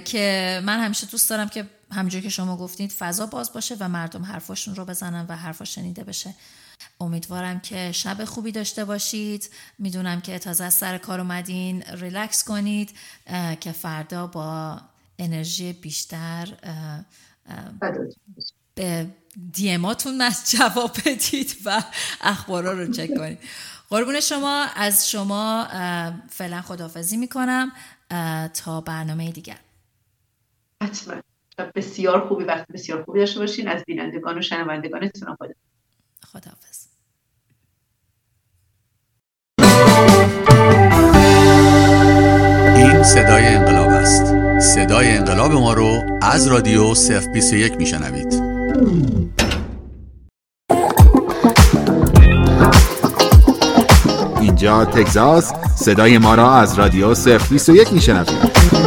[0.05, 4.23] که من همیشه دوست دارم که همجور که شما گفتید فضا باز باشه و مردم
[4.23, 6.35] حرفاشون رو بزنن و حرفا شنیده بشه.
[7.01, 9.51] امیدوارم که شب خوبی داشته باشید.
[9.79, 11.83] می‌دونم که تازه از سر کار اومدین.
[11.83, 12.91] ریلکس کنید
[13.61, 14.81] که فردا با
[15.19, 16.49] انرژی بیشتر
[18.77, 19.07] به
[19.53, 21.83] دیماتون جواب بدید و
[22.21, 23.39] اخبارا رو چک کنید.
[23.91, 25.67] قربون شما از شما
[26.31, 27.73] فعلا خدافزی می‌کنم
[28.55, 29.59] تا برنامه دیگر.
[30.83, 31.15] حتما.
[31.75, 33.69] بسیار خوبی وقت بسیار خوبی داشته باشین.
[33.69, 35.55] از بینندگان و شنوندگانتون خدا
[36.27, 36.87] خداحافظ.
[42.77, 44.25] این صدای انقلاب است.
[44.61, 48.46] صدای انقلاب ما رو از رادیو صف 21 میشنوید.
[54.41, 58.86] اینجا تگزاس صدای ما را از رادیو صف 21 میشنوید.